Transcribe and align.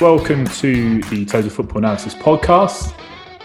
Welcome 0.00 0.46
to 0.46 1.02
the 1.02 1.24
Total 1.24 1.50
Football 1.50 1.78
Analysis 1.78 2.14
podcast. 2.14 2.94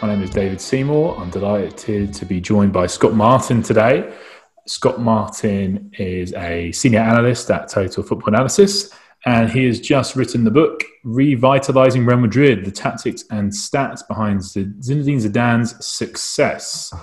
My 0.03 0.09
name 0.09 0.21
is 0.21 0.29
David 0.29 0.61
Seymour. 0.61 1.17
I'm 1.17 1.31
delighted 1.31 2.13
to 2.13 2.25
be 2.27 2.39
joined 2.39 2.71
by 2.71 2.85
Scott 2.85 3.15
Martin 3.15 3.63
today. 3.63 4.13
Scott 4.67 4.99
Martin 4.99 5.89
is 5.97 6.31
a 6.35 6.71
senior 6.71 6.99
analyst 6.99 7.49
at 7.49 7.69
Total 7.69 8.03
Football 8.03 8.35
Analysis, 8.35 8.93
and 9.25 9.49
he 9.49 9.65
has 9.65 9.79
just 9.79 10.15
written 10.15 10.43
the 10.43 10.51
book 10.51 10.83
Revitalizing 11.03 12.05
Real 12.05 12.19
Madrid: 12.19 12.65
The 12.65 12.71
Tactics 12.71 13.23
and 13.31 13.51
Stats 13.51 14.07
Behind 14.07 14.39
Zinedine 14.39 15.27
Zidane's 15.27 15.83
Success. 15.83 16.93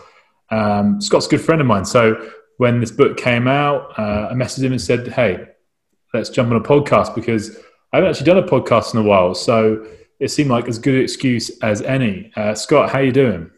Um, 0.51 1.01
Scott's 1.01 1.27
a 1.27 1.31
good 1.31 1.41
friend 1.41 1.61
of 1.61 1.67
mine, 1.67 1.87
so 1.87 2.31
when 2.59 2.79
this 2.79 2.93
book 2.93 3.17
came 3.17 3.49
out, 3.49 3.99
uh, 3.99 4.29
I 4.31 4.35
messaged 4.35 4.63
him 4.63 4.71
and 4.71 4.81
said, 4.81 5.09
"Hey, 5.09 5.45
let's 6.15 6.31
jump 6.31 6.53
on 6.53 6.57
a 6.57 6.61
podcast 6.61 7.17
because." 7.17 7.59
I 7.93 7.97
haven't 7.97 8.11
actually 8.11 8.27
done 8.27 8.39
a 8.39 8.47
podcast 8.47 8.95
in 8.95 9.01
a 9.01 9.03
while, 9.03 9.35
so 9.35 9.85
it 10.21 10.29
seemed 10.29 10.51
like 10.51 10.69
as 10.69 10.79
good 10.79 10.95
an 10.95 11.03
excuse 11.03 11.51
as 11.61 11.83
any. 11.83 12.31
Uh, 12.37 12.55
Scott, 12.55 12.91
how 12.91 13.01
you 13.01 13.11
doing? 13.11 13.51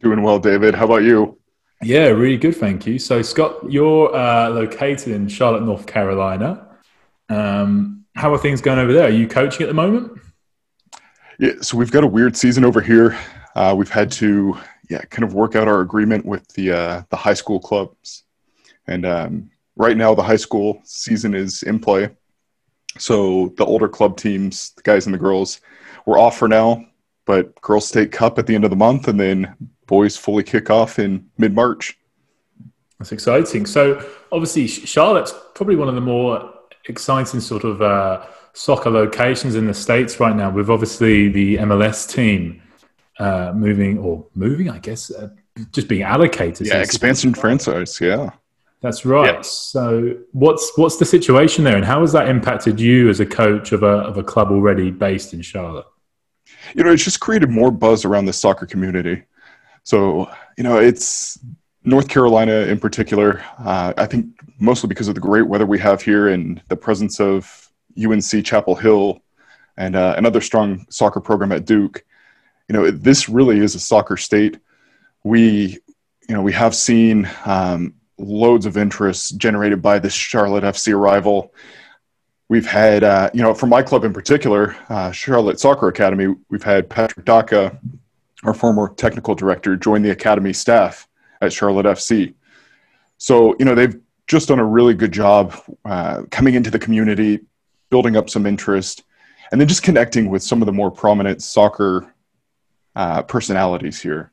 Doing 0.00 0.22
well, 0.22 0.38
David. 0.38 0.74
How 0.74 0.84
about 0.84 1.02
you? 1.02 1.38
Yeah, 1.82 2.08
really 2.08 2.36
good, 2.36 2.56
thank 2.56 2.86
you. 2.86 2.98
So, 2.98 3.22
Scott, 3.22 3.56
you're 3.70 4.14
uh, 4.14 4.50
located 4.50 5.08
in 5.08 5.28
Charlotte, 5.28 5.62
North 5.62 5.86
Carolina. 5.86 6.76
Um, 7.30 8.04
how 8.14 8.32
are 8.34 8.38
things 8.38 8.60
going 8.60 8.78
over 8.78 8.92
there? 8.92 9.06
Are 9.06 9.10
you 9.10 9.26
coaching 9.26 9.62
at 9.62 9.68
the 9.68 9.74
moment? 9.74 10.20
Yeah, 11.38 11.52
so 11.62 11.78
we've 11.78 11.90
got 11.90 12.04
a 12.04 12.06
weird 12.06 12.36
season 12.36 12.64
over 12.64 12.80
here. 12.80 13.18
Uh, 13.54 13.74
we've 13.76 13.90
had 13.90 14.10
to, 14.12 14.58
yeah, 14.90 15.00
kind 15.10 15.24
of 15.24 15.32
work 15.32 15.56
out 15.56 15.68
our 15.68 15.80
agreement 15.80 16.26
with 16.26 16.46
the 16.48 16.70
uh, 16.70 17.02
the 17.08 17.16
high 17.16 17.34
school 17.34 17.60
clubs, 17.60 18.24
and 18.86 19.06
um, 19.06 19.50
right 19.76 19.96
now 19.96 20.14
the 20.14 20.22
high 20.22 20.36
school 20.36 20.80
season 20.84 21.34
is 21.34 21.62
in 21.62 21.78
play. 21.78 22.10
So 22.98 23.52
the 23.56 23.64
older 23.64 23.88
club 23.88 24.16
teams, 24.16 24.70
the 24.70 24.82
guys 24.82 25.06
and 25.06 25.14
the 25.14 25.18
girls, 25.18 25.60
we're 26.06 26.18
off 26.18 26.38
for 26.38 26.48
now. 26.48 26.86
But 27.26 27.60
girls 27.62 27.88
state 27.88 28.12
cup 28.12 28.38
at 28.38 28.46
the 28.46 28.54
end 28.54 28.64
of 28.64 28.70
the 28.70 28.76
month, 28.76 29.08
and 29.08 29.18
then 29.18 29.54
boys 29.86 30.16
fully 30.16 30.42
kick 30.42 30.68
off 30.70 30.98
in 30.98 31.26
mid 31.38 31.54
March. 31.54 31.98
That's 32.98 33.12
exciting. 33.12 33.66
So 33.66 34.06
obviously, 34.30 34.66
Charlotte's 34.66 35.34
probably 35.54 35.76
one 35.76 35.88
of 35.88 35.94
the 35.94 36.00
more 36.00 36.52
exciting 36.88 37.40
sort 37.40 37.64
of 37.64 37.80
uh, 37.80 38.26
soccer 38.52 38.90
locations 38.90 39.54
in 39.54 39.66
the 39.66 39.74
states 39.74 40.20
right 40.20 40.36
now. 40.36 40.50
With 40.50 40.68
obviously 40.68 41.28
the 41.28 41.56
MLS 41.58 42.10
team 42.10 42.62
uh, 43.18 43.52
moving 43.54 43.98
or 43.98 44.26
moving, 44.34 44.70
I 44.70 44.78
guess, 44.78 45.10
uh, 45.10 45.28
just 45.72 45.88
being 45.88 46.02
allocated. 46.02 46.66
Yeah, 46.66 46.80
expansion 46.80 47.34
franchise. 47.34 48.00
Yeah. 48.00 48.30
That's 48.84 49.06
right. 49.06 49.36
Yeah. 49.36 49.40
So, 49.40 50.14
what's 50.32 50.76
what's 50.76 50.98
the 50.98 51.06
situation 51.06 51.64
there, 51.64 51.74
and 51.74 51.86
how 51.86 52.02
has 52.02 52.12
that 52.12 52.28
impacted 52.28 52.78
you 52.78 53.08
as 53.08 53.18
a 53.18 53.24
coach 53.24 53.72
of 53.72 53.82
a 53.82 53.86
of 53.86 54.18
a 54.18 54.22
club 54.22 54.50
already 54.50 54.90
based 54.90 55.32
in 55.32 55.40
Charlotte? 55.40 55.86
You 56.74 56.84
know, 56.84 56.92
it's 56.92 57.02
just 57.02 57.18
created 57.18 57.48
more 57.48 57.70
buzz 57.70 58.04
around 58.04 58.26
the 58.26 58.34
soccer 58.34 58.66
community. 58.66 59.22
So, 59.84 60.30
you 60.58 60.64
know, 60.64 60.76
it's 60.76 61.38
North 61.84 62.08
Carolina 62.08 62.52
in 62.52 62.78
particular. 62.78 63.42
Uh, 63.58 63.94
I 63.96 64.04
think 64.04 64.26
mostly 64.58 64.88
because 64.88 65.08
of 65.08 65.14
the 65.14 65.20
great 65.22 65.48
weather 65.48 65.64
we 65.64 65.78
have 65.78 66.02
here 66.02 66.28
and 66.28 66.60
the 66.68 66.76
presence 66.76 67.20
of 67.20 67.70
UNC 67.98 68.44
Chapel 68.44 68.74
Hill 68.74 69.22
and 69.78 69.96
uh, 69.96 70.14
another 70.18 70.42
strong 70.42 70.84
soccer 70.90 71.20
program 71.20 71.52
at 71.52 71.64
Duke. 71.64 72.04
You 72.68 72.74
know, 72.74 72.90
this 72.90 73.30
really 73.30 73.60
is 73.60 73.74
a 73.74 73.80
soccer 73.80 74.18
state. 74.18 74.58
We, 75.22 75.78
you 76.28 76.34
know, 76.34 76.42
we 76.42 76.52
have 76.52 76.74
seen. 76.74 77.26
Um, 77.46 77.94
loads 78.18 78.66
of 78.66 78.76
interest 78.76 79.36
generated 79.38 79.82
by 79.82 79.98
this 79.98 80.12
Charlotte 80.12 80.64
FC 80.64 80.94
arrival. 80.94 81.52
We've 82.48 82.66
had, 82.66 83.02
uh, 83.02 83.30
you 83.34 83.42
know, 83.42 83.54
for 83.54 83.66
my 83.66 83.82
club 83.82 84.04
in 84.04 84.12
particular, 84.12 84.76
uh, 84.88 85.10
Charlotte 85.10 85.58
Soccer 85.58 85.88
Academy, 85.88 86.34
we've 86.50 86.62
had 86.62 86.88
Patrick 86.88 87.24
Daka, 87.24 87.78
our 88.44 88.54
former 88.54 88.92
technical 88.94 89.34
director, 89.34 89.76
join 89.76 90.02
the 90.02 90.10
academy 90.10 90.52
staff 90.52 91.08
at 91.40 91.52
Charlotte 91.52 91.86
FC. 91.86 92.34
So, 93.18 93.56
you 93.58 93.64
know, 93.64 93.74
they've 93.74 93.98
just 94.26 94.48
done 94.48 94.58
a 94.58 94.64
really 94.64 94.94
good 94.94 95.12
job 95.12 95.54
uh, 95.84 96.22
coming 96.30 96.54
into 96.54 96.70
the 96.70 96.78
community, 96.78 97.40
building 97.90 98.16
up 98.16 98.30
some 98.30 98.46
interest, 98.46 99.04
and 99.50 99.60
then 99.60 99.68
just 99.68 99.82
connecting 99.82 100.30
with 100.30 100.42
some 100.42 100.62
of 100.62 100.66
the 100.66 100.72
more 100.72 100.90
prominent 100.90 101.42
soccer 101.42 102.14
uh, 102.96 103.22
personalities 103.22 104.00
here. 104.00 104.30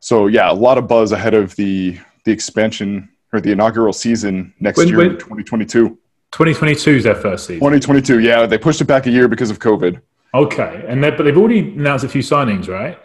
So, 0.00 0.26
yeah, 0.26 0.50
a 0.50 0.54
lot 0.54 0.78
of 0.78 0.86
buzz 0.86 1.12
ahead 1.12 1.34
of 1.34 1.56
the 1.56 1.98
the 2.24 2.32
expansion 2.32 3.08
or 3.32 3.40
the 3.40 3.52
inaugural 3.52 3.92
season 3.92 4.54
next 4.60 4.78
when, 4.78 4.88
year, 4.88 4.98
when, 4.98 5.10
2022. 5.10 5.90
2022 6.32 6.90
is 6.90 7.04
their 7.04 7.14
first 7.14 7.46
season. 7.46 7.58
2022, 7.58 8.20
yeah. 8.20 8.46
They 8.46 8.58
pushed 8.58 8.80
it 8.80 8.84
back 8.84 9.06
a 9.06 9.10
year 9.10 9.28
because 9.28 9.50
of 9.50 9.58
COVID. 9.58 10.00
Okay, 10.34 10.84
and 10.86 11.00
but 11.00 11.22
they've 11.22 11.36
already 11.36 11.60
announced 11.60 12.04
a 12.04 12.08
few 12.08 12.20
signings, 12.20 12.68
right? 12.68 12.98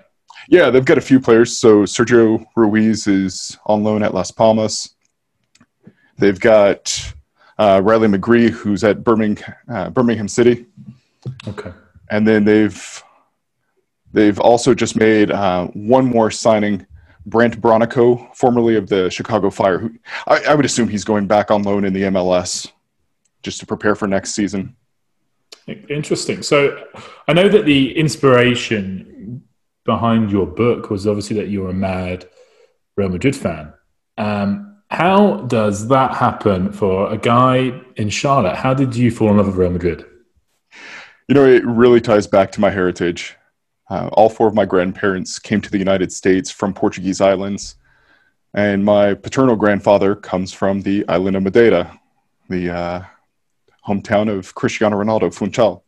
Yeah, 0.49 0.69
they've 0.69 0.83
got 0.83 0.97
a 0.97 1.01
few 1.01 1.19
players. 1.19 1.57
So 1.57 1.83
Sergio 1.83 2.45
Ruiz 2.55 3.07
is 3.07 3.57
on 3.65 3.83
loan 3.83 4.03
at 4.03 4.13
Las 4.13 4.29
Palmas. 4.29 4.95
They've 6.17 6.39
got 6.39 7.13
uh, 7.57 7.81
Riley 7.83 8.09
McGree, 8.09 8.49
who's 8.49 8.83
at 8.83 9.03
Birmingham, 9.03 9.55
uh, 9.69 9.89
Birmingham 9.89 10.27
City. 10.27 10.65
Okay. 11.47 11.71
And 12.09 12.27
then 12.27 12.43
they've 12.43 13.03
they've 14.11 14.39
also 14.39 14.73
just 14.73 14.95
made 14.95 15.31
uh, 15.31 15.67
one 15.67 16.05
more 16.05 16.29
signing 16.29 16.85
Brandt 17.25 17.61
Bronico, 17.61 18.33
formerly 18.35 18.75
of 18.75 18.89
the 18.89 19.09
Chicago 19.09 19.49
Fire. 19.49 19.79
Who 19.79 19.91
I, 20.27 20.43
I, 20.49 20.55
would 20.55 20.65
assume 20.65 20.89
he's 20.89 21.05
going 21.05 21.27
back 21.27 21.51
on 21.51 21.63
loan 21.63 21.85
in 21.85 21.93
the 21.93 22.03
MLS 22.03 22.71
just 23.43 23.59
to 23.59 23.65
prepare 23.65 23.95
for 23.95 24.07
next 24.07 24.33
season. 24.33 24.75
Interesting. 25.67 26.43
So 26.43 26.83
I 27.27 27.33
know 27.33 27.47
that 27.47 27.65
the 27.65 27.97
inspiration 27.97 29.43
behind 29.85 30.31
your 30.31 30.45
book 30.45 30.89
was 30.89 31.07
obviously 31.07 31.37
that 31.37 31.47
you're 31.47 31.69
a 31.69 31.73
mad 31.73 32.27
Real 32.95 33.09
Madrid 33.09 33.35
fan. 33.35 33.73
Um, 34.17 34.77
how 34.89 35.37
does 35.47 35.87
that 35.87 36.13
happen 36.13 36.71
for 36.71 37.11
a 37.11 37.17
guy 37.17 37.81
in 37.95 38.09
Charlotte? 38.09 38.55
How 38.55 38.73
did 38.73 38.95
you 38.95 39.09
fall 39.09 39.31
in 39.31 39.37
love 39.37 39.47
with 39.47 39.55
Real 39.55 39.71
Madrid? 39.71 40.05
You 41.27 41.35
know, 41.35 41.45
it 41.45 41.65
really 41.65 42.01
ties 42.01 42.27
back 42.27 42.51
to 42.51 42.61
my 42.61 42.69
heritage. 42.69 43.35
Uh, 43.93 44.07
all 44.13 44.27
four 44.27 44.47
of 44.47 44.55
my 44.55 44.65
grandparents 44.65 45.37
came 45.37 45.61
to 45.61 45.69
the 45.69 45.77
United 45.77 46.11
States 46.11 46.49
from 46.49 46.73
Portuguese 46.73 47.21
islands, 47.21 47.75
and 48.55 48.83
my 48.83 49.13
paternal 49.13 49.55
grandfather 49.55 50.15
comes 50.15 50.51
from 50.51 50.81
the 50.81 51.07
island 51.07 51.35
of 51.35 51.43
Madeira, 51.43 51.99
the 52.49 52.71
uh, 52.71 53.03
hometown 53.87 54.35
of 54.35 54.55
Cristiano 54.55 54.97
Ronaldo, 54.97 55.31
Funchal. 55.31 55.83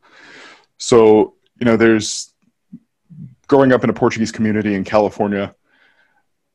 So, 0.78 1.34
you 1.60 1.66
know, 1.66 1.78
there's 1.78 2.32
growing 3.48 3.72
up 3.72 3.84
in 3.84 3.90
a 3.90 3.94
Portuguese 3.94 4.32
community 4.32 4.76
in 4.76 4.84
California. 4.84 5.56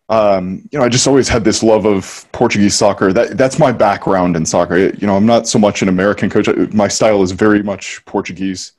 Um, 0.09 0.69
you 0.71 0.78
know, 0.78 0.84
I 0.84 0.89
just 0.89 1.09
always 1.09 1.28
had 1.28 1.43
this 1.43 1.65
love 1.65 1.84
of 1.84 2.31
Portuguese 2.31 2.77
soccer. 2.77 3.12
That 3.12 3.37
that's 3.37 3.59
my 3.59 3.72
background 3.72 4.37
in 4.37 4.47
soccer. 4.47 4.78
You 4.78 5.06
know, 5.09 5.16
I'm 5.16 5.27
not 5.27 5.49
so 5.49 5.59
much 5.59 5.83
an 5.83 5.89
American 5.89 6.31
coach. 6.31 6.47
My 6.72 6.87
style 6.87 7.25
is 7.25 7.33
very 7.33 7.65
much 7.65 8.05
Portuguese 8.05 8.75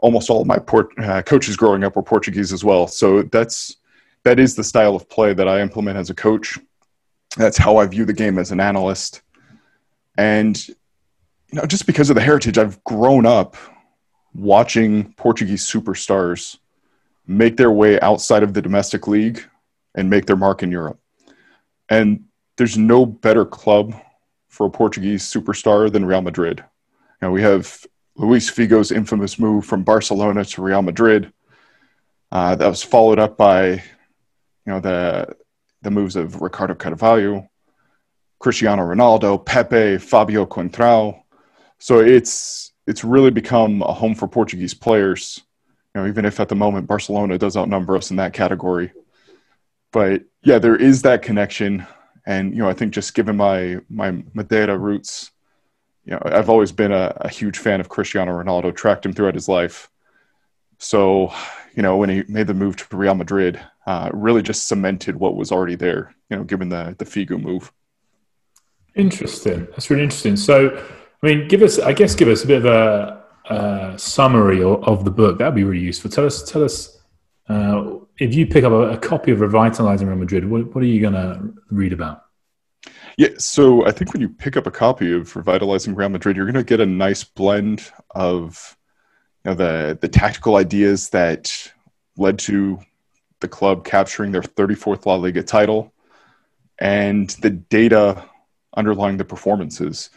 almost 0.00 0.30
all 0.30 0.40
of 0.40 0.46
my 0.46 0.58
port, 0.58 0.88
uh, 0.98 1.22
coaches 1.22 1.56
growing 1.56 1.84
up 1.84 1.96
were 1.96 2.02
Portuguese 2.02 2.52
as 2.52 2.64
well. 2.64 2.86
So 2.86 3.22
that's 3.22 3.76
that 4.24 4.38
is 4.38 4.54
the 4.54 4.64
style 4.64 4.94
of 4.94 5.08
play 5.08 5.32
that 5.32 5.48
I 5.48 5.60
implement 5.60 5.96
as 5.96 6.10
a 6.10 6.14
coach. 6.14 6.58
That's 7.36 7.56
how 7.56 7.78
I 7.78 7.86
view 7.86 8.04
the 8.04 8.12
game 8.12 8.38
as 8.38 8.50
an 8.50 8.60
analyst. 8.60 9.22
And 10.18 10.68
you 10.68 10.74
know, 11.54 11.66
just 11.66 11.86
because 11.86 12.10
of 12.10 12.16
the 12.16 12.22
heritage, 12.22 12.58
I've 12.58 12.82
grown 12.84 13.26
up 13.26 13.56
watching 14.34 15.12
Portuguese 15.14 15.64
superstars 15.64 16.58
make 17.26 17.56
their 17.56 17.70
way 17.70 17.98
outside 18.00 18.42
of 18.42 18.54
the 18.54 18.62
domestic 18.62 19.06
league 19.06 19.42
and 19.94 20.10
make 20.10 20.26
their 20.26 20.36
mark 20.36 20.62
in 20.62 20.70
Europe. 20.70 20.98
And 21.88 22.24
there's 22.56 22.76
no 22.76 23.06
better 23.06 23.44
club 23.44 23.94
for 24.48 24.66
a 24.66 24.70
Portuguese 24.70 25.24
superstar 25.24 25.90
than 25.90 26.04
Real 26.04 26.22
Madrid. 26.22 26.58
You 26.58 27.28
know, 27.28 27.32
we 27.32 27.42
have 27.42 27.84
Luis 28.20 28.50
Figo's 28.50 28.92
infamous 28.92 29.38
move 29.38 29.64
from 29.64 29.82
Barcelona 29.82 30.44
to 30.44 30.60
Real 30.60 30.82
Madrid. 30.82 31.32
Uh, 32.30 32.54
that 32.54 32.68
was 32.68 32.82
followed 32.82 33.18
up 33.18 33.38
by, 33.38 33.70
you 33.70 33.80
know, 34.66 34.78
the 34.78 35.34
the 35.80 35.90
moves 35.90 36.16
of 36.16 36.42
Ricardo 36.42 36.74
Carvalho, 36.74 37.48
Cristiano 38.38 38.82
Ronaldo, 38.82 39.42
Pepe, 39.42 39.96
Fabio 39.96 40.44
Coentrão. 40.44 41.22
So 41.78 42.00
it's 42.00 42.74
it's 42.86 43.04
really 43.04 43.30
become 43.30 43.80
a 43.80 43.92
home 43.94 44.14
for 44.14 44.28
Portuguese 44.28 44.74
players. 44.74 45.40
You 45.94 46.02
know, 46.02 46.06
even 46.06 46.26
if 46.26 46.40
at 46.40 46.50
the 46.50 46.54
moment 46.54 46.88
Barcelona 46.88 47.38
does 47.38 47.56
outnumber 47.56 47.96
us 47.96 48.10
in 48.10 48.18
that 48.18 48.34
category. 48.34 48.92
But 49.92 50.24
yeah, 50.42 50.58
there 50.58 50.76
is 50.76 51.00
that 51.02 51.22
connection, 51.22 51.86
and 52.26 52.52
you 52.52 52.58
know, 52.58 52.68
I 52.68 52.74
think 52.74 52.92
just 52.92 53.14
given 53.14 53.38
my 53.38 53.78
my 53.88 54.22
Madeira 54.34 54.76
roots, 54.76 55.30
you 56.10 56.16
know, 56.16 56.22
I've 56.24 56.50
always 56.50 56.72
been 56.72 56.90
a, 56.90 57.16
a, 57.20 57.28
huge 57.28 57.58
fan 57.58 57.80
of 57.80 57.88
Cristiano 57.88 58.32
Ronaldo, 58.32 58.74
tracked 58.74 59.06
him 59.06 59.12
throughout 59.12 59.34
his 59.34 59.48
life. 59.48 59.88
So, 60.78 61.32
you 61.76 61.82
know, 61.82 61.96
when 61.96 62.10
he 62.10 62.24
made 62.26 62.48
the 62.48 62.54
move 62.54 62.76
to 62.76 62.96
Real 62.96 63.14
Madrid, 63.14 63.60
uh, 63.86 64.10
really 64.12 64.42
just 64.42 64.66
cemented 64.66 65.14
what 65.14 65.36
was 65.36 65.52
already 65.52 65.76
there, 65.76 66.12
you 66.28 66.36
know, 66.36 66.42
given 66.42 66.68
the, 66.68 66.96
the 66.98 67.04
Figo 67.04 67.40
move. 67.40 67.72
Interesting. 68.96 69.66
That's 69.70 69.88
really 69.88 70.02
interesting. 70.02 70.36
So, 70.36 70.76
I 71.22 71.26
mean, 71.26 71.46
give 71.46 71.62
us, 71.62 71.78
I 71.78 71.92
guess, 71.92 72.16
give 72.16 72.28
us 72.28 72.42
a 72.42 72.46
bit 72.46 72.64
of 72.64 72.66
a, 72.66 73.20
uh, 73.48 73.96
summary 73.96 74.62
of, 74.62 74.82
of, 74.84 75.04
the 75.04 75.10
book, 75.10 75.38
that'd 75.38 75.54
be 75.54 75.64
really 75.64 75.82
useful. 75.82 76.10
Tell 76.10 76.26
us, 76.26 76.48
tell 76.48 76.62
us 76.62 77.00
uh, 77.48 77.96
if 78.18 78.34
you 78.34 78.46
pick 78.46 78.64
up 78.64 78.72
a, 78.72 78.90
a, 78.90 78.98
copy 78.98 79.32
of 79.32 79.40
Revitalizing 79.40 80.06
Real 80.06 80.16
Madrid, 80.16 80.48
what, 80.48 80.72
what 80.72 80.84
are 80.84 80.86
you 80.86 81.00
going 81.00 81.14
to 81.14 81.52
read 81.70 81.92
about? 81.92 82.26
Yeah, 83.20 83.28
so 83.36 83.84
I 83.84 83.90
think 83.90 84.14
when 84.14 84.22
you 84.22 84.30
pick 84.30 84.56
up 84.56 84.66
a 84.66 84.70
copy 84.70 85.12
of 85.12 85.36
Revitalizing 85.36 85.94
Real 85.94 86.08
Madrid, 86.08 86.36
you're 86.36 86.46
going 86.46 86.54
to 86.54 86.64
get 86.64 86.80
a 86.80 86.86
nice 86.86 87.22
blend 87.22 87.92
of 88.12 88.78
you 89.44 89.50
know, 89.50 89.54
the 89.54 89.98
the 90.00 90.08
tactical 90.08 90.56
ideas 90.56 91.10
that 91.10 91.70
led 92.16 92.38
to 92.38 92.78
the 93.40 93.46
club 93.46 93.84
capturing 93.84 94.32
their 94.32 94.40
34th 94.40 95.04
La 95.04 95.16
Liga 95.16 95.42
title 95.42 95.92
and 96.78 97.28
the 97.42 97.50
data 97.50 98.24
underlying 98.74 99.18
the 99.18 99.24
performances. 99.26 100.08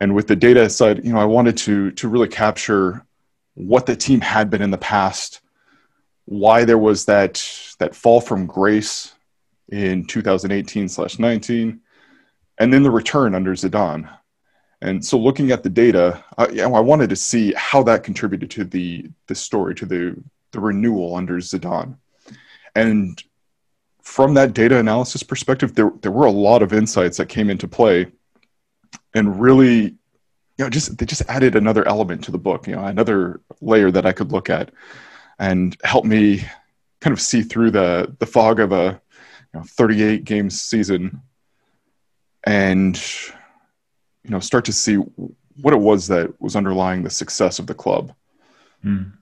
And 0.00 0.12
with 0.12 0.26
the 0.26 0.34
data 0.34 0.68
side, 0.68 1.04
you 1.04 1.12
know, 1.12 1.20
I 1.20 1.26
wanted 1.26 1.56
to 1.58 1.92
to 1.92 2.08
really 2.08 2.26
capture 2.26 3.06
what 3.54 3.86
the 3.86 3.94
team 3.94 4.20
had 4.20 4.50
been 4.50 4.62
in 4.62 4.72
the 4.72 4.78
past, 4.78 5.42
why 6.24 6.64
there 6.64 6.76
was 6.76 7.04
that 7.04 7.34
that 7.78 7.94
fall 7.94 8.20
from 8.20 8.46
grace 8.46 9.14
in 9.68 10.04
2018 10.06 10.88
slash 10.88 11.20
19, 11.20 11.81
and 12.58 12.72
then 12.72 12.82
the 12.82 12.90
return 12.90 13.34
under 13.34 13.52
Zidane. 13.54 14.08
And 14.80 15.04
so, 15.04 15.16
looking 15.18 15.52
at 15.52 15.62
the 15.62 15.70
data, 15.70 16.24
I, 16.36 16.48
you 16.48 16.56
know, 16.56 16.74
I 16.74 16.80
wanted 16.80 17.10
to 17.10 17.16
see 17.16 17.52
how 17.56 17.82
that 17.84 18.02
contributed 18.02 18.50
to 18.52 18.64
the 18.64 19.10
the 19.28 19.34
story, 19.34 19.74
to 19.76 19.86
the 19.86 20.16
the 20.50 20.60
renewal 20.60 21.14
under 21.14 21.38
Zidane. 21.38 21.96
And 22.74 23.22
from 24.02 24.34
that 24.34 24.54
data 24.54 24.78
analysis 24.78 25.22
perspective, 25.22 25.74
there 25.74 25.92
there 26.02 26.12
were 26.12 26.26
a 26.26 26.32
lot 26.32 26.62
of 26.62 26.72
insights 26.72 27.16
that 27.18 27.28
came 27.28 27.48
into 27.48 27.68
play, 27.68 28.08
and 29.14 29.40
really, 29.40 29.82
you 29.82 29.94
know, 30.58 30.68
just 30.68 30.98
they 30.98 31.06
just 31.06 31.22
added 31.28 31.54
another 31.54 31.86
element 31.86 32.24
to 32.24 32.32
the 32.32 32.38
book, 32.38 32.66
you 32.66 32.74
know, 32.74 32.84
another 32.84 33.40
layer 33.60 33.90
that 33.92 34.06
I 34.06 34.12
could 34.12 34.32
look 34.32 34.50
at, 34.50 34.72
and 35.38 35.76
help 35.84 36.04
me 36.04 36.44
kind 37.00 37.12
of 37.12 37.20
see 37.20 37.42
through 37.42 37.70
the 37.70 38.14
the 38.18 38.26
fog 38.26 38.58
of 38.58 38.72
a 38.72 39.00
you 39.54 39.60
know, 39.60 39.64
38 39.64 40.24
game 40.24 40.50
season, 40.50 41.22
and 42.44 43.00
you 44.24 44.30
know 44.30 44.40
start 44.40 44.64
to 44.66 44.72
see 44.72 44.96
what 45.60 45.74
it 45.74 45.80
was 45.80 46.08
that 46.08 46.40
was 46.40 46.56
underlying 46.56 47.02
the 47.02 47.10
success 47.10 47.58
of 47.58 47.66
the 47.66 47.74
club. 47.74 48.12
Mm. 48.84 49.12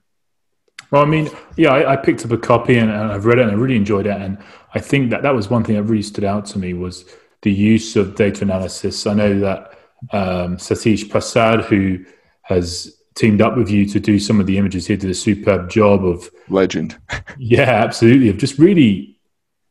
Well, 0.91 1.01
I 1.01 1.05
mean, 1.05 1.29
yeah, 1.55 1.69
I, 1.69 1.93
I, 1.93 1.95
picked 1.95 2.25
up 2.25 2.31
a 2.31 2.37
copy 2.37 2.77
and, 2.77 2.91
and, 2.91 3.11
I've 3.11 3.25
read 3.25 3.39
it 3.39 3.43
and 3.43 3.51
I 3.51 3.55
really 3.55 3.77
enjoyed 3.77 4.07
it. 4.07 4.19
And 4.19 4.37
I 4.73 4.79
think 4.79 5.09
that 5.11 5.21
that 5.23 5.33
was 5.33 5.49
one 5.49 5.63
thing 5.63 5.75
that 5.75 5.83
really 5.83 6.03
stood 6.03 6.25
out 6.25 6.45
to 6.47 6.59
me 6.59 6.73
was 6.73 7.05
the 7.43 7.51
use 7.51 7.95
of 7.95 8.15
data 8.15 8.43
analysis. 8.43 9.07
I 9.07 9.13
know 9.13 9.39
that 9.39 9.79
um, 10.11 10.57
Satish 10.57 11.09
Prasad, 11.09 11.61
who 11.61 12.03
has 12.43 12.97
teamed 13.15 13.41
up 13.41 13.55
with 13.55 13.69
you 13.69 13.85
to 13.85 13.99
do 13.99 14.19
some 14.19 14.41
of 14.41 14.47
the 14.47 14.57
images, 14.57 14.87
here, 14.87 14.97
did 14.97 15.09
a 15.09 15.15
superb 15.15 15.69
job 15.69 16.03
of 16.03 16.29
legend. 16.49 16.97
yeah, 17.37 17.69
absolutely, 17.69 18.29
of 18.29 18.37
just 18.37 18.57
really 18.57 19.17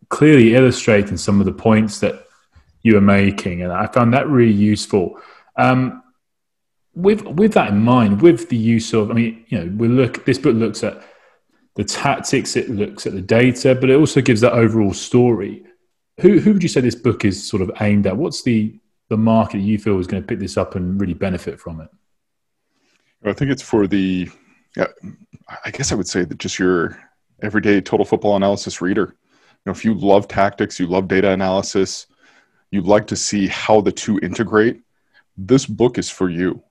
clearly 0.08 0.54
illustrating 0.54 1.16
some 1.16 1.38
of 1.38 1.46
the 1.46 1.52
points 1.52 2.00
that 2.00 2.26
you 2.82 2.94
were 2.94 3.00
making, 3.00 3.62
and 3.62 3.72
I 3.72 3.86
found 3.86 4.14
that 4.14 4.28
really 4.28 4.52
useful. 4.52 5.20
Um, 5.56 6.02
with 6.94 7.22
with 7.22 7.52
that 7.54 7.70
in 7.70 7.80
mind, 7.82 8.22
with 8.22 8.48
the 8.48 8.56
use 8.56 8.92
of, 8.92 9.10
I 9.10 9.14
mean, 9.14 9.44
you 9.48 9.58
know, 9.58 9.72
we 9.76 9.88
look. 9.88 10.24
This 10.24 10.38
book 10.38 10.56
looks 10.56 10.82
at 10.82 11.02
the 11.76 11.84
tactics, 11.84 12.56
it 12.56 12.68
looks 12.68 13.06
at 13.06 13.12
the 13.12 13.20
data, 13.22 13.74
but 13.74 13.90
it 13.90 13.96
also 13.96 14.20
gives 14.20 14.40
that 14.40 14.52
overall 14.52 14.92
story. 14.92 15.64
Who 16.20 16.38
who 16.40 16.52
would 16.52 16.62
you 16.62 16.68
say 16.68 16.80
this 16.80 16.94
book 16.94 17.24
is 17.24 17.46
sort 17.46 17.62
of 17.62 17.70
aimed 17.80 18.06
at? 18.06 18.16
What's 18.16 18.42
the 18.42 18.78
the 19.08 19.16
market 19.16 19.58
you 19.58 19.78
feel 19.78 19.98
is 19.98 20.06
going 20.06 20.22
to 20.22 20.26
pick 20.26 20.38
this 20.38 20.56
up 20.56 20.74
and 20.74 21.00
really 21.00 21.14
benefit 21.14 21.60
from 21.60 21.80
it? 21.80 21.88
I 23.24 23.32
think 23.34 23.50
it's 23.50 23.62
for 23.62 23.86
the, 23.86 24.30
yeah, 24.76 24.86
I 25.64 25.70
guess 25.70 25.92
I 25.92 25.94
would 25.94 26.08
say 26.08 26.24
that 26.24 26.38
just 26.38 26.58
your 26.58 26.98
everyday 27.42 27.80
total 27.80 28.06
football 28.06 28.36
analysis 28.36 28.80
reader. 28.80 29.14
You 29.20 29.60
know, 29.66 29.72
if 29.72 29.84
you 29.84 29.94
love 29.94 30.26
tactics, 30.26 30.80
you 30.80 30.86
love 30.86 31.08
data 31.08 31.30
analysis, 31.30 32.06
you'd 32.70 32.86
like 32.86 33.06
to 33.08 33.16
see 33.16 33.46
how 33.48 33.80
the 33.80 33.92
two 33.92 34.18
integrate, 34.20 34.80
this 35.36 35.66
book 35.66 35.98
is 35.98 36.10
for 36.10 36.28
you. 36.28 36.62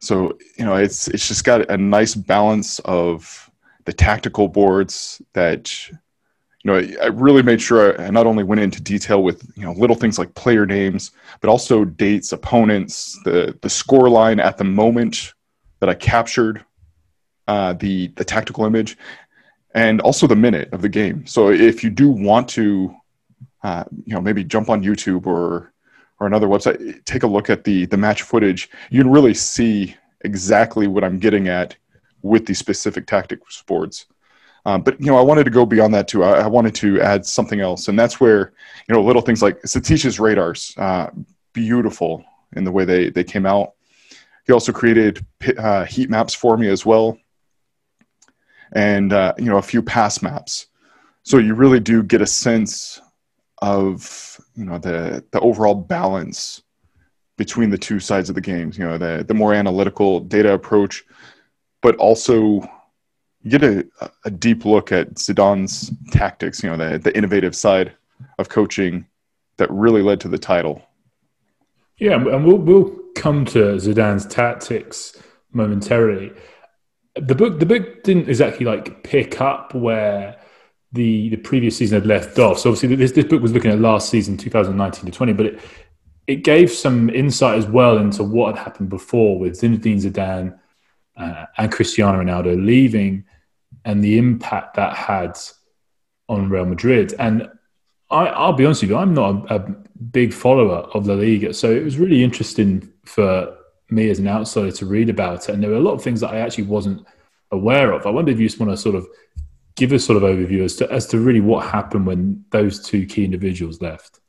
So, 0.00 0.38
you 0.56 0.64
know, 0.64 0.76
it's 0.76 1.08
it's 1.08 1.26
just 1.26 1.44
got 1.44 1.70
a 1.70 1.76
nice 1.76 2.14
balance 2.14 2.78
of 2.80 3.50
the 3.84 3.92
tactical 3.92 4.48
boards 4.48 5.20
that 5.32 5.90
you 6.64 6.72
know, 6.72 7.02
I 7.02 7.06
really 7.06 7.42
made 7.42 7.62
sure 7.62 8.00
I 8.00 8.10
not 8.10 8.26
only 8.26 8.42
went 8.42 8.60
into 8.60 8.82
detail 8.82 9.22
with 9.22 9.50
you 9.56 9.62
know 9.62 9.72
little 9.72 9.96
things 9.96 10.18
like 10.18 10.34
player 10.34 10.66
names, 10.66 11.12
but 11.40 11.48
also 11.48 11.84
dates, 11.84 12.32
opponents, 12.32 13.18
the 13.24 13.56
the 13.62 13.70
score 13.70 14.08
line 14.08 14.40
at 14.40 14.58
the 14.58 14.64
moment 14.64 15.34
that 15.80 15.88
I 15.88 15.94
captured, 15.94 16.64
uh, 17.46 17.74
the 17.74 18.08
the 18.16 18.24
tactical 18.24 18.64
image, 18.64 18.98
and 19.74 20.00
also 20.00 20.26
the 20.26 20.36
minute 20.36 20.72
of 20.72 20.82
the 20.82 20.88
game. 20.88 21.26
So 21.26 21.50
if 21.50 21.84
you 21.84 21.90
do 21.90 22.08
want 22.08 22.48
to 22.50 22.94
uh, 23.62 23.84
you 24.04 24.14
know 24.14 24.20
maybe 24.20 24.44
jump 24.44 24.68
on 24.68 24.82
YouTube 24.82 25.26
or 25.26 25.72
or 26.20 26.26
another 26.26 26.48
website, 26.48 27.04
take 27.04 27.22
a 27.22 27.26
look 27.26 27.50
at 27.50 27.64
the 27.64 27.86
the 27.86 27.96
match 27.96 28.22
footage. 28.22 28.70
You 28.90 29.02
can 29.02 29.10
really 29.10 29.34
see 29.34 29.94
exactly 30.22 30.86
what 30.86 31.04
I'm 31.04 31.18
getting 31.18 31.48
at 31.48 31.76
with 32.22 32.46
these 32.46 32.58
specific 32.58 33.06
tactic 33.06 33.40
sports. 33.50 34.06
Um, 34.66 34.82
but 34.82 35.00
you 35.00 35.06
know, 35.06 35.16
I 35.16 35.22
wanted 35.22 35.44
to 35.44 35.50
go 35.50 35.64
beyond 35.64 35.94
that 35.94 36.08
too. 36.08 36.24
I, 36.24 36.40
I, 36.40 36.46
wanted 36.46 36.74
to 36.76 37.00
add 37.00 37.24
something 37.24 37.60
else, 37.60 37.88
and 37.88 37.98
that's 37.98 38.20
where 38.20 38.52
you 38.88 38.94
know 38.94 39.02
little 39.02 39.22
things 39.22 39.40
like 39.40 39.58
Satish's 39.64 40.18
radars, 40.18 40.74
uh, 40.76 41.10
beautiful 41.52 42.24
in 42.54 42.64
the 42.64 42.72
way 42.72 42.84
they 42.84 43.10
they 43.10 43.24
came 43.24 43.46
out. 43.46 43.74
He 44.46 44.52
also 44.52 44.72
created 44.72 45.24
uh, 45.56 45.84
heat 45.84 46.10
maps 46.10 46.34
for 46.34 46.56
me 46.56 46.68
as 46.68 46.84
well, 46.84 47.18
and 48.72 49.12
uh, 49.12 49.34
you 49.38 49.46
know 49.46 49.58
a 49.58 49.62
few 49.62 49.82
pass 49.82 50.22
maps. 50.22 50.66
So 51.22 51.38
you 51.38 51.54
really 51.54 51.80
do 51.80 52.02
get 52.02 52.20
a 52.20 52.26
sense 52.26 53.00
of 53.62 54.40
you 54.54 54.64
know 54.64 54.78
the 54.78 55.24
the 55.30 55.40
overall 55.40 55.74
balance 55.74 56.62
between 57.36 57.70
the 57.70 57.78
two 57.78 58.00
sides 58.00 58.28
of 58.28 58.34
the 58.34 58.40
games. 58.40 58.78
You 58.78 58.84
know 58.84 58.98
the 58.98 59.24
the 59.26 59.34
more 59.34 59.54
analytical 59.54 60.20
data 60.20 60.52
approach, 60.52 61.04
but 61.82 61.96
also 61.96 62.68
get 63.46 63.62
a, 63.62 63.86
a 64.24 64.30
deep 64.30 64.64
look 64.64 64.92
at 64.92 65.14
Zidane's 65.14 65.92
tactics. 66.10 66.62
You 66.62 66.70
know 66.70 66.76
the 66.76 66.98
the 66.98 67.16
innovative 67.16 67.54
side 67.54 67.92
of 68.38 68.48
coaching 68.48 69.06
that 69.56 69.70
really 69.70 70.02
led 70.02 70.20
to 70.20 70.28
the 70.28 70.38
title. 70.38 70.82
Yeah, 71.98 72.14
and 72.14 72.44
we'll 72.44 72.58
we'll 72.58 72.96
come 73.16 73.44
to 73.46 73.58
Zidane's 73.76 74.26
tactics 74.26 75.20
momentarily. 75.52 76.32
The 77.14 77.34
book 77.34 77.58
the 77.58 77.66
book 77.66 78.04
didn't 78.04 78.28
exactly 78.28 78.64
like 78.64 79.02
pick 79.02 79.40
up 79.40 79.74
where 79.74 80.37
the 80.92 81.28
the 81.30 81.36
previous 81.36 81.76
season 81.76 82.00
had 82.00 82.06
left 82.06 82.38
off. 82.38 82.58
So 82.58 82.70
obviously 82.70 82.96
this 82.96 83.12
this 83.12 83.24
book 83.26 83.42
was 83.42 83.52
looking 83.52 83.70
at 83.70 83.80
last 83.80 84.08
season, 84.08 84.36
2019 84.36 85.04
to 85.04 85.10
20, 85.10 85.32
but 85.32 85.46
it 85.46 85.60
it 86.26 86.44
gave 86.44 86.70
some 86.70 87.08
insight 87.10 87.58
as 87.58 87.66
well 87.66 87.96
into 87.98 88.22
what 88.22 88.54
had 88.54 88.62
happened 88.62 88.90
before 88.90 89.38
with 89.38 89.58
Zinedine 89.58 90.02
Zidane 90.02 90.58
uh, 91.16 91.46
and 91.56 91.72
Cristiano 91.72 92.22
Ronaldo 92.22 92.64
leaving, 92.64 93.24
and 93.84 94.04
the 94.04 94.18
impact 94.18 94.76
that 94.76 94.94
had 94.94 95.38
on 96.28 96.50
Real 96.50 96.66
Madrid. 96.66 97.14
And 97.18 97.48
I, 98.10 98.46
will 98.46 98.52
be 98.52 98.64
honest 98.64 98.82
with 98.82 98.90
you, 98.90 98.96
I'm 98.96 99.14
not 99.14 99.50
a, 99.50 99.56
a 99.56 99.58
big 100.10 100.32
follower 100.32 100.86
of 100.94 101.06
La 101.06 101.14
Liga, 101.14 101.52
so 101.52 101.70
it 101.70 101.82
was 101.82 101.98
really 101.98 102.22
interesting 102.22 102.92
for 103.04 103.56
me 103.90 104.10
as 104.10 104.18
an 104.18 104.28
outsider 104.28 104.70
to 104.70 104.86
read 104.86 105.08
about 105.08 105.48
it. 105.48 105.52
And 105.52 105.62
there 105.62 105.70
were 105.70 105.76
a 105.76 105.80
lot 105.80 105.94
of 105.94 106.02
things 106.02 106.20
that 106.20 106.30
I 106.30 106.38
actually 106.40 106.64
wasn't 106.64 107.06
aware 107.50 107.92
of. 107.92 108.06
I 108.06 108.10
wonder 108.10 108.30
if 108.30 108.38
you 108.38 108.46
just 108.46 108.60
want 108.60 108.70
to 108.70 108.76
sort 108.76 108.94
of 108.94 109.06
give 109.78 109.92
a 109.92 109.98
sort 109.98 110.16
of 110.16 110.24
overview 110.24 110.64
as 110.64 110.74
to 110.76 110.92
as 110.92 111.06
to 111.06 111.18
really 111.18 111.40
what 111.40 111.66
happened 111.66 112.04
when 112.04 112.44
those 112.50 112.84
two 112.84 113.06
key 113.06 113.24
individuals 113.24 113.80
left. 113.80 114.20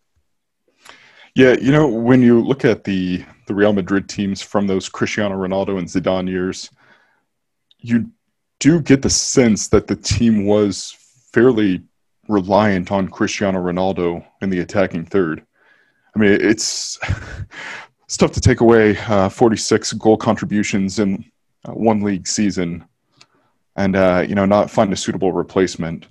Yeah, 1.35 1.55
you 1.59 1.71
know, 1.71 1.87
when 1.87 2.21
you 2.21 2.41
look 2.41 2.63
at 2.63 2.83
the 2.83 3.25
the 3.47 3.55
Real 3.55 3.73
Madrid 3.73 4.07
teams 4.07 4.41
from 4.41 4.67
those 4.67 4.87
Cristiano 4.87 5.35
Ronaldo 5.35 5.79
and 5.79 5.87
Zidane 5.87 6.29
years, 6.29 6.69
you 7.79 8.11
do 8.59 8.79
get 8.79 9.01
the 9.01 9.09
sense 9.09 9.67
that 9.69 9.87
the 9.87 9.95
team 9.95 10.45
was 10.45 10.95
fairly 11.33 11.81
reliant 12.27 12.91
on 12.91 13.07
Cristiano 13.07 13.59
Ronaldo 13.59 14.23
in 14.41 14.51
the 14.51 14.59
attacking 14.59 15.05
third. 15.05 15.43
I 16.15 16.19
mean, 16.19 16.31
it's 16.31 16.99
it's 18.03 18.17
tough 18.17 18.33
to 18.33 18.41
take 18.41 18.61
away 18.61 18.97
uh, 19.07 19.29
46 19.29 19.93
goal 19.93 20.17
contributions 20.17 20.99
in 20.99 21.25
uh, 21.65 21.73
one 21.73 22.01
league 22.01 22.27
season 22.27 22.85
and 23.75 23.95
uh, 23.95 24.25
you 24.27 24.35
know 24.35 24.45
not 24.45 24.71
find 24.71 24.91
a 24.91 24.97
suitable 24.97 25.31
replacement. 25.31 26.07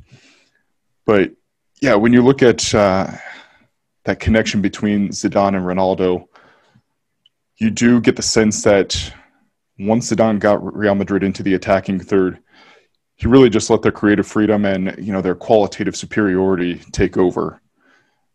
But 1.07 1.33
yeah, 1.81 1.95
when 1.95 2.13
you 2.13 2.23
look 2.23 2.43
at 2.43 2.75
uh, 2.75 3.11
that 4.05 4.21
connection 4.21 4.61
between 4.61 5.09
Zidane 5.11 5.57
and 5.57 5.65
Ronaldo, 5.65 6.27
you 7.57 7.71
do 7.71 8.01
get 8.01 8.17
the 8.17 8.23
sense 8.23 8.63
that 8.63 9.13
once 9.79 10.11
Zidane 10.11 10.39
got 10.39 10.77
Real 10.77 10.95
Madrid 10.95 11.23
into 11.23 11.43
the 11.43 11.55
attacking 11.55 12.01
third, 12.01 12.39
he 13.17 13.27
really 13.27 13.51
just 13.51 13.71
let 13.71 13.83
their 13.83 13.93
creative 13.93 14.27
freedom 14.27 14.65
and 14.65 14.95
you 14.99 15.13
know 15.13 15.21
their 15.21 15.35
qualitative 15.35 15.97
superiority 15.97 16.77
take 16.93 17.17
over. 17.17 17.61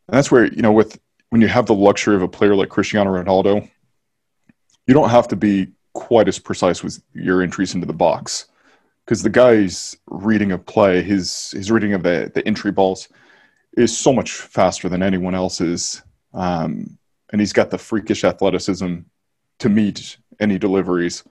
And 0.07 0.17
that's 0.17 0.31
where 0.31 0.45
you 0.45 0.61
know 0.61 0.71
with 0.71 0.99
when 1.29 1.41
you 1.41 1.47
have 1.47 1.65
the 1.65 1.73
luxury 1.73 2.15
of 2.15 2.21
a 2.21 2.27
player 2.27 2.55
like 2.55 2.69
Cristiano 2.69 3.11
Ronaldo, 3.11 3.69
you 4.85 4.93
don't 4.93 5.09
have 5.09 5.27
to 5.29 5.35
be 5.35 5.67
quite 5.93 6.27
as 6.27 6.39
precise 6.39 6.83
with 6.83 7.01
your 7.13 7.41
entries 7.41 7.75
into 7.75 7.87
the 7.87 7.93
box 7.93 8.47
because 9.05 9.21
the 9.21 9.29
guy's 9.29 9.97
reading 10.07 10.51
of 10.51 10.65
play, 10.65 11.01
his 11.01 11.51
his 11.51 11.71
reading 11.71 11.93
of 11.93 12.03
the 12.03 12.31
the 12.33 12.45
entry 12.47 12.71
balls 12.71 13.09
is 13.75 13.95
so 13.95 14.13
much 14.13 14.31
faster 14.31 14.87
than 14.87 15.03
anyone 15.03 15.35
else's, 15.35 16.01
um, 16.33 16.97
and 17.31 17.41
he's 17.41 17.53
got 17.53 17.69
the 17.69 17.77
freakish 17.77 18.23
athleticism 18.23 18.99
to 19.59 19.69
meet 19.69 20.17
any 20.39 20.57
deliveries. 20.57 21.23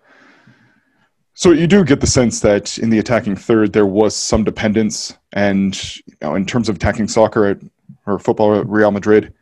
So 1.34 1.52
you 1.52 1.66
do 1.66 1.82
get 1.84 2.00
the 2.00 2.06
sense 2.06 2.40
that 2.40 2.78
in 2.78 2.90
the 2.90 2.98
attacking 2.98 3.36
third 3.36 3.72
there 3.72 3.86
was 3.86 4.14
some 4.14 4.44
dependence, 4.44 5.16
and 5.32 5.96
you 6.06 6.16
know, 6.20 6.34
in 6.34 6.44
terms 6.44 6.68
of 6.68 6.76
attacking 6.76 7.08
soccer 7.08 7.46
at, 7.46 7.58
or 8.06 8.18
football 8.18 8.58
at 8.58 8.68
Real 8.68 8.90
Madrid, 8.90 9.32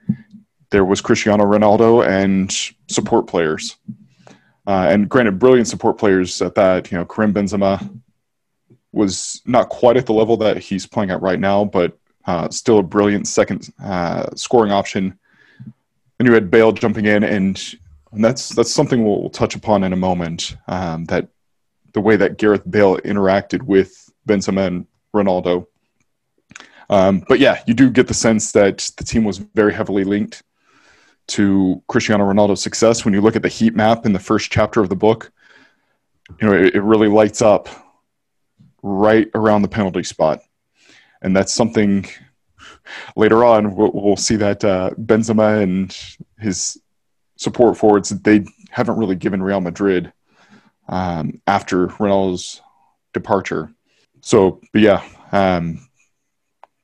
there 0.70 0.84
was 0.84 1.00
Cristiano 1.00 1.44
Ronaldo 1.44 2.06
and 2.06 2.52
support 2.86 3.26
players, 3.26 3.76
uh, 4.68 4.86
and 4.88 5.08
granted, 5.08 5.40
brilliant 5.40 5.66
support 5.66 5.98
players 5.98 6.40
at 6.40 6.54
that. 6.54 6.92
You 6.92 6.98
know, 6.98 7.04
Karim 7.04 7.34
Benzema 7.34 7.90
was 8.92 9.42
not 9.46 9.68
quite 9.68 9.96
at 9.96 10.06
the 10.06 10.12
level 10.12 10.36
that 10.38 10.58
he's 10.58 10.86
playing 10.86 11.10
at 11.10 11.22
right 11.22 11.38
now, 11.38 11.64
but 11.64 11.96
uh, 12.26 12.48
still 12.50 12.78
a 12.78 12.82
brilliant 12.82 13.26
second 13.26 13.72
uh, 13.82 14.26
scoring 14.34 14.72
option. 14.72 15.18
And 16.18 16.28
you 16.28 16.34
had 16.34 16.50
Bale 16.50 16.72
jumping 16.72 17.06
in, 17.06 17.24
and, 17.24 17.76
and 18.12 18.24
that's 18.24 18.50
that's 18.50 18.72
something 18.72 19.04
we'll, 19.04 19.20
we'll 19.20 19.30
touch 19.30 19.54
upon 19.54 19.84
in 19.84 19.92
a 19.92 19.96
moment. 19.96 20.56
Um, 20.68 21.04
that 21.06 21.28
the 21.92 22.00
way 22.00 22.16
that 22.16 22.38
Gareth 22.38 22.68
Bale 22.70 22.98
interacted 22.98 23.62
with 23.62 24.10
Benzema 24.28 24.66
and 24.66 24.86
Ronaldo. 25.14 25.66
Um, 26.88 27.24
but 27.28 27.38
yeah, 27.38 27.62
you 27.66 27.74
do 27.74 27.88
get 27.88 28.08
the 28.08 28.14
sense 28.14 28.52
that 28.52 28.90
the 28.96 29.04
team 29.04 29.24
was 29.24 29.38
very 29.38 29.72
heavily 29.72 30.04
linked 30.04 30.42
to 31.28 31.82
Cristiano 31.88 32.24
Ronaldo's 32.24 32.62
success. 32.62 33.04
When 33.04 33.14
you 33.14 33.20
look 33.20 33.36
at 33.36 33.42
the 33.42 33.48
heat 33.48 33.74
map 33.74 34.04
in 34.04 34.12
the 34.12 34.18
first 34.18 34.50
chapter 34.50 34.80
of 34.80 34.88
the 34.88 34.96
book, 34.96 35.32
you 36.40 36.48
know 36.48 36.54
it, 36.54 36.74
it 36.74 36.82
really 36.82 37.08
lights 37.08 37.40
up 37.40 37.68
right 38.82 39.28
around 39.34 39.62
the 39.62 39.68
penalty 39.68 40.02
spot, 40.02 40.40
and 41.22 41.36
that's 41.36 41.52
something. 41.52 42.06
Later 43.16 43.44
on, 43.44 43.74
we'll, 43.76 43.92
we'll 43.92 44.16
see 44.16 44.36
that 44.36 44.64
uh, 44.64 44.90
Benzema 44.98 45.62
and 45.62 45.96
his 46.38 46.80
support 47.36 47.76
forwards 47.76 48.10
they 48.10 48.44
haven't 48.70 48.98
really 48.98 49.14
given 49.16 49.42
Real 49.42 49.60
Madrid 49.60 50.12
um, 50.88 51.40
after 51.46 51.86
Ronaldo's 51.86 52.60
departure. 53.14 53.72
So, 54.20 54.60
but 54.72 54.82
yeah, 54.82 55.02
um, 55.32 55.88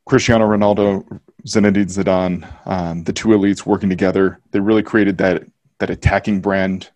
Cristiano 0.07 0.47
Ronaldo, 0.47 1.21
Zinedine 1.45 1.85
Zidane, 1.85 2.67
um, 2.67 3.03
the 3.03 3.13
two 3.13 3.29
elites 3.29 3.65
working 3.65 3.89
together, 3.89 4.39
they 4.51 4.59
really 4.59 4.83
created 4.83 5.17
that 5.19 5.43
that 5.79 5.89
attacking 5.89 6.41
brand 6.41 6.89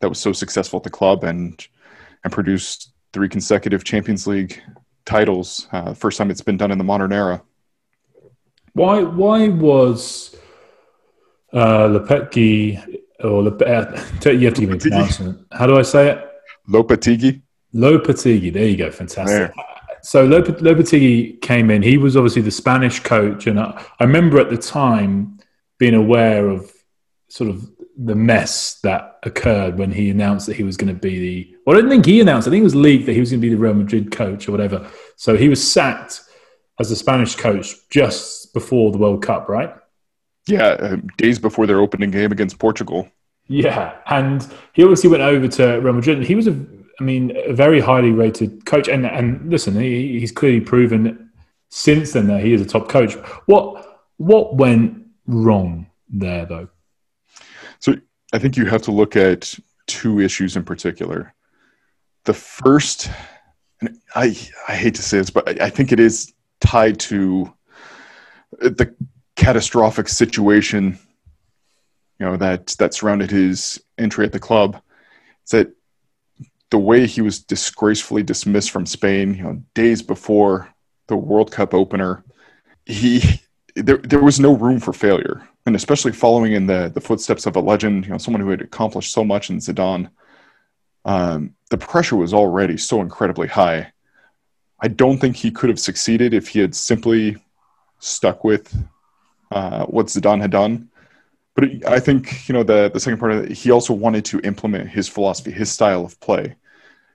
that 0.00 0.08
was 0.08 0.18
so 0.18 0.32
successful 0.32 0.78
at 0.78 0.82
the 0.82 0.90
club 0.90 1.22
and 1.22 1.66
and 2.24 2.32
produced 2.32 2.92
three 3.16 3.30
consecutive 3.30 3.82
Champions 3.82 4.26
League 4.26 4.60
titles. 5.06 5.68
Uh, 5.72 5.94
first 5.94 6.18
time 6.18 6.30
it's 6.30 6.42
been 6.42 6.58
done 6.58 6.70
in 6.70 6.76
the 6.76 6.84
modern 6.84 7.14
era. 7.14 7.42
Why 8.74 9.02
why 9.02 9.48
was 9.48 10.36
uh, 11.50 11.88
Lepetki 11.88 13.00
or 13.24 13.42
Lep- 13.44 13.60
you 14.26 14.44
have 14.44 14.54
to 14.54 14.60
give 14.60 14.68
me 14.68 14.78
pronouncement. 14.78 15.46
How 15.50 15.66
do 15.66 15.78
I 15.78 15.82
say 15.82 16.10
it? 16.10 16.30
Lopetegui. 16.68 17.40
Lopetegui. 17.74 18.52
There 18.52 18.66
you 18.66 18.76
go. 18.76 18.90
Fantastic. 18.90 19.26
There. 19.26 19.54
So 20.02 20.26
Lop- 20.26 20.60
Lopetegui 20.60 21.40
came 21.40 21.70
in. 21.70 21.82
He 21.82 21.96
was 21.96 22.18
obviously 22.18 22.42
the 22.42 22.50
Spanish 22.50 23.00
coach, 23.00 23.46
and 23.46 23.58
I, 23.58 23.82
I 23.98 24.04
remember 24.04 24.38
at 24.38 24.50
the 24.50 24.58
time 24.58 25.40
being 25.78 25.94
aware 25.94 26.50
of 26.50 26.70
sort 27.28 27.48
of 27.48 27.66
the 27.96 28.14
mess 28.14 28.78
that 28.80 29.18
occurred 29.22 29.78
when 29.78 29.90
he 29.90 30.10
announced 30.10 30.46
that 30.46 30.56
he 30.56 30.62
was 30.62 30.76
going 30.76 30.94
to 30.94 31.00
be 31.00 31.18
the. 31.18 31.56
Well, 31.64 31.76
I 31.76 31.78
didn't 31.80 31.90
think 31.90 32.06
he 32.06 32.20
announced. 32.20 32.46
I 32.46 32.50
think 32.50 32.60
it 32.60 32.64
was 32.64 32.74
leaked 32.74 33.06
that 33.06 33.14
he 33.14 33.20
was 33.20 33.30
going 33.30 33.40
to 33.40 33.46
be 33.46 33.54
the 33.54 33.60
Real 33.60 33.74
Madrid 33.74 34.12
coach 34.12 34.48
or 34.48 34.52
whatever. 34.52 34.88
So 35.16 35.36
he 35.36 35.48
was 35.48 35.72
sacked 35.72 36.20
as 36.78 36.90
the 36.90 36.96
Spanish 36.96 37.34
coach 37.34 37.74
just 37.88 38.52
before 38.52 38.92
the 38.92 38.98
World 38.98 39.22
Cup, 39.22 39.48
right? 39.48 39.74
Yeah, 40.46 40.66
uh, 40.66 40.96
days 41.16 41.38
before 41.38 41.66
their 41.66 41.80
opening 41.80 42.10
game 42.10 42.32
against 42.32 42.58
Portugal. 42.58 43.08
Yeah, 43.48 43.96
and 44.06 44.46
he 44.74 44.82
obviously 44.82 45.10
went 45.10 45.22
over 45.22 45.48
to 45.48 45.78
Real 45.78 45.94
Madrid. 45.94 46.18
And 46.18 46.26
he 46.26 46.34
was 46.34 46.46
a, 46.46 46.66
I 47.00 47.04
mean, 47.04 47.36
a 47.46 47.52
very 47.52 47.80
highly 47.80 48.10
rated 48.10 48.66
coach. 48.66 48.88
And 48.88 49.06
and 49.06 49.50
listen, 49.50 49.78
he, 49.80 50.20
he's 50.20 50.32
clearly 50.32 50.60
proven 50.60 51.30
since 51.70 52.12
then 52.12 52.26
that 52.28 52.42
he 52.42 52.52
is 52.52 52.60
a 52.60 52.66
top 52.66 52.88
coach. 52.88 53.14
What 53.46 54.02
what 54.18 54.56
went 54.56 55.06
wrong 55.26 55.86
there, 56.08 56.44
though? 56.46 56.68
I 58.36 58.38
think 58.38 58.58
you 58.58 58.66
have 58.66 58.82
to 58.82 58.92
look 58.92 59.16
at 59.16 59.54
two 59.86 60.20
issues 60.20 60.56
in 60.56 60.62
particular. 60.62 61.32
The 62.24 62.34
first, 62.34 63.10
and 63.80 63.98
I 64.14 64.36
I 64.68 64.76
hate 64.76 64.94
to 64.96 65.02
say 65.02 65.16
this, 65.16 65.30
but 65.30 65.58
I, 65.58 65.70
think 65.70 65.90
it 65.90 65.98
is 65.98 66.34
tied 66.60 67.00
to 67.00 67.50
the 68.60 68.94
catastrophic 69.36 70.08
situation 70.08 70.98
you 72.18 72.26
know 72.26 72.36
that 72.36 72.68
that 72.78 72.92
surrounded 72.92 73.30
his 73.30 73.80
entry 73.96 74.26
at 74.26 74.32
the 74.32 74.38
club 74.38 74.80
that 75.50 75.70
the 76.70 76.78
way 76.78 77.06
he 77.06 77.22
was 77.22 77.38
disgracefully 77.38 78.22
dismissed 78.22 78.70
from 78.70 78.84
Spain, 78.84 79.34
you 79.34 79.42
know, 79.44 79.62
days 79.74 80.02
before 80.02 80.68
the 81.06 81.16
World 81.16 81.52
Cup 81.52 81.72
opener, 81.72 82.22
he 82.84 83.40
there 83.76 83.98
there 83.98 84.22
was 84.22 84.38
no 84.40 84.54
room 84.54 84.78
for 84.78 84.92
failure, 84.92 85.48
and 85.66 85.76
especially 85.76 86.12
following 86.12 86.52
in 86.52 86.66
the 86.66 86.90
the 86.94 87.00
footsteps 87.00 87.46
of 87.46 87.56
a 87.56 87.60
legend, 87.60 88.04
you 88.06 88.12
know, 88.12 88.18
someone 88.18 88.40
who 88.40 88.50
had 88.50 88.62
accomplished 88.62 89.12
so 89.12 89.24
much 89.24 89.50
in 89.50 89.58
Zidane. 89.58 90.08
Um, 91.04 91.54
the 91.70 91.78
pressure 91.78 92.16
was 92.16 92.34
already 92.34 92.76
so 92.76 93.00
incredibly 93.00 93.48
high. 93.48 93.92
I 94.80 94.88
don't 94.88 95.18
think 95.18 95.36
he 95.36 95.50
could 95.50 95.70
have 95.70 95.80
succeeded 95.80 96.34
if 96.34 96.48
he 96.48 96.60
had 96.60 96.74
simply 96.74 97.36
stuck 97.98 98.44
with 98.44 98.74
uh, 99.50 99.86
what 99.86 100.06
Zidane 100.06 100.40
had 100.40 100.50
done 100.50 100.90
but 101.56 101.86
I 101.86 101.98
think 101.98 102.48
you 102.48 102.52
know 102.52 102.62
the 102.62 102.90
the 102.92 103.00
second 103.00 103.18
part 103.18 103.32
of 103.32 103.44
it, 103.46 103.52
he 103.52 103.70
also 103.70 103.94
wanted 103.94 104.24
to 104.26 104.40
implement 104.40 104.90
his 104.90 105.08
philosophy, 105.08 105.50
his 105.50 105.72
style 105.72 106.04
of 106.04 106.20
play. 106.20 106.54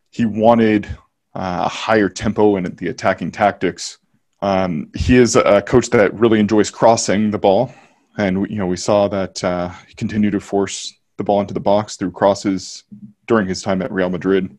He 0.10 0.26
wanted 0.26 0.88
uh, 1.34 1.64
a 1.66 1.70
higher 1.70 2.10
tempo 2.10 2.58
and 2.58 2.66
the 2.78 2.88
attacking 2.90 3.32
tactics. 3.32 4.00
Um, 4.42 4.90
he 4.96 5.16
is 5.16 5.36
a 5.36 5.62
coach 5.62 5.92
that 5.92 6.14
really 6.16 6.40
enjoys 6.40 6.72
crossing 6.72 7.30
the 7.30 7.38
ball, 7.38 7.72
and 8.18 8.50
you 8.50 8.58
know 8.58 8.68
we 8.68 8.78
saw 8.78 9.08
that 9.08 9.44
uh, 9.44 9.70
he 9.88 9.94
continued 9.94 10.32
to 10.32 10.40
force 10.40 10.94
the 11.18 11.24
ball 11.24 11.42
into 11.42 11.54
the 11.54 11.60
box 11.60 11.96
through 11.96 12.12
crosses 12.12 12.84
during 13.28 13.48
his 13.48 13.62
time 13.62 13.82
at 13.82 13.92
Real 13.92 14.10
Madrid. 14.10 14.58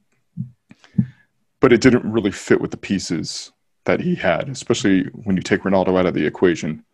But 1.61 1.73
it 1.73 1.81
didn't 1.81 2.11
really 2.11 2.33
fit 2.33 2.61
with 2.61 2.71
the 2.71 2.77
pieces 2.77 3.53
that 3.85 4.01
he 4.01 4.15
had, 4.15 4.49
especially 4.49 5.05
when 5.25 5.37
you 5.37 5.43
take 5.43 5.63
Ronaldo 5.63 5.99
out 5.99 6.07
of 6.07 6.15
the 6.15 6.27
equation. 6.27 6.85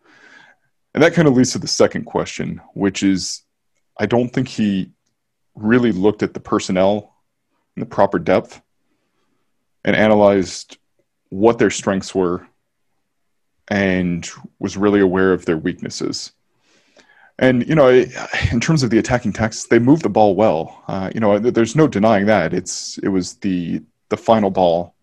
And 0.93 1.03
that 1.03 1.13
kind 1.13 1.27
of 1.27 1.35
leads 1.35 1.51
to 1.51 1.59
the 1.59 1.67
second 1.67 2.05
question, 2.05 2.61
which 2.73 3.03
is 3.03 3.43
I 3.97 4.05
don't 4.05 4.29
think 4.29 4.47
he 4.47 4.91
really 5.55 5.91
looked 5.91 6.23
at 6.23 6.33
the 6.33 6.39
personnel 6.39 7.15
in 7.75 7.81
the 7.81 7.85
proper 7.85 8.17
depth 8.17 8.61
and 9.85 9.95
analyzed 9.95 10.77
what 11.29 11.59
their 11.59 11.69
strengths 11.69 12.15
were 12.15 12.47
and 13.67 14.27
was 14.57 14.77
really 14.77 14.99
aware 14.99 15.31
of 15.31 15.45
their 15.45 15.57
weaknesses. 15.57 16.31
And 17.39 17.67
you 17.67 17.75
know, 17.75 17.89
in 18.51 18.59
terms 18.59 18.83
of 18.83 18.91
the 18.91 18.99
attacking 18.99 19.33
tactics, 19.33 19.65
they 19.65 19.79
moved 19.79 20.03
the 20.03 20.09
ball 20.09 20.35
well. 20.35 20.83
Uh, 20.87 21.09
you 21.13 21.19
know, 21.19 21.39
there's 21.39 21.75
no 21.75 21.87
denying 21.87 22.27
that. 22.27 22.53
It's 22.53 22.97
it 22.99 23.09
was 23.09 23.35
the 23.37 23.81
the 24.09 24.17
final 24.17 24.51
ball, 24.51 24.93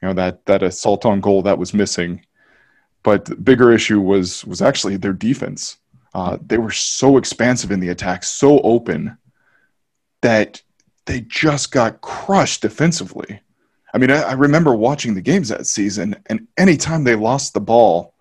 you 0.00 0.08
know, 0.08 0.14
that 0.14 0.44
that 0.46 0.62
assault 0.62 1.06
on 1.06 1.20
goal 1.20 1.42
that 1.42 1.58
was 1.58 1.72
missing 1.72 2.24
but 3.02 3.24
the 3.24 3.36
bigger 3.36 3.72
issue 3.72 4.00
was 4.00 4.44
was 4.44 4.62
actually 4.62 4.96
their 4.96 5.12
defense. 5.12 5.78
Uh, 6.14 6.38
they 6.44 6.58
were 6.58 6.70
so 6.70 7.16
expansive 7.16 7.70
in 7.70 7.80
the 7.80 7.88
attack, 7.88 8.22
so 8.22 8.60
open 8.60 9.16
that 10.20 10.62
they 11.06 11.22
just 11.22 11.72
got 11.72 12.00
crushed 12.00 12.62
defensively. 12.62 13.40
I 13.94 13.98
mean, 13.98 14.10
I, 14.10 14.22
I, 14.22 14.32
remember 14.32 14.74
watching 14.74 15.14
the 15.14 15.22
games 15.22 15.48
that 15.48 15.66
season, 15.66 16.16
and 16.26 16.46
anytime 16.56 17.04
they 17.04 17.16
lost 17.16 17.54
the 17.54 17.60
ball, 17.60 18.11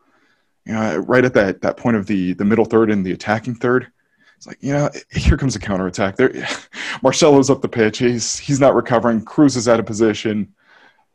you 0.66 0.74
know, 0.74 0.98
right 0.98 1.26
at 1.26 1.34
that 1.34 1.62
that 1.62 1.78
point 1.78 1.98
of 1.98 2.08
the 2.08 2.34
the 2.34 2.46
middle 2.46 2.66
third 2.66 2.92
and 2.92 3.06
the 3.06 3.12
attacking 3.12 3.56
third, 3.56 3.92
it's 4.38 4.48
like, 4.48 4.58
you 4.62 4.74
know, 4.74 4.90
here 5.12 5.38
comes 5.38 5.56
a 5.56 5.60
counterattack. 5.60 6.16
There, 6.16 6.34
Marcelo's 7.04 7.50
up 7.50 7.62
the 7.62 7.70
pitch. 7.70 8.00
He's 8.00 8.38
he's 8.40 8.60
not 8.60 8.76
recovering. 8.76 9.24
Kroos 9.24 9.56
is 9.56 9.68
out 9.68 9.80
of 9.80 9.86
position. 9.86 10.54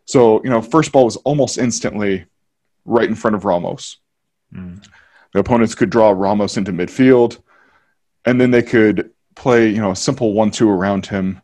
So, 0.05 0.41
you 0.45 0.51
know, 0.51 0.63
first 0.63 0.93
ball 0.93 1.05
was 1.05 1.17
almost 1.17 1.59
instantly 1.59 2.27
right 2.85 3.09
in 3.09 3.17
front 3.17 3.35
of 3.35 3.45
Ramos. 3.45 3.99
Mm. 4.55 4.87
The 5.33 5.41
opponents 5.41 5.75
could 5.75 5.91
draw 5.91 6.11
Ramos 6.11 6.57
into 6.57 6.73
midfield, 6.73 7.41
and 8.25 8.41
then 8.41 8.53
they 8.53 8.63
could 8.63 9.11
play, 9.35 9.69
you 9.69 9.81
know, 9.81 9.91
a 9.91 9.97
simple 9.97 10.33
one-two 10.33 10.71
around 10.71 11.07
him. 11.07 11.43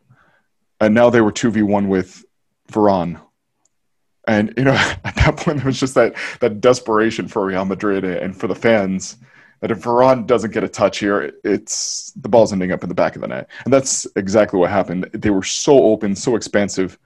And 0.80 0.94
now 0.94 1.10
they 1.10 1.20
were 1.20 1.32
two 1.32 1.50
v 1.50 1.62
one 1.62 1.88
with 1.88 2.24
Varane. 2.70 3.20
And 4.26 4.52
you 4.56 4.64
know, 4.64 4.72
at 5.04 5.14
that 5.16 5.36
point, 5.36 5.58
there 5.58 5.66
was 5.66 5.80
just 5.80 5.94
that 5.94 6.14
that 6.40 6.60
desperation 6.60 7.28
for 7.28 7.44
Real 7.44 7.64
Madrid 7.64 8.04
and 8.04 8.36
for 8.38 8.46
the 8.46 8.54
fans 8.54 9.16
that 9.60 9.70
if 9.70 9.80
Varane 9.80 10.26
doesn't 10.26 10.52
get 10.52 10.64
a 10.64 10.68
touch 10.68 10.98
here, 10.98 11.32
it's 11.44 12.12
the 12.16 12.28
ball's 12.28 12.52
ending 12.52 12.72
up 12.72 12.82
in 12.82 12.88
the 12.88 12.94
back 12.94 13.14
of 13.14 13.22
the 13.22 13.28
net, 13.28 13.48
and 13.64 13.72
that's 13.72 14.06
exactly 14.16 14.58
what 14.58 14.70
happened. 14.70 15.08
They 15.12 15.30
were 15.30 15.44
so 15.44 15.84
open, 15.84 16.16
so 16.16 16.34
expansive, 16.34 16.98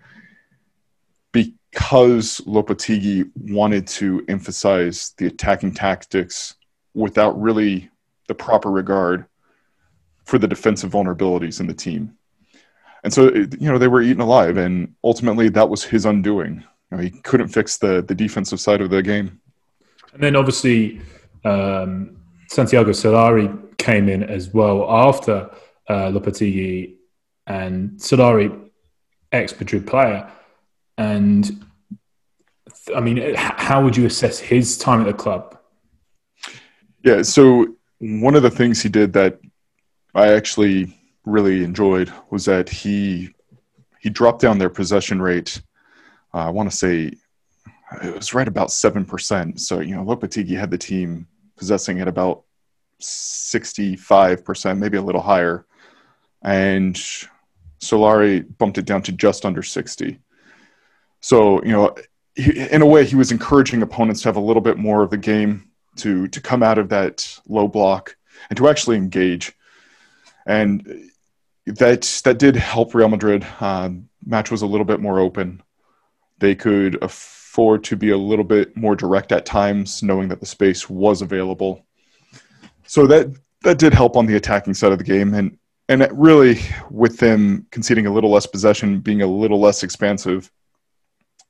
because 1.33 2.41
Lopetegui 2.47 3.31
wanted 3.37 3.87
to 3.89 4.25
emphasize 4.29 5.13
the 5.19 5.27
attacking 5.27 5.75
tactics 5.75 6.55
without 6.95 7.39
really 7.41 7.91
the 8.27 8.35
proper 8.35 8.71
regard 8.71 9.27
for 10.25 10.39
the 10.39 10.49
defensive 10.49 10.91
vulnerabilities 10.91 11.61
in 11.61 11.67
the 11.67 11.75
team. 11.75 12.17
And 13.05 13.13
so, 13.13 13.33
you 13.33 13.71
know, 13.71 13.79
they 13.79 13.87
were 13.87 14.03
eaten 14.03 14.23
alive, 14.23 14.57
and 14.57 14.95
ultimately 15.05 15.49
that 15.51 15.69
was 15.69 15.85
his 15.85 16.07
undoing. 16.07 16.65
You 16.91 16.97
know, 16.97 17.03
he 17.03 17.11
couldn't 17.11 17.49
fix 17.49 17.79
the 17.79 18.03
the 18.03 18.15
defensive 18.15 18.61
side 18.61 18.81
of 18.81 18.91
the 18.91 19.03
game. 19.03 19.41
And 20.13 20.23
then 20.23 20.37
obviously, 20.37 21.01
um, 21.45 22.17
Santiago 22.49 22.91
Solari 22.91 23.77
came 23.79 24.09
in 24.09 24.23
as 24.23 24.53
well 24.55 24.91
after 24.91 25.51
uh, 25.89 26.11
Lopetegui 26.11 26.95
and 27.47 27.91
Solari, 27.99 28.71
ex 29.33 29.59
Madrid 29.59 29.87
player. 29.87 30.31
And 30.99 31.65
I 32.95 33.01
mean, 33.01 33.35
how 33.35 33.83
would 33.83 33.97
you 33.97 34.07
assess 34.07 34.39
his 34.39 34.79
time 34.79 35.01
at 35.01 35.07
the 35.07 35.13
club? 35.13 35.59
Yeah, 37.05 37.23
so 37.23 37.77
one 37.99 38.35
of 38.35 38.43
the 38.43 38.51
things 38.51 38.83
he 38.83 38.89
did 38.89 39.13
that 39.15 39.39
I 40.15 40.29
actually 40.33 40.97
really 41.25 41.63
enjoyed 41.63 42.13
was 42.31 42.45
that 42.47 42.69
he 42.69 43.31
he 44.01 44.11
dropped 44.11 44.41
down 44.41 44.59
their 44.59 44.71
possession 44.71 45.21
rate. 45.21 45.61
Uh, 46.37 46.41
I 46.41 46.51
want 46.51 46.71
to 46.71 46.77
say 46.77 47.13
it 48.03 48.15
was 48.15 48.35
right 48.35 48.47
about 48.47 48.71
seven 48.71 49.07
percent. 49.07 49.59
So 49.59 49.81
you 49.81 49.95
know, 49.95 50.05
Lopetegui 50.05 50.59
had 50.59 50.71
the 50.71 50.77
team 50.77 51.27
possessing 51.57 52.01
at 52.01 52.09
about 52.09 52.43
sixty-five 53.01 54.45
percent, 54.45 54.79
maybe 54.79 54.99
a 54.99 55.03
little 55.03 55.23
higher, 55.23 55.65
and 56.43 56.95
Solari 57.81 58.45
bumped 58.59 58.77
it 58.77 58.85
down 58.85 59.01
to 59.03 59.13
just 59.13 59.47
under 59.47 59.63
sixty. 59.63 60.19
So 61.21 61.63
you 61.63 61.73
know, 61.73 61.95
in 62.37 62.83
a 62.83 62.87
way, 62.87 63.07
he 63.07 63.17
was 63.17 63.33
encouraging 63.33 63.81
opponents 63.81 64.21
to 64.23 64.29
have 64.29 64.37
a 64.37 64.41
little 64.41 64.63
bit 64.63 64.77
more 64.77 65.03
of 65.03 65.09
the 65.09 65.17
game 65.17 65.71
to 65.97 66.29
to 66.29 66.41
come 66.43 66.63
out 66.63 66.77
of 66.77 66.91
that 66.91 67.41
low 67.49 67.67
block 67.67 68.15
and 68.51 68.59
to 68.59 68.69
actually 68.69 68.97
engage, 68.97 69.55
and 70.47 71.11
that 71.65 72.21
that 72.25 72.39
did 72.39 72.57
help 72.57 72.95
Real 72.95 73.09
Madrid. 73.09 73.47
Um, 73.59 74.11
match 74.27 74.51
was 74.51 74.61
a 74.61 74.67
little 74.67 74.85
bit 74.85 75.01
more 75.01 75.19
open. 75.19 75.63
They 76.39 76.55
could 76.55 77.03
afford 77.03 77.85
to 77.85 77.97
be 77.97 78.11
a 78.11 78.19
little 78.19 78.45
bit 78.45 78.77
more 78.77 78.97
direct 78.97 79.33
at 79.33 79.47
times, 79.47 80.03
knowing 80.03 80.29
that 80.29 80.41
the 80.41 80.47
space 80.47 80.89
was 80.91 81.23
available. 81.23 81.85
So 82.87 83.07
that 83.07 83.35
that 83.63 83.79
did 83.79 83.95
help 83.95 84.17
on 84.17 84.27
the 84.27 84.37
attacking 84.37 84.75
side 84.75 84.93
of 84.93 84.99
the 84.99 85.05
game, 85.05 85.35
and 85.35 85.59
and 85.89 86.07
really 86.13 86.59
with 86.91 87.19
them 87.19 87.67
conceding 87.71 88.07
a 88.07 88.13
little 88.13 88.31
less 88.31 88.47
possession, 88.47 89.01
being 89.01 89.23
a 89.23 89.27
little 89.27 89.61
less 89.61 89.83
expansive, 89.83 90.51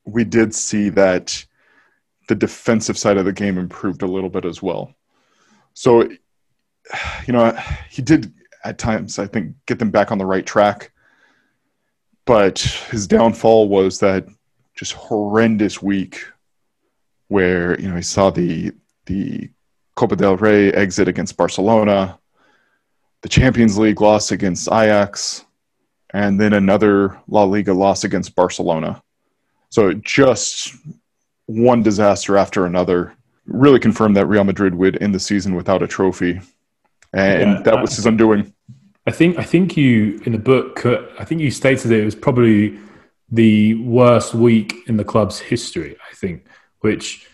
we 0.05 0.25
did 0.25 0.55
see 0.55 0.88
that 0.90 1.45
the 2.28 2.35
defensive 2.35 2.99
side 2.99 3.16
of 3.16 3.25
the 3.25 3.33
game 3.33 3.59
improved 3.59 4.02
a 4.02 4.07
little 4.07 4.28
bit 4.31 4.45
as 4.45 4.62
well. 4.62 4.93
So, 5.75 6.02
you 6.02 7.33
know, 7.33 7.57
he 7.90 8.02
did 8.02 8.33
at 8.64 8.78
times, 8.78 9.19
I 9.19 9.26
think, 9.26 9.55
get 9.66 9.78
them 9.78 9.90
back 9.90 10.11
on 10.11 10.19
the 10.19 10.26
right 10.26 10.45
track. 10.45 10.93
But 12.25 12.59
his 12.90 13.07
downfall 13.07 13.69
was 13.69 14.00
that 14.00 14.26
just 14.76 14.92
horrendous 14.92 15.83
week 15.83 16.25
where, 17.28 17.80
you 17.80 17.88
know, 17.88 17.97
he 17.97 18.02
saw 18.02 18.30
the 18.30 18.73
the 19.06 19.50
Copa 19.95 20.17
del 20.17 20.36
Rey 20.36 20.71
exit 20.73 21.08
against 21.08 21.36
Barcelona, 21.36 22.19
the 23.23 23.28
Champions 23.28 23.78
League 23.78 24.00
loss 24.00 24.30
against 24.30 24.69
Ajax, 24.69 25.45
and 26.12 26.39
then 26.39 26.52
another 26.52 27.19
La 27.28 27.45
Liga 27.45 27.73
loss 27.73 28.04
against 28.04 28.34
Barcelona. 28.34 29.02
So 29.71 29.95
just 29.95 30.75
one 31.47 31.82
disaster 31.82 32.36
after 32.36 32.67
another 32.67 33.15
really 33.47 33.78
confirmed 33.78 34.17
that 34.17 34.26
Real 34.26 34.45
Madrid 34.45 34.75
would 34.75 35.00
end 35.02 35.15
the 35.15 35.21
season 35.21 35.54
without 35.54 35.82
a 35.82 35.86
trophy, 35.86 36.41
and 37.12 37.52
yeah, 37.52 37.62
that 37.62 37.80
was 37.80 37.97
his 37.97 38.06
undoing. 38.06 38.52
I 39.06 39.12
think 39.12 39.39
I 39.39 39.45
think 39.45 39.76
you 39.76 40.21
in 40.26 40.32
the 40.32 40.39
book 40.39 40.84
I 40.84 41.25
think 41.25 41.41
you 41.41 41.50
stated 41.50 41.89
that 41.89 42.00
it 42.00 42.04
was 42.04 42.17
probably 42.17 42.78
the 43.30 43.75
worst 43.75 44.34
week 44.34 44.75
in 44.86 44.97
the 44.97 45.04
club's 45.04 45.39
history. 45.39 45.97
I 46.10 46.15
think, 46.15 46.47
which 46.80 47.26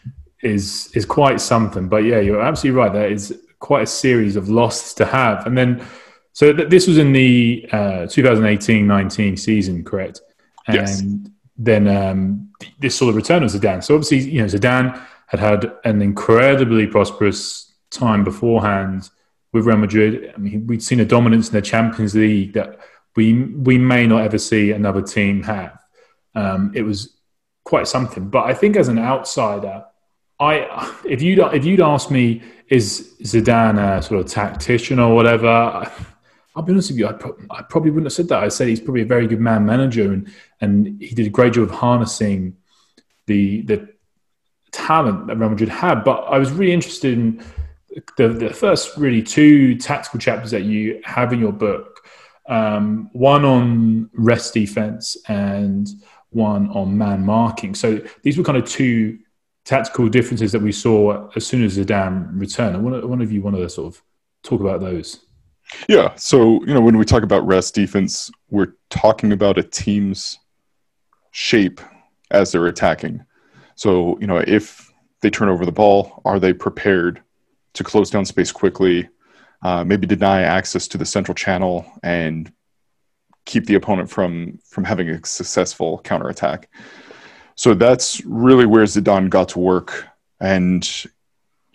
is 0.42 0.90
is 0.94 1.04
quite 1.04 1.40
something. 1.40 1.88
But 1.88 2.04
yeah, 2.04 2.20
you're 2.20 2.42
absolutely 2.42 2.78
right. 2.78 2.92
That 2.92 3.10
is 3.10 3.38
quite 3.58 3.82
a 3.84 3.86
series 3.86 4.36
of 4.36 4.48
losses 4.48 4.94
to 4.94 5.04
have, 5.04 5.46
and 5.46 5.56
then 5.56 5.84
so 6.32 6.52
th- 6.52 6.70
this 6.70 6.86
was 6.86 6.96
in 6.96 7.12
the 7.12 7.68
uh, 7.72 8.06
2018-19 8.06 9.38
season, 9.38 9.84
correct? 9.84 10.22
And 10.66 10.76
yes 10.76 11.02
then 11.56 11.86
um, 11.88 12.50
this 12.80 12.96
sort 12.96 13.10
of 13.10 13.16
return 13.16 13.42
of 13.42 13.50
Zidane. 13.50 13.82
So 13.82 13.94
obviously, 13.94 14.30
you 14.30 14.40
know, 14.40 14.46
Zidane 14.46 15.00
had 15.26 15.40
had 15.40 15.72
an 15.84 16.02
incredibly 16.02 16.86
prosperous 16.86 17.72
time 17.90 18.24
beforehand 18.24 19.10
with 19.52 19.66
Real 19.66 19.76
Madrid. 19.76 20.32
I 20.34 20.38
mean, 20.38 20.66
we'd 20.66 20.82
seen 20.82 21.00
a 21.00 21.04
dominance 21.04 21.48
in 21.48 21.54
the 21.54 21.62
Champions 21.62 22.14
League 22.14 22.54
that 22.54 22.78
we 23.16 23.44
we 23.44 23.78
may 23.78 24.06
not 24.06 24.22
ever 24.22 24.38
see 24.38 24.72
another 24.72 25.02
team 25.02 25.42
have. 25.42 25.78
Um, 26.34 26.72
it 26.74 26.82
was 26.82 27.16
quite 27.64 27.88
something. 27.88 28.28
But 28.28 28.44
I 28.46 28.54
think 28.54 28.76
as 28.76 28.88
an 28.88 28.98
outsider, 28.98 29.84
I 30.40 30.94
if 31.04 31.22
you'd 31.22 31.38
if 31.38 31.64
you'd 31.64 31.80
asked 31.80 32.10
me, 32.10 32.42
is 32.68 33.14
Zidane 33.22 33.78
a 33.78 34.02
sort 34.02 34.20
of 34.20 34.30
tactician 34.30 34.98
or 34.98 35.14
whatever? 35.14 35.90
I'll 36.54 36.62
be 36.62 36.72
honest 36.72 36.90
with 36.90 36.98
you, 36.98 37.06
I, 37.06 37.12
pro- 37.12 37.38
I, 37.50 37.62
probably 37.62 37.90
wouldn't 37.90 38.08
have 38.08 38.12
said 38.12 38.28
that. 38.28 38.42
I 38.42 38.48
said 38.48 38.68
he's 38.68 38.78
probably 38.78 39.00
a 39.00 39.06
very 39.06 39.26
good 39.26 39.40
man 39.40 39.64
manager, 39.64 40.12
and 40.12 40.30
and 40.60 41.00
he 41.00 41.14
did 41.14 41.26
a 41.26 41.30
great 41.30 41.54
job 41.54 41.64
of 41.64 41.70
harnessing 41.70 42.56
the 43.26 43.62
the 43.62 43.88
talent 44.70 45.28
that 45.28 45.36
Real 45.36 45.50
Madrid 45.50 45.70
had. 45.70 46.04
But 46.04 46.24
I 46.24 46.38
was 46.38 46.52
really 46.52 46.72
interested 46.72 47.14
in 47.14 47.42
the 48.16 48.28
the 48.28 48.50
first 48.50 48.96
really 48.96 49.22
two 49.22 49.76
tactical 49.76 50.20
chapters 50.20 50.50
that 50.50 50.64
you 50.64 51.00
have 51.04 51.32
in 51.32 51.40
your 51.40 51.52
book. 51.52 52.06
Um, 52.48 53.08
one 53.12 53.44
on 53.44 54.10
rest 54.12 54.52
defense 54.52 55.16
and 55.28 55.88
one 56.32 56.68
on 56.70 56.96
man 56.96 57.24
marking. 57.24 57.74
So 57.74 58.00
these 58.22 58.38
were 58.38 58.44
kind 58.44 58.58
of 58.58 58.64
two 58.64 59.18
tactical 59.64 60.08
differences 60.08 60.52
that 60.52 60.62
we 60.62 60.72
saw 60.72 61.28
as 61.36 61.46
soon 61.46 61.62
as 61.64 61.78
Zidane 61.78 62.28
returned. 62.38 62.76
I 62.76 62.80
wonder, 62.80 63.06
one 63.06 63.20
of 63.20 63.30
you 63.30 63.42
want 63.42 63.56
to 63.56 63.68
sort 63.68 63.94
of 63.94 64.02
talk 64.42 64.60
about 64.60 64.80
those. 64.80 65.24
Yeah. 65.88 66.14
So, 66.16 66.64
you 66.64 66.74
know, 66.74 66.80
when 66.80 66.98
we 66.98 67.04
talk 67.04 67.22
about 67.22 67.46
rest 67.46 67.74
defense, 67.74 68.30
we're 68.50 68.74
talking 68.90 69.32
about 69.32 69.58
a 69.58 69.62
team's 69.62 70.38
shape 71.30 71.80
as 72.30 72.52
they're 72.52 72.66
attacking. 72.66 73.24
So, 73.74 74.18
you 74.20 74.26
know, 74.26 74.42
if 74.46 74.90
they 75.20 75.30
turn 75.30 75.48
over 75.48 75.64
the 75.64 75.72
ball, 75.72 76.20
are 76.24 76.38
they 76.38 76.52
prepared 76.52 77.22
to 77.74 77.84
close 77.84 78.10
down 78.10 78.24
space 78.24 78.52
quickly, 78.52 79.08
uh, 79.62 79.84
maybe 79.84 80.06
deny 80.06 80.42
access 80.42 80.88
to 80.88 80.98
the 80.98 81.06
central 81.06 81.34
channel 81.34 81.86
and 82.02 82.52
keep 83.44 83.66
the 83.66 83.74
opponent 83.74 84.10
from 84.10 84.58
from 84.64 84.84
having 84.84 85.08
a 85.08 85.24
successful 85.24 86.00
counterattack? 86.04 86.68
So 87.54 87.74
that's 87.74 88.24
really 88.24 88.66
where 88.66 88.84
Zidane 88.84 89.30
got 89.30 89.50
to 89.50 89.58
work. 89.58 90.06
And 90.40 91.04
you 91.04 91.10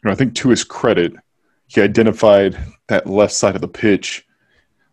know, 0.03 0.11
I 0.11 0.15
think 0.15 0.35
to 0.35 0.49
his 0.49 0.63
credit, 0.63 1.13
he 1.67 1.81
identified 1.81 2.57
that 2.87 3.07
left 3.07 3.33
side 3.33 3.55
of 3.55 3.61
the 3.61 3.67
pitch, 3.67 4.25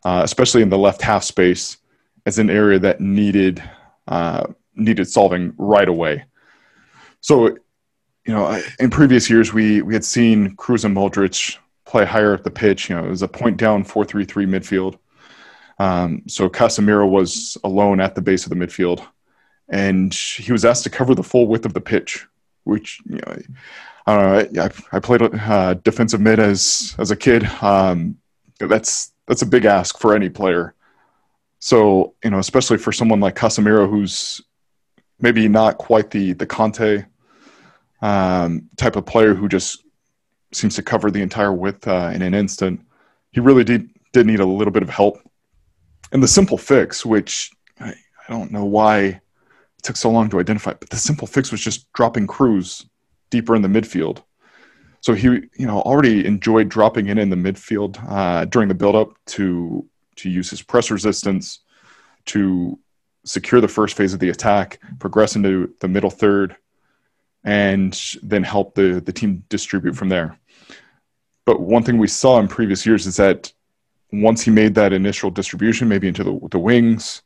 uh, 0.05 0.23
especially 0.25 0.63
in 0.63 0.71
the 0.71 0.79
left 0.79 1.03
half 1.03 1.25
space, 1.25 1.79
as 2.27 2.39
an 2.39 2.51
area 2.51 2.79
that 2.79 3.01
needed 3.01 3.63
uh, 4.09 4.47
needed 4.75 5.09
solving 5.09 5.55
right 5.57 5.89
away. 5.89 6.25
So, 7.21 7.49
you 8.27 8.35
know, 8.35 8.61
in 8.79 8.91
previous 8.91 9.31
years 9.31 9.53
we 9.53 9.83
we 9.83 9.95
had 9.95 10.05
seen 10.05 10.57
Kroos 10.57 10.85
and 10.85 10.97
Modric 10.97 11.57
play 11.87 12.05
higher 12.05 12.35
up 12.35 12.43
the 12.43 12.51
pitch. 12.51 12.89
You 12.89 12.97
know, 12.97 13.05
it 13.05 13.11
was 13.11 13.23
a 13.23 13.29
point 13.29 13.57
down 13.57 13.85
four 13.85 14.05
three 14.05 14.25
three 14.25 14.47
midfield. 14.47 14.99
Um, 15.79 16.23
so 16.27 16.49
Casemiro 16.49 17.09
was 17.09 17.59
alone 17.65 18.01
at 18.01 18.15
the 18.15 18.23
base 18.23 18.45
of 18.47 18.51
the 18.51 18.57
midfield, 18.57 19.07
and 19.69 20.15
he 20.15 20.53
was 20.53 20.65
asked 20.65 20.85
to 20.85 20.91
cover 20.91 21.15
the 21.15 21.23
full 21.23 21.47
width 21.47 21.67
of 21.67 21.75
the 21.75 21.81
pitch, 21.81 22.27
which 22.65 23.01
you 23.07 23.17
know 23.17 23.37
I. 24.07 24.47
I, 24.61 24.71
I 24.93 25.01
played 25.01 25.23
uh, 25.23 25.75
defensive 25.75 26.21
mid 26.21 26.39
as 26.39 26.95
as 26.99 27.11
a 27.11 27.17
kid. 27.17 27.45
Um, 27.63 28.19
that's 28.59 29.13
that's 29.27 29.43
a 29.43 29.47
big 29.47 29.65
ask 29.65 29.99
for 29.99 30.15
any 30.15 30.29
player. 30.29 30.75
So 31.59 32.15
you 32.23 32.31
know, 32.31 32.39
especially 32.39 32.79
for 32.79 32.93
someone 32.93 33.21
like 33.21 33.35
Casemiro, 33.35 33.89
who's 33.89 34.43
maybe 35.21 35.49
not 35.49 35.79
quite 35.79 36.11
the 36.11 36.35
the 36.35 36.47
Kanté 36.47 37.07
um, 38.03 38.69
type 38.77 38.97
of 38.97 39.07
player 39.07 39.35
who 39.35 39.49
just 39.49 39.83
seems 40.53 40.77
to 40.77 40.83
cover 40.83 41.11
the 41.11 41.23
entire 41.23 41.53
width 41.53 41.89
uh, 41.89 42.11
in 42.15 42.23
an 42.23 42.35
instant. 42.35 42.81
He 43.33 43.41
really 43.41 43.65
did 43.65 43.89
did 44.13 44.27
need 44.27 44.41
a 44.41 44.47
little 44.47 44.73
bit 44.73 44.83
of 44.83 44.91
help. 44.91 45.19
And 46.15 46.23
the 46.23 46.29
simple 46.29 46.57
fix, 46.57 47.05
which 47.05 47.51
I, 47.81 47.91
I 47.91 48.33
don't 48.33 48.53
know 48.53 48.65
why 48.65 48.99
it 48.99 49.21
took 49.83 49.97
so 49.97 50.11
long 50.11 50.31
to 50.31 50.39
identify, 50.39 50.73
but 50.73 50.89
the 50.89 50.97
simple 50.97 51.27
fix 51.27 51.51
was 51.51 51.61
just 51.61 51.93
dropping 51.93 52.29
Kroos 52.29 52.87
deeper 53.31 53.57
in 53.57 53.63
the 53.63 53.69
midfield. 53.69 54.23
So 55.01 55.13
he, 55.13 55.27
you 55.27 55.67
know, 55.67 55.81
already 55.81 56.25
enjoyed 56.25 56.69
dropping 56.69 57.09
in 57.09 57.19
in 57.19 57.29
the 57.31 57.37
midfield 57.37 57.99
uh, 58.09 58.45
during 58.47 58.69
the 58.69 58.75
build-up 58.75 59.13
to 59.27 59.87
to 60.17 60.31
use 60.31 60.49
his 60.49 60.63
press 60.63 60.93
resistance 60.93 61.59
to 62.27 62.79
secure 63.25 63.61
the 63.61 63.67
first 63.67 63.97
phase 63.97 64.15
of 64.15 64.21
the 64.21 64.31
attack, 64.31 64.79
progress 65.01 65.35
into 65.35 65.75
the 65.81 65.89
middle 65.89 66.11
third, 66.11 66.55
and 67.43 68.17
then 68.23 68.45
help 68.45 68.77
the 68.77 69.03
the 69.05 69.13
team 69.13 69.43
distribute 69.49 69.97
from 69.97 70.09
there. 70.09 70.39
But 71.45 71.61
one 71.61 71.83
thing 71.83 71.99
we 71.99 72.09
saw 72.09 72.39
in 72.39 72.47
previous 72.47 72.87
years 72.87 73.07
is 73.07 73.17
that 73.17 73.53
once 74.23 74.43
he 74.43 74.51
made 74.51 74.75
that 74.75 74.93
initial 74.93 75.31
distribution, 75.31 75.89
maybe 75.89 76.09
into 76.09 76.25
the, 76.25 76.39
the 76.51 76.59
wings, 76.59 77.23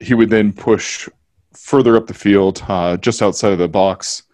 he 0.00 0.14
would 0.14 0.30
then 0.30 0.52
push 0.52 1.08
further 1.52 1.96
up 1.96 2.06
the 2.06 2.14
field, 2.14 2.62
uh, 2.68 2.96
just 2.96 3.22
outside 3.22 3.52
of 3.52 3.58
the 3.58 3.68
box, 3.68 4.24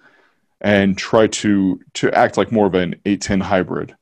and 0.60 0.96
try 0.98 1.26
to 1.26 1.80
to 1.94 2.12
act 2.12 2.36
like 2.36 2.52
more 2.52 2.66
of 2.66 2.74
an 2.74 2.94
8-10 3.04 3.42
hybrid. 3.42 3.94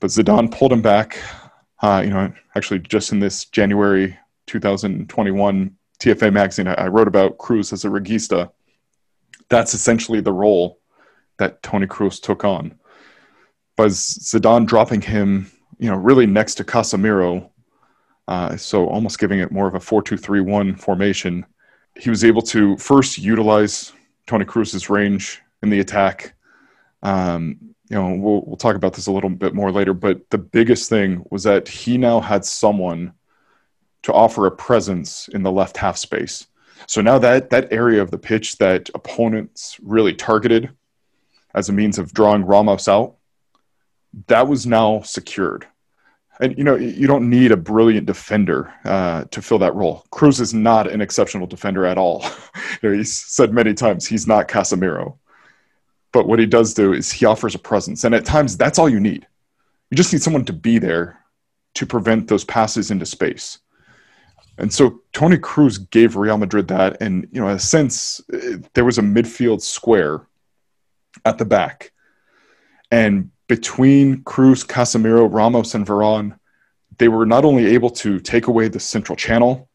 But 0.00 0.10
Zidane 0.10 0.50
pulled 0.50 0.72
him 0.72 0.82
back. 0.82 1.18
Uh, 1.82 2.02
you 2.04 2.10
know, 2.10 2.32
actually, 2.56 2.80
just 2.80 3.12
in 3.12 3.20
this 3.20 3.44
January 3.46 4.16
2021 4.46 5.76
TFA 6.00 6.32
magazine, 6.32 6.66
I, 6.66 6.74
I 6.74 6.88
wrote 6.88 7.08
about 7.08 7.38
Kroos 7.38 7.72
as 7.72 7.84
a 7.84 7.88
regista. 7.88 8.50
That's 9.48 9.74
essentially 9.74 10.20
the 10.20 10.32
role 10.32 10.80
that 11.38 11.62
Toni 11.62 11.86
Kroos 11.86 12.20
took 12.20 12.44
on. 12.44 12.74
Was 13.78 13.98
Zidane 13.98 14.66
dropping 14.66 15.00
him, 15.00 15.50
you 15.80 15.88
know, 15.88 15.96
really 15.96 16.26
next 16.26 16.56
to 16.56 16.64
Casemiro, 16.64 17.48
uh, 18.28 18.56
so 18.56 18.86
almost 18.86 19.18
giving 19.18 19.40
it 19.40 19.50
more 19.50 19.66
of 19.66 19.74
a 19.74 19.78
4-2-3-1 19.78 20.78
formation. 20.78 21.44
He 21.98 22.10
was 22.10 22.22
able 22.22 22.42
to 22.42 22.76
first 22.76 23.16
utilize 23.18 23.92
Toni 24.26 24.44
Kroos's 24.44 24.90
range 24.90 25.40
in 25.62 25.70
the 25.70 25.80
attack. 25.80 26.34
Um, 27.02 27.56
you 27.88 27.96
know, 27.96 28.14
we'll, 28.14 28.42
we'll 28.42 28.56
talk 28.56 28.76
about 28.76 28.92
this 28.92 29.06
a 29.06 29.12
little 29.12 29.30
bit 29.30 29.54
more 29.54 29.72
later, 29.72 29.94
but 29.94 30.28
the 30.28 30.38
biggest 30.38 30.90
thing 30.90 31.24
was 31.30 31.42
that 31.44 31.66
he 31.66 31.96
now 31.96 32.20
had 32.20 32.44
someone 32.44 33.14
to 34.02 34.12
offer 34.12 34.46
a 34.46 34.50
presence 34.50 35.28
in 35.28 35.42
the 35.42 35.50
left 35.50 35.78
half 35.78 35.96
space. 35.96 36.46
So 36.86 37.00
now 37.00 37.18
that 37.18 37.50
that 37.50 37.72
area 37.72 38.02
of 38.02 38.10
the 38.10 38.18
pitch 38.18 38.58
that 38.58 38.90
opponents 38.94 39.78
really 39.82 40.14
targeted 40.14 40.70
as 41.54 41.68
a 41.68 41.72
means 41.72 41.98
of 41.98 42.12
drawing 42.12 42.44
Ramos 42.44 42.86
out, 42.86 43.16
that 44.26 44.48
was 44.48 44.66
now 44.66 45.02
secured. 45.02 45.66
And 46.40 46.56
you 46.56 46.64
know, 46.64 46.76
you 46.76 47.06
don't 47.06 47.28
need 47.28 47.52
a 47.52 47.56
brilliant 47.56 48.06
defender 48.06 48.72
uh, 48.84 49.24
to 49.24 49.42
fill 49.42 49.58
that 49.58 49.74
role. 49.74 50.04
Kroos 50.10 50.40
is 50.40 50.54
not 50.54 50.90
an 50.90 51.02
exceptional 51.02 51.46
defender 51.46 51.84
at 51.84 51.98
all. 51.98 52.24
you 52.82 52.88
know, 52.88 52.96
he's 52.96 53.14
said 53.14 53.52
many 53.52 53.74
times 53.74 54.06
he's 54.06 54.26
not 54.26 54.48
Casemiro. 54.48 55.18
But 56.12 56.26
what 56.26 56.38
he 56.38 56.46
does 56.46 56.74
do 56.74 56.92
is 56.92 57.12
he 57.12 57.26
offers 57.26 57.54
a 57.54 57.58
presence. 57.58 58.04
And 58.04 58.14
at 58.14 58.24
times, 58.24 58.56
that's 58.56 58.78
all 58.78 58.88
you 58.88 59.00
need. 59.00 59.26
You 59.90 59.96
just 59.96 60.12
need 60.12 60.22
someone 60.22 60.44
to 60.46 60.52
be 60.52 60.78
there 60.78 61.20
to 61.74 61.86
prevent 61.86 62.26
those 62.26 62.44
passes 62.44 62.90
into 62.90 63.06
space. 63.06 63.58
And 64.58 64.72
so 64.72 65.00
Toni 65.12 65.38
Kroos 65.38 65.88
gave 65.90 66.16
Real 66.16 66.36
Madrid 66.36 66.68
that. 66.68 67.00
And, 67.00 67.28
you 67.32 67.40
know, 67.40 67.48
in 67.48 67.56
a 67.56 67.60
sense, 67.60 68.20
there 68.74 68.84
was 68.84 68.98
a 68.98 69.02
midfield 69.02 69.62
square 69.62 70.26
at 71.24 71.38
the 71.38 71.44
back. 71.44 71.92
And 72.90 73.30
between 73.50 74.22
Kroos, 74.22 74.64
Casemiro, 74.64 75.28
Ramos, 75.28 75.74
and 75.74 75.84
Varane, 75.84 76.38
they 76.98 77.08
were 77.08 77.26
not 77.26 77.44
only 77.44 77.66
able 77.66 77.90
to 77.90 78.20
take 78.20 78.46
away 78.46 78.68
the 78.68 78.78
central 78.78 79.16
channel, 79.16 79.68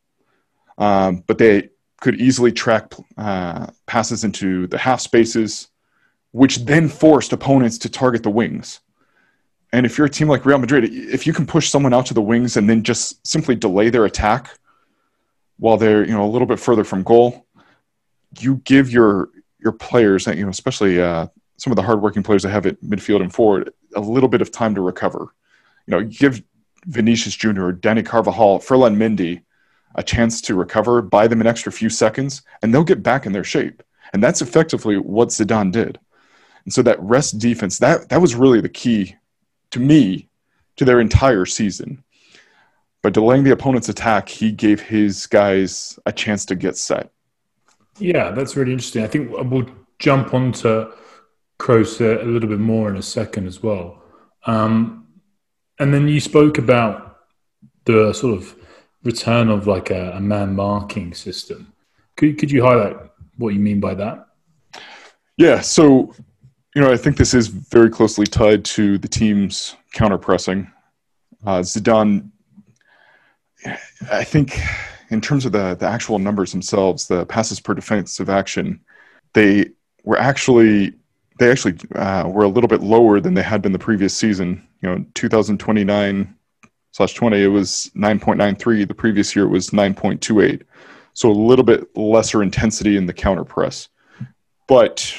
um, 0.77 1.25
but 1.27 1.37
they 1.37 1.71
could 1.99 2.21
easily 2.21 2.53
track 2.53 2.93
uh, 3.17 3.67
passes 3.85 4.23
into 4.23 4.65
the 4.67 4.77
half 4.77 5.01
spaces 5.01 5.67
which 6.31 6.59
then 6.59 6.87
forced 6.87 7.33
opponents 7.33 7.77
to 7.79 7.89
target 7.89 8.23
the 8.23 8.29
wings. 8.29 8.79
And 9.73 9.85
if 9.85 9.97
you're 9.97 10.07
a 10.07 10.09
team 10.09 10.29
like 10.29 10.45
Real 10.45 10.57
Madrid, 10.57 10.85
if 10.85 11.27
you 11.27 11.33
can 11.33 11.45
push 11.45 11.69
someone 11.69 11.93
out 11.93 12.05
to 12.05 12.13
the 12.13 12.21
wings 12.21 12.55
and 12.55 12.69
then 12.69 12.81
just 12.81 13.27
simply 13.27 13.55
delay 13.55 13.89
their 13.89 14.05
attack 14.05 14.57
while 15.57 15.75
they're 15.75 16.05
you 16.05 16.13
know 16.13 16.25
a 16.25 16.31
little 16.31 16.47
bit 16.47 16.61
further 16.61 16.85
from 16.85 17.03
goal, 17.03 17.45
you 18.39 18.55
give 18.63 18.89
your 18.89 19.29
your 19.59 19.73
players, 19.73 20.27
you 20.27 20.43
know, 20.43 20.49
especially 20.49 21.01
uh, 21.01 21.27
some 21.57 21.71
of 21.71 21.75
the 21.77 21.83
hardworking 21.83 22.23
players 22.23 22.43
that 22.43 22.49
have 22.49 22.65
it 22.65 22.83
midfield 22.83 23.21
and 23.21 23.33
forward, 23.33 23.71
a 23.95 23.99
little 23.99 24.29
bit 24.29 24.41
of 24.41 24.51
time 24.51 24.75
to 24.75 24.81
recover. 24.81 25.33
You 25.87 25.91
know, 25.91 26.03
give 26.03 26.43
Vinicius 26.85 27.35
Junior, 27.35 27.73
Dani 27.73 28.05
Carvajal, 28.05 28.59
Ferland 28.59 28.97
Mendy 28.97 29.41
a 29.95 30.03
chance 30.03 30.41
to 30.41 30.55
recover, 30.55 31.01
buy 31.01 31.27
them 31.27 31.41
an 31.41 31.47
extra 31.47 31.71
few 31.71 31.89
seconds, 31.89 32.41
and 32.61 32.73
they'll 32.73 32.83
get 32.83 33.03
back 33.03 33.25
in 33.25 33.31
their 33.31 33.43
shape. 33.43 33.81
And 34.13 34.21
that's 34.21 34.41
effectively 34.41 34.97
what 34.97 35.29
Zidane 35.29 35.71
did. 35.71 35.99
And 36.65 36.73
so 36.73 36.81
that 36.81 36.99
rest 37.01 37.39
defense, 37.39 37.79
that, 37.79 38.09
that 38.09 38.21
was 38.21 38.35
really 38.35 38.59
the 38.59 38.69
key 38.69 39.15
to 39.71 39.79
me 39.79 40.29
to 40.75 40.85
their 40.85 40.99
entire 40.99 41.45
season. 41.45 42.03
By 43.01 43.11
delaying 43.11 43.43
the 43.43 43.51
opponent's 43.51 43.87
attack, 43.87 44.27
he 44.27 44.51
gave 44.51 44.81
his 44.81 45.27
guys 45.27 45.97
a 46.05 46.11
chance 46.11 46.45
to 46.45 46.55
get 46.55 46.75
set. 46.75 47.11
Yeah, 47.99 48.31
that's 48.31 48.55
really 48.55 48.73
interesting. 48.73 49.03
I 49.03 49.07
think 49.07 49.31
we'll 49.31 49.69
jump 49.99 50.33
onto 50.33 50.91
Kroos 51.59 52.01
a, 52.01 52.23
a 52.23 52.25
little 52.25 52.49
bit 52.49 52.59
more 52.59 52.89
in 52.89 52.95
a 52.95 53.01
second 53.01 53.47
as 53.47 53.63
well. 53.63 54.01
Um, 54.45 55.07
and 55.79 55.93
then 55.93 56.07
you 56.07 56.19
spoke 56.19 56.57
about 56.57 57.19
the 57.85 58.13
sort 58.13 58.37
of 58.37 58.55
return 59.03 59.49
of 59.49 59.67
like 59.67 59.91
a, 59.91 60.11
a 60.11 60.19
man 60.19 60.55
marking 60.55 61.13
system. 61.13 61.73
Could, 62.17 62.37
could 62.37 62.51
you 62.51 62.63
highlight 62.63 62.97
what 63.37 63.53
you 63.53 63.59
mean 63.59 63.79
by 63.79 63.93
that? 63.95 64.27
Yeah, 65.37 65.59
so 65.59 66.13
you 66.75 66.81
know, 66.81 66.91
I 66.91 66.97
think 66.97 67.15
this 67.15 67.33
is 67.33 67.47
very 67.47 67.89
closely 67.89 68.25
tied 68.25 68.65
to 68.65 68.97
the 68.97 69.07
team's 69.07 69.75
counter 69.93 70.17
pressing. 70.17 70.69
Uh, 71.45 71.59
Zidane, 71.59 72.29
I 74.11 74.25
think, 74.25 74.59
in 75.09 75.21
terms 75.21 75.45
of 75.45 75.53
the 75.53 75.75
the 75.75 75.87
actual 75.87 76.19
numbers 76.19 76.51
themselves, 76.51 77.07
the 77.07 77.25
passes 77.25 77.61
per 77.61 77.73
defensive 77.73 78.29
action, 78.29 78.81
they 79.33 79.69
were 80.03 80.17
actually 80.17 80.93
they 81.37 81.51
actually 81.51 81.77
uh, 81.95 82.27
were 82.27 82.43
a 82.43 82.49
little 82.49 82.67
bit 82.67 82.81
lower 82.81 83.19
than 83.19 83.33
they 83.33 83.41
had 83.41 83.61
been 83.61 83.71
the 83.71 83.79
previous 83.79 84.15
season. 84.15 84.65
You 84.81 84.89
know, 84.89 85.05
2029 85.15 86.35
slash 86.91 87.13
20, 87.13 87.43
it 87.43 87.47
was 87.47 87.91
9.93. 87.95 88.87
The 88.87 88.93
previous 88.93 89.35
year 89.35 89.45
it 89.45 89.49
was 89.49 89.71
9.28. 89.71 90.63
So 91.13 91.29
a 91.29 91.31
little 91.31 91.65
bit 91.65 91.95
lesser 91.95 92.43
intensity 92.43 92.97
in 92.97 93.05
the 93.05 93.13
counter 93.13 93.45
press, 93.45 93.89
but 94.67 95.13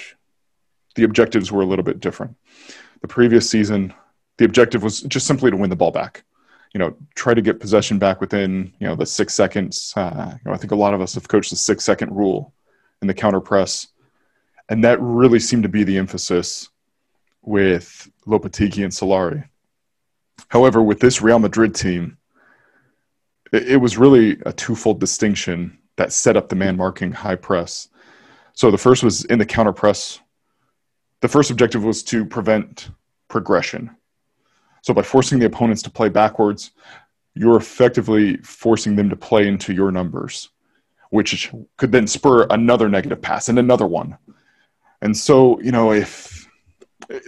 the 0.94 1.04
objectives 1.04 1.50
were 1.52 1.62
a 1.62 1.66
little 1.66 1.84
bit 1.84 2.00
different. 2.00 2.36
The 3.00 3.08
previous 3.08 3.48
season, 3.48 3.94
the 4.38 4.44
objective 4.44 4.82
was 4.82 5.02
just 5.02 5.26
simply 5.26 5.50
to 5.50 5.56
win 5.56 5.70
the 5.70 5.76
ball 5.76 5.90
back. 5.90 6.24
You 6.74 6.80
know, 6.80 6.94
try 7.14 7.32
to 7.32 7.40
get 7.40 7.60
possession 7.60 7.98
back 7.98 8.20
within 8.20 8.72
you 8.78 8.86
know 8.86 8.94
the 8.94 9.06
six 9.06 9.34
seconds. 9.34 9.94
Uh, 9.96 10.32
you 10.32 10.50
know, 10.50 10.54
I 10.54 10.58
think 10.58 10.72
a 10.72 10.76
lot 10.76 10.92
of 10.92 11.00
us 11.00 11.14
have 11.14 11.28
coached 11.28 11.50
the 11.50 11.56
six 11.56 11.84
second 11.84 12.14
rule 12.14 12.52
in 13.00 13.08
the 13.08 13.14
counter 13.14 13.40
press, 13.40 13.88
and 14.68 14.84
that 14.84 15.00
really 15.00 15.40
seemed 15.40 15.62
to 15.62 15.68
be 15.68 15.84
the 15.84 15.98
emphasis 15.98 16.68
with 17.42 18.10
Lopetegui 18.26 18.84
and 18.84 18.92
Solari. 18.92 19.48
However, 20.48 20.82
with 20.82 21.00
this 21.00 21.22
Real 21.22 21.38
Madrid 21.38 21.74
team, 21.74 22.18
it, 23.52 23.80
was 23.80 23.96
really 23.96 24.38
a 24.44 24.52
twofold 24.52 25.00
distinction 25.00 25.78
that 25.96 26.12
set 26.12 26.36
up 26.36 26.48
the 26.48 26.56
man 26.56 26.76
marking 26.76 27.12
high 27.12 27.36
press. 27.36 27.88
So 28.52 28.70
the 28.70 28.78
first 28.78 29.02
was 29.02 29.24
in 29.26 29.38
the 29.38 29.46
counter 29.46 29.72
press 29.72 30.20
the 31.20 31.28
first 31.28 31.50
objective 31.50 31.82
was 31.82 32.02
to 32.04 32.24
prevent 32.24 32.90
progression. 33.28 33.96
So 34.82 34.94
by 34.94 35.02
forcing 35.02 35.38
the 35.38 35.46
opponents 35.46 35.82
to 35.82 35.90
play 35.90 36.08
backwards, 36.08 36.72
you're 37.34 37.56
effectively 37.56 38.36
forcing 38.38 38.96
them 38.96 39.10
to 39.10 39.16
play 39.16 39.48
into 39.48 39.72
your 39.72 39.90
numbers, 39.90 40.50
which 41.10 41.52
could 41.76 41.92
then 41.92 42.06
spur 42.06 42.46
another 42.50 42.88
negative 42.88 43.20
pass 43.20 43.48
and 43.48 43.58
another 43.58 43.86
one. 43.86 44.16
And 45.02 45.16
so, 45.16 45.60
you 45.60 45.72
know, 45.72 45.92
if 45.92 46.48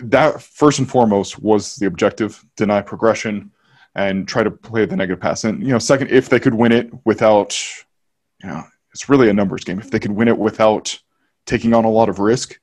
that 0.02 0.42
first 0.42 0.78
and 0.78 0.88
foremost 0.88 1.40
was 1.40 1.76
the 1.76 1.86
objective, 1.86 2.44
deny 2.56 2.80
progression 2.80 3.50
and 3.94 4.26
try 4.28 4.42
to 4.42 4.50
play 4.50 4.86
the 4.86 4.96
negative 4.96 5.20
pass. 5.20 5.44
And, 5.44 5.62
you 5.62 5.72
know, 5.72 5.78
second, 5.78 6.10
if 6.10 6.28
they 6.28 6.40
could 6.40 6.54
win 6.54 6.72
it 6.72 6.90
without, 7.04 7.58
you 8.42 8.48
know, 8.48 8.62
it's 8.92 9.08
really 9.08 9.28
a 9.28 9.34
numbers 9.34 9.64
game. 9.64 9.78
If 9.78 9.90
they 9.90 9.98
could 9.98 10.12
win 10.12 10.28
it 10.28 10.38
without 10.38 10.98
taking 11.46 11.74
on 11.74 11.84
a 11.84 11.90
lot 11.90 12.08
of 12.08 12.18
risk, 12.18 12.58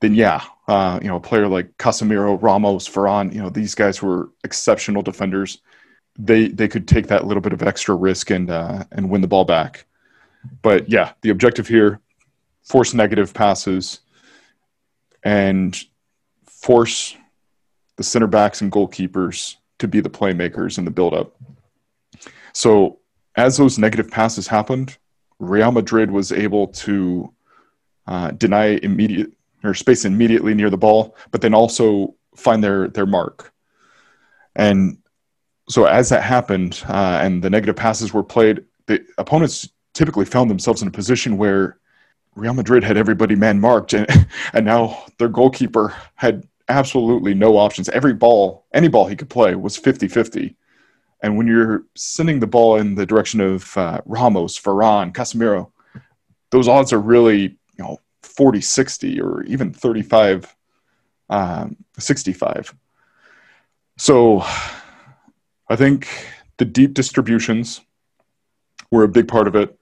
then 0.00 0.14
yeah, 0.14 0.42
uh, 0.66 0.98
you 1.02 1.08
know, 1.08 1.16
a 1.16 1.20
player 1.20 1.46
like 1.46 1.76
Casemiro, 1.76 2.40
Ramos, 2.40 2.88
Varane, 2.88 3.32
you 3.32 3.42
know, 3.42 3.50
these 3.50 3.74
guys 3.74 4.02
were 4.02 4.30
exceptional 4.44 5.02
defenders. 5.02 5.58
They 6.18 6.48
they 6.48 6.68
could 6.68 6.88
take 6.88 7.06
that 7.08 7.26
little 7.26 7.40
bit 7.40 7.52
of 7.52 7.62
extra 7.62 7.94
risk 7.94 8.30
and 8.30 8.50
uh, 8.50 8.84
and 8.92 9.10
win 9.10 9.20
the 9.20 9.28
ball 9.28 9.44
back. 9.44 9.86
But 10.62 10.88
yeah, 10.88 11.12
the 11.20 11.30
objective 11.30 11.68
here: 11.68 12.00
force 12.62 12.94
negative 12.94 13.32
passes 13.32 14.00
and 15.22 15.78
force 16.46 17.16
the 17.96 18.04
center 18.04 18.26
backs 18.26 18.60
and 18.60 18.72
goalkeepers 18.72 19.56
to 19.78 19.88
be 19.88 20.00
the 20.00 20.10
playmakers 20.10 20.78
in 20.78 20.84
the 20.84 20.90
build-up. 20.90 21.36
So 22.52 22.98
as 23.36 23.56
those 23.56 23.78
negative 23.78 24.10
passes 24.10 24.46
happened, 24.46 24.98
Real 25.38 25.72
Madrid 25.72 26.10
was 26.10 26.32
able 26.32 26.68
to 26.68 27.32
uh, 28.06 28.30
deny 28.32 28.78
immediate 28.82 29.32
or 29.62 29.74
space 29.74 30.04
immediately 30.04 30.54
near 30.54 30.70
the 30.70 30.76
ball, 30.76 31.16
but 31.30 31.40
then 31.40 31.54
also 31.54 32.14
find 32.36 32.62
their 32.62 32.88
their 32.88 33.06
mark. 33.06 33.52
And 34.56 34.98
so 35.68 35.84
as 35.84 36.08
that 36.08 36.22
happened, 36.22 36.82
uh, 36.88 37.20
and 37.22 37.42
the 37.42 37.50
negative 37.50 37.76
passes 37.76 38.12
were 38.12 38.24
played, 38.24 38.64
the 38.86 39.04
opponents 39.18 39.68
typically 39.94 40.24
found 40.24 40.50
themselves 40.50 40.82
in 40.82 40.88
a 40.88 40.90
position 40.90 41.36
where 41.36 41.78
Real 42.34 42.54
Madrid 42.54 42.84
had 42.84 42.96
everybody 42.96 43.34
man 43.34 43.60
marked, 43.60 43.92
and 43.92 44.06
and 44.52 44.66
now 44.66 45.04
their 45.18 45.28
goalkeeper 45.28 45.94
had 46.14 46.46
absolutely 46.68 47.34
no 47.34 47.56
options. 47.56 47.88
Every 47.88 48.14
ball, 48.14 48.66
any 48.72 48.88
ball 48.88 49.06
he 49.06 49.16
could 49.16 49.28
play 49.28 49.56
was 49.56 49.76
50-50. 49.76 50.54
And 51.22 51.36
when 51.36 51.48
you're 51.48 51.82
sending 51.96 52.38
the 52.38 52.46
ball 52.46 52.76
in 52.76 52.94
the 52.94 53.04
direction 53.04 53.40
of 53.40 53.76
uh, 53.76 54.00
Ramos, 54.06 54.58
Varane, 54.60 55.12
Casemiro, 55.12 55.72
those 56.50 56.68
odds 56.68 56.92
are 56.92 57.00
really 57.00 57.42
you 57.42 57.84
know 57.84 57.98
40 58.22 58.60
60 58.60 59.20
or 59.20 59.42
even 59.44 59.72
35 59.72 60.54
um, 61.30 61.76
65 61.98 62.74
so 63.96 64.40
i 65.68 65.76
think 65.76 66.08
the 66.58 66.64
deep 66.64 66.94
distributions 66.94 67.80
were 68.90 69.04
a 69.04 69.08
big 69.08 69.28
part 69.28 69.48
of 69.48 69.54
it 69.54 69.78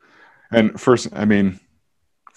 and 0.53 0.81
first 0.81 1.09
i 1.13 1.25
mean 1.25 1.59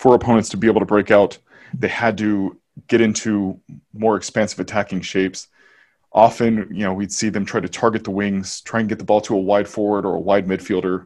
for 0.02 0.16
opponents 0.16 0.50
to 0.50 0.58
be 0.58 0.68
able 0.68 0.80
to 0.80 0.86
break 0.86 1.12
out 1.12 1.38
they 1.74 1.88
had 1.88 2.18
to 2.18 2.60
get 2.88 3.02
into 3.02 3.60
more 3.94 4.16
expansive 4.16 4.60
attacking 4.60 5.02
shapes. 5.02 5.48
Often 6.12 6.70
you 6.72 6.84
know 6.84 6.94
we'd 6.94 7.12
see 7.12 7.30
them 7.30 7.46
try 7.46 7.60
to 7.62 7.70
target 7.70 8.04
the 8.04 8.12
wings 8.12 8.62
try 8.62 8.80
and 8.80 8.90
get 8.90 8.98
the 8.98 9.06
ball 9.06 9.22
to 9.22 9.36
a 9.36 9.40
wide 9.40 9.68
forward 9.68 10.06
or 10.06 10.16
a 10.16 10.20
wide 10.20 10.48
midfielder. 10.48 11.06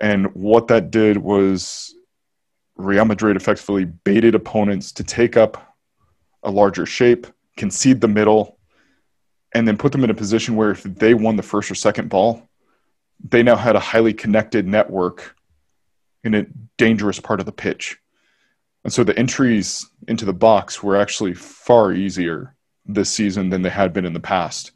And 0.00 0.34
what 0.34 0.68
that 0.68 0.90
did 0.90 1.18
was 1.18 1.94
Real 2.76 3.04
Madrid 3.04 3.36
effectively 3.36 3.84
baited 3.84 4.34
opponents 4.34 4.92
to 4.92 5.04
take 5.04 5.36
up 5.36 5.76
a 6.42 6.50
larger 6.50 6.86
shape, 6.86 7.26
concede 7.58 8.00
the 8.00 8.08
middle, 8.08 8.58
and 9.54 9.68
then 9.68 9.76
put 9.76 9.92
them 9.92 10.02
in 10.02 10.10
a 10.10 10.14
position 10.14 10.56
where 10.56 10.70
if 10.70 10.82
they 10.82 11.12
won 11.12 11.36
the 11.36 11.42
first 11.42 11.70
or 11.70 11.74
second 11.74 12.08
ball, 12.08 12.48
they 13.22 13.42
now 13.42 13.56
had 13.56 13.76
a 13.76 13.80
highly 13.80 14.14
connected 14.14 14.66
network 14.66 15.36
in 16.24 16.34
a 16.34 16.46
dangerous 16.76 17.20
part 17.20 17.40
of 17.40 17.46
the 17.46 17.52
pitch. 17.52 17.98
And 18.84 18.92
so 18.92 19.04
the 19.04 19.18
entries 19.18 19.88
into 20.08 20.24
the 20.24 20.32
box 20.32 20.82
were 20.82 20.96
actually 20.96 21.34
far 21.34 21.92
easier 21.92 22.54
this 22.86 23.10
season 23.10 23.50
than 23.50 23.62
they 23.62 23.70
had 23.70 23.92
been 23.92 24.06
in 24.06 24.12
the 24.12 24.20
past. 24.20 24.72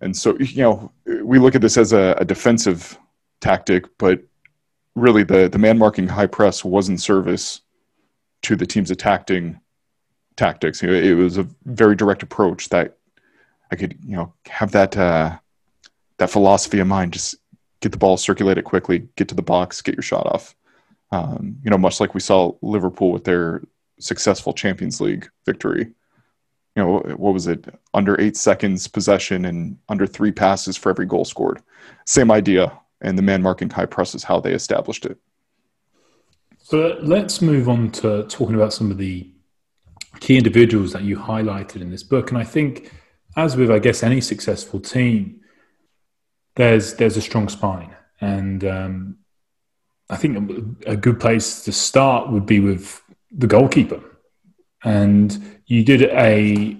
And 0.00 0.16
so, 0.16 0.38
you 0.38 0.62
know, 0.62 0.92
we 1.22 1.38
look 1.38 1.54
at 1.54 1.60
this 1.60 1.76
as 1.76 1.92
a, 1.92 2.16
a 2.18 2.24
defensive 2.24 2.98
tactic, 3.40 3.86
but 3.98 4.20
really 4.94 5.22
the 5.22 5.48
the 5.48 5.58
man 5.58 5.78
marking 5.78 6.08
high 6.08 6.26
press 6.26 6.64
was 6.64 6.88
in 6.88 6.98
service 6.98 7.60
to 8.42 8.56
the 8.56 8.66
team's 8.66 8.90
attacking 8.90 9.60
tactics. 10.36 10.82
It 10.82 11.14
was 11.14 11.38
a 11.38 11.48
very 11.64 11.94
direct 11.94 12.22
approach 12.22 12.68
that 12.70 12.96
I 13.70 13.76
could 13.76 13.98
you 14.04 14.16
know 14.16 14.32
have 14.46 14.72
that 14.72 14.96
uh, 14.96 15.38
that 16.18 16.30
philosophy 16.30 16.80
in 16.80 16.88
mind. 16.88 17.12
Just 17.12 17.36
get 17.80 17.92
the 17.92 17.98
ball, 17.98 18.16
circulate 18.16 18.58
it 18.58 18.64
quickly, 18.64 19.08
get 19.16 19.28
to 19.28 19.34
the 19.34 19.42
box, 19.42 19.82
get 19.82 19.94
your 19.94 20.02
shot 20.02 20.26
off. 20.26 20.54
Um, 21.12 21.56
you 21.64 21.70
know, 21.70 21.78
much 21.78 22.00
like 22.00 22.14
we 22.14 22.20
saw 22.20 22.52
Liverpool 22.62 23.10
with 23.10 23.24
their 23.24 23.62
successful 23.98 24.52
Champions 24.52 25.00
League 25.00 25.28
victory. 25.44 25.90
You 26.76 26.84
know, 26.84 26.98
what 27.16 27.34
was 27.34 27.48
it? 27.48 27.66
Under 27.94 28.20
eight 28.20 28.36
seconds 28.36 28.86
possession 28.86 29.44
and 29.44 29.76
under 29.88 30.06
three 30.06 30.30
passes 30.30 30.76
for 30.76 30.90
every 30.90 31.06
goal 31.06 31.24
scored. 31.24 31.60
Same 32.06 32.30
idea 32.30 32.72
and 33.00 33.16
the 33.16 33.22
man 33.22 33.42
marking 33.42 33.70
high 33.70 33.86
press 33.86 34.14
is 34.14 34.24
how 34.24 34.40
they 34.40 34.52
established 34.52 35.06
it. 35.06 35.18
So 36.58 36.98
let's 37.02 37.40
move 37.40 37.68
on 37.68 37.90
to 37.92 38.24
talking 38.24 38.54
about 38.54 38.72
some 38.72 38.90
of 38.90 38.98
the 38.98 39.30
key 40.20 40.36
individuals 40.36 40.92
that 40.92 41.02
you 41.02 41.16
highlighted 41.16 41.80
in 41.80 41.90
this 41.90 42.02
book. 42.02 42.30
And 42.30 42.38
I 42.38 42.44
think, 42.44 42.92
as 43.36 43.56
with 43.56 43.70
I 43.70 43.78
guess 43.78 44.02
any 44.02 44.20
successful 44.20 44.80
team, 44.80 45.40
there's 46.56 46.94
there's 46.94 47.16
a 47.16 47.22
strong 47.22 47.48
spine, 47.48 47.94
and 48.20 48.64
um, 48.64 49.16
I 50.10 50.16
think 50.16 50.76
a 50.86 50.96
good 50.96 51.20
place 51.20 51.62
to 51.64 51.72
start 51.72 52.30
would 52.30 52.44
be 52.44 52.60
with 52.60 53.00
the 53.30 53.46
goalkeeper. 53.46 54.00
And 54.82 55.60
you 55.66 55.84
did 55.84 56.02
a 56.02 56.76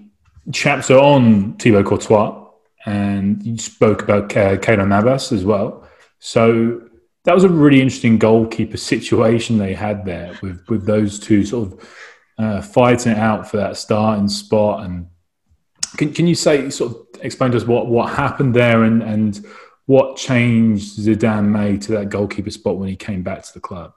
chapter 0.52 0.98
on 0.98 1.54
Thibaut 1.54 1.86
Courtois, 1.86 2.48
and 2.86 3.42
you 3.44 3.56
spoke 3.56 4.02
about 4.02 4.36
uh, 4.36 4.56
Navas 4.84 5.32
as 5.32 5.44
well. 5.44 5.86
So 6.18 6.82
that 7.24 7.34
was 7.34 7.44
a 7.44 7.48
really 7.48 7.80
interesting 7.80 8.18
goalkeeper 8.18 8.76
situation 8.76 9.58
they 9.58 9.74
had 9.74 10.04
there 10.04 10.36
with, 10.42 10.68
with 10.68 10.86
those 10.86 11.20
two 11.20 11.44
sort 11.44 11.72
of 11.72 11.88
uh, 12.38 12.62
fighting 12.62 13.12
it 13.12 13.18
out 13.18 13.48
for 13.48 13.58
that 13.58 13.76
starting 13.76 14.28
spot. 14.28 14.84
And 14.84 15.06
can, 15.96 16.12
can 16.12 16.26
you 16.26 16.34
say, 16.34 16.70
sort 16.70 16.92
of 16.92 17.06
explain 17.22 17.52
to 17.52 17.58
us 17.58 17.64
what, 17.64 17.86
what 17.86 18.14
happened 18.14 18.54
there 18.54 18.82
and, 18.82 19.02
and 19.02 19.46
what 19.86 20.16
change 20.16 20.96
Zidane 20.96 21.48
made 21.48 21.82
to 21.82 21.92
that 21.92 22.10
goalkeeper 22.10 22.50
spot 22.50 22.78
when 22.78 22.88
he 22.88 22.96
came 22.96 23.22
back 23.22 23.42
to 23.42 23.52
the 23.52 23.60
club? 23.60 23.92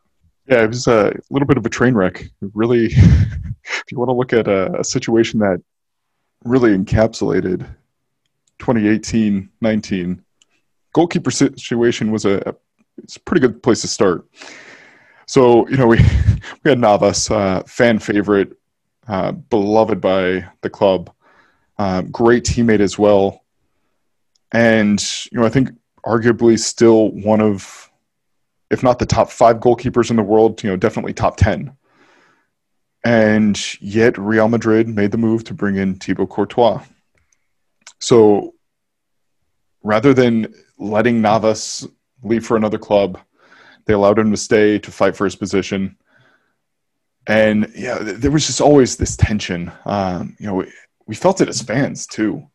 Yeah, 0.47 0.63
it 0.63 0.67
was 0.67 0.87
a 0.87 1.13
little 1.29 1.47
bit 1.47 1.57
of 1.57 1.65
a 1.65 1.69
train 1.69 1.93
wreck. 1.93 2.25
Really, 2.53 2.85
if 2.87 3.83
you 3.91 3.97
want 3.97 4.09
to 4.09 4.13
look 4.13 4.33
at 4.33 4.47
a, 4.47 4.79
a 4.79 4.83
situation 4.83 5.39
that 5.39 5.61
really 6.43 6.77
encapsulated 6.77 7.59
2018 8.59 9.49
19 9.61 10.23
goalkeeper 10.93 11.31
situation 11.31 12.11
was 12.11 12.25
a, 12.25 12.41
a 12.45 12.55
it's 12.97 13.15
a 13.15 13.19
pretty 13.21 13.41
good 13.41 13.61
place 13.63 13.81
to 13.81 13.87
start. 13.87 14.27
So 15.25 15.67
you 15.67 15.77
know 15.77 15.87
we 15.87 15.97
we 16.63 16.69
had 16.69 16.79
Navas, 16.79 17.29
uh, 17.29 17.63
fan 17.65 17.99
favorite, 17.99 18.57
uh, 19.07 19.31
beloved 19.31 19.99
by 19.99 20.45
the 20.61 20.69
club, 20.69 21.11
uh, 21.77 22.01
great 22.03 22.43
teammate 22.43 22.79
as 22.79 22.97
well, 22.97 23.42
and 24.53 25.03
you 25.31 25.39
know 25.39 25.45
I 25.45 25.49
think 25.49 25.69
arguably 26.05 26.57
still 26.59 27.11
one 27.11 27.41
of, 27.41 27.89
if 28.69 28.83
not 28.83 28.99
the 28.99 29.05
top 29.05 29.29
five 29.29 29.57
goalkeepers 29.57 30.09
in 30.09 30.15
the 30.15 30.23
world, 30.23 30.63
you 30.63 30.69
know 30.69 30.77
definitely 30.77 31.13
top 31.13 31.37
ten. 31.37 31.75
And 33.05 33.59
yet 33.81 34.17
Real 34.17 34.47
Madrid 34.47 34.87
made 34.87 35.11
the 35.11 35.17
move 35.17 35.43
to 35.45 35.53
bring 35.53 35.75
in 35.75 35.95
Thibaut 35.95 36.29
Courtois. 36.29 36.81
So 37.99 38.53
rather 39.83 40.13
than 40.13 40.53
letting 40.77 41.21
Navas 41.21 41.85
leave 42.23 42.45
for 42.45 42.57
another 42.57 42.77
club. 42.77 43.19
They 43.85 43.93
allowed 43.93 44.19
him 44.19 44.31
to 44.31 44.37
stay 44.37 44.79
to 44.79 44.91
fight 44.91 45.15
for 45.15 45.25
his 45.25 45.35
position. 45.35 45.97
And 47.27 47.71
yeah, 47.75 47.99
there 48.01 48.31
was 48.31 48.47
just 48.47 48.61
always 48.61 48.97
this 48.97 49.15
tension. 49.15 49.71
Um, 49.85 50.35
you 50.39 50.47
know, 50.47 50.55
we, 50.55 50.71
we, 51.05 51.15
felt 51.15 51.41
it 51.41 51.49
as 51.49 51.61
fans 51.61 52.05
too. 52.05 52.49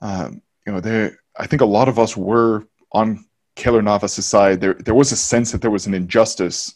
Um, 0.00 0.42
you 0.66 0.72
know, 0.72 0.80
there. 0.80 1.18
I 1.36 1.46
think 1.46 1.62
a 1.62 1.66
lot 1.66 1.88
of 1.88 1.98
us 1.98 2.16
were 2.16 2.66
on 2.92 3.24
Keylor 3.56 3.82
Navas' 3.82 4.26
side. 4.26 4.60
There, 4.60 4.74
there 4.74 4.94
was 4.94 5.12
a 5.12 5.16
sense 5.16 5.52
that 5.52 5.62
there 5.62 5.70
was 5.70 5.86
an 5.86 5.94
injustice 5.94 6.74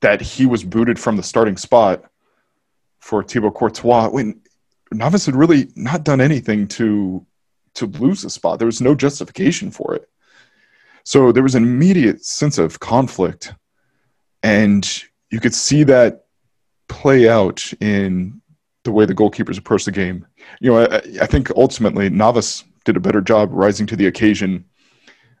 that 0.00 0.20
he 0.20 0.46
was 0.46 0.64
booted 0.64 0.98
from 0.98 1.16
the 1.16 1.22
starting 1.22 1.56
spot 1.56 2.04
for 3.00 3.22
Thibaut 3.22 3.54
Courtois 3.54 4.08
when 4.08 4.40
Navas 4.92 5.26
had 5.26 5.36
really 5.36 5.68
not 5.76 6.04
done 6.04 6.20
anything 6.20 6.68
to 6.68 7.24
to 7.74 7.86
lose 7.86 8.24
a 8.24 8.30
spot. 8.30 8.58
There 8.58 8.66
was 8.66 8.82
no 8.82 8.94
justification 8.94 9.70
for 9.70 9.94
it. 9.94 10.08
So 11.04 11.32
there 11.32 11.42
was 11.42 11.54
an 11.54 11.62
immediate 11.62 12.24
sense 12.24 12.58
of 12.58 12.80
conflict. 12.80 13.54
And 14.42 14.86
you 15.30 15.40
could 15.40 15.54
see 15.54 15.84
that 15.84 16.26
play 16.88 17.28
out 17.28 17.72
in 17.80 18.42
the 18.84 18.92
way 18.92 19.06
the 19.06 19.14
goalkeepers 19.14 19.58
approach 19.58 19.84
the 19.84 19.92
game. 19.92 20.26
You 20.60 20.72
know, 20.72 20.82
I, 20.82 20.96
I 21.22 21.26
think 21.26 21.50
ultimately 21.56 22.10
Navas 22.10 22.64
did 22.84 22.96
a 22.96 23.00
better 23.00 23.20
job 23.20 23.50
rising 23.52 23.86
to 23.86 23.96
the 23.96 24.06
occasion 24.06 24.64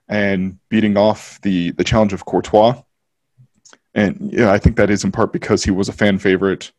and 0.08 0.58
beating 0.68 0.96
off 0.96 1.40
the, 1.42 1.70
the 1.72 1.84
challenge 1.84 2.12
of 2.12 2.24
Courtois. 2.24 2.80
And 3.94 4.30
yeah, 4.32 4.52
I 4.52 4.58
think 4.58 4.76
that 4.76 4.90
is 4.90 5.04
in 5.04 5.12
part 5.12 5.32
because 5.32 5.64
he 5.64 5.70
was 5.70 5.88
a 5.88 5.92
fan 5.92 6.18
favorite. 6.18 6.72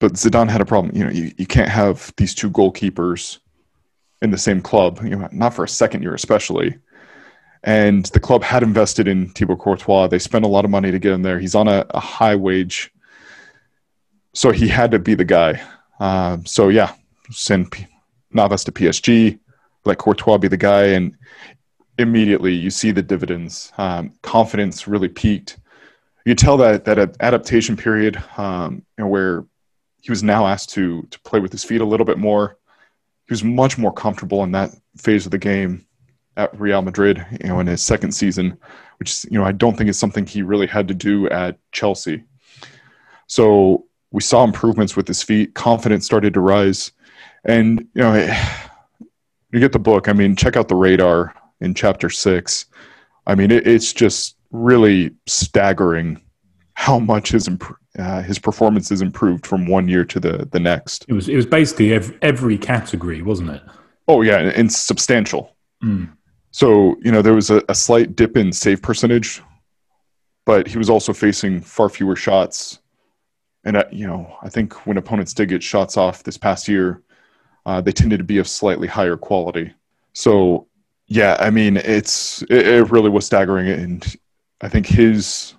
But 0.00 0.14
Zidane 0.14 0.48
had 0.48 0.60
a 0.60 0.66
problem. 0.66 0.94
You 0.94 1.04
know, 1.04 1.10
you, 1.10 1.32
you 1.36 1.46
can't 1.46 1.68
have 1.68 2.12
these 2.16 2.34
two 2.34 2.50
goalkeepers 2.50 3.38
in 4.22 4.30
the 4.30 4.38
same 4.38 4.60
club, 4.60 5.00
you 5.02 5.10
know, 5.10 5.28
not 5.32 5.54
for 5.54 5.64
a 5.64 5.68
second 5.68 6.02
year 6.02 6.14
especially. 6.14 6.76
And 7.64 8.06
the 8.06 8.20
club 8.20 8.42
had 8.42 8.62
invested 8.62 9.08
in 9.08 9.30
Thibaut 9.30 9.58
Courtois. 9.58 10.06
They 10.06 10.18
spent 10.18 10.44
a 10.44 10.48
lot 10.48 10.64
of 10.64 10.70
money 10.70 10.90
to 10.90 10.98
get 10.98 11.12
him 11.12 11.22
there. 11.22 11.38
He's 11.38 11.54
on 11.54 11.68
a, 11.68 11.84
a 11.90 12.00
high 12.00 12.36
wage, 12.36 12.92
so 14.32 14.52
he 14.52 14.68
had 14.68 14.92
to 14.92 14.98
be 14.98 15.14
the 15.14 15.24
guy. 15.24 15.60
Uh, 15.98 16.38
so 16.44 16.68
yeah, 16.68 16.94
send 17.30 17.72
P- 17.72 17.86
Navas 18.32 18.62
to 18.64 18.72
PSG, 18.72 19.38
let 19.88 19.98
Courtois 19.98 20.38
be 20.38 20.48
the 20.48 20.56
guy, 20.56 20.84
and 20.84 21.16
immediately 21.98 22.54
you 22.54 22.70
see 22.70 22.92
the 22.92 23.02
dividends. 23.02 23.72
Um, 23.78 24.12
confidence 24.22 24.86
really 24.86 25.08
peaked. 25.08 25.58
You 26.24 26.34
tell 26.34 26.56
that 26.58 26.84
that 26.84 27.16
adaptation 27.20 27.76
period, 27.76 28.22
um, 28.36 28.84
where 28.96 29.44
he 30.00 30.10
was 30.10 30.22
now 30.22 30.46
asked 30.46 30.70
to 30.70 31.02
to 31.10 31.20
play 31.20 31.40
with 31.40 31.52
his 31.52 31.64
feet 31.64 31.80
a 31.80 31.84
little 31.84 32.06
bit 32.06 32.18
more 32.18 32.58
he 33.28 33.32
was 33.32 33.44
much 33.44 33.76
more 33.76 33.92
comfortable 33.92 34.42
in 34.42 34.52
that 34.52 34.70
phase 34.96 35.26
of 35.26 35.30
the 35.30 35.38
game 35.38 35.86
at 36.38 36.58
Real 36.58 36.80
Madrid, 36.80 37.24
you 37.42 37.48
know, 37.48 37.60
in 37.60 37.66
his 37.66 37.82
second 37.82 38.12
season, 38.12 38.58
which 38.98 39.24
you 39.30 39.38
know 39.38 39.44
I 39.44 39.52
don't 39.52 39.76
think 39.76 39.90
is 39.90 39.98
something 39.98 40.26
he 40.26 40.42
really 40.42 40.66
had 40.66 40.88
to 40.88 40.94
do 40.94 41.28
at 41.28 41.58
Chelsea. 41.70 42.24
So 43.26 43.84
we 44.10 44.22
saw 44.22 44.44
improvements 44.44 44.96
with 44.96 45.06
his 45.06 45.22
feet, 45.22 45.54
confidence 45.54 46.06
started 46.06 46.32
to 46.34 46.40
rise, 46.40 46.92
And 47.44 47.80
you 47.92 48.02
know, 48.02 48.14
you 49.52 49.60
get 49.60 49.72
the 49.72 49.78
book. 49.78 50.08
I 50.08 50.12
mean, 50.12 50.36
check 50.36 50.56
out 50.56 50.68
the 50.68 50.74
radar 50.74 51.34
in 51.60 51.74
chapter 51.74 52.10
six. 52.10 52.66
I 53.26 53.34
mean, 53.34 53.50
it, 53.50 53.66
it's 53.66 53.92
just 53.92 54.36
really 54.50 55.12
staggering 55.26 56.22
how 56.74 56.98
much 56.98 57.30
his 57.30 57.48
imp- 57.48 57.76
uh, 57.98 58.22
his 58.22 58.38
performance 58.38 58.88
has 58.90 59.02
improved 59.02 59.46
from 59.46 59.66
one 59.66 59.88
year 59.88 60.04
to 60.04 60.20
the 60.20 60.48
the 60.52 60.60
next. 60.60 61.04
It 61.08 61.12
was 61.12 61.28
it 61.28 61.36
was 61.36 61.46
basically 61.46 61.92
every, 61.92 62.16
every 62.22 62.58
category, 62.58 63.22
wasn't 63.22 63.50
it? 63.50 63.62
Oh 64.06 64.22
yeah, 64.22 64.38
and, 64.38 64.52
and 64.52 64.72
substantial. 64.72 65.56
Mm. 65.82 66.10
So 66.50 66.96
you 67.02 67.12
know 67.12 67.22
there 67.22 67.34
was 67.34 67.50
a, 67.50 67.62
a 67.68 67.74
slight 67.74 68.16
dip 68.16 68.36
in 68.36 68.52
save 68.52 68.80
percentage, 68.82 69.42
but 70.46 70.66
he 70.66 70.78
was 70.78 70.88
also 70.88 71.12
facing 71.12 71.60
far 71.60 71.88
fewer 71.88 72.16
shots. 72.16 72.78
And 73.64 73.76
uh, 73.76 73.84
you 73.90 74.06
know, 74.06 74.36
I 74.42 74.48
think 74.48 74.86
when 74.86 74.96
opponents 74.96 75.34
did 75.34 75.48
get 75.48 75.62
shots 75.62 75.96
off 75.96 76.22
this 76.22 76.38
past 76.38 76.68
year, 76.68 77.02
uh, 77.68 77.82
they 77.82 77.92
tended 77.92 78.16
to 78.16 78.24
be 78.24 78.38
of 78.38 78.48
slightly 78.48 78.88
higher 78.88 79.18
quality. 79.18 79.70
So 80.14 80.68
yeah, 81.06 81.36
I 81.38 81.50
mean, 81.50 81.76
it's 81.76 82.40
it, 82.42 82.66
it 82.66 82.90
really 82.90 83.10
was 83.10 83.26
staggering, 83.26 83.68
and 83.68 84.16
I 84.62 84.70
think 84.70 84.86
his 84.86 85.54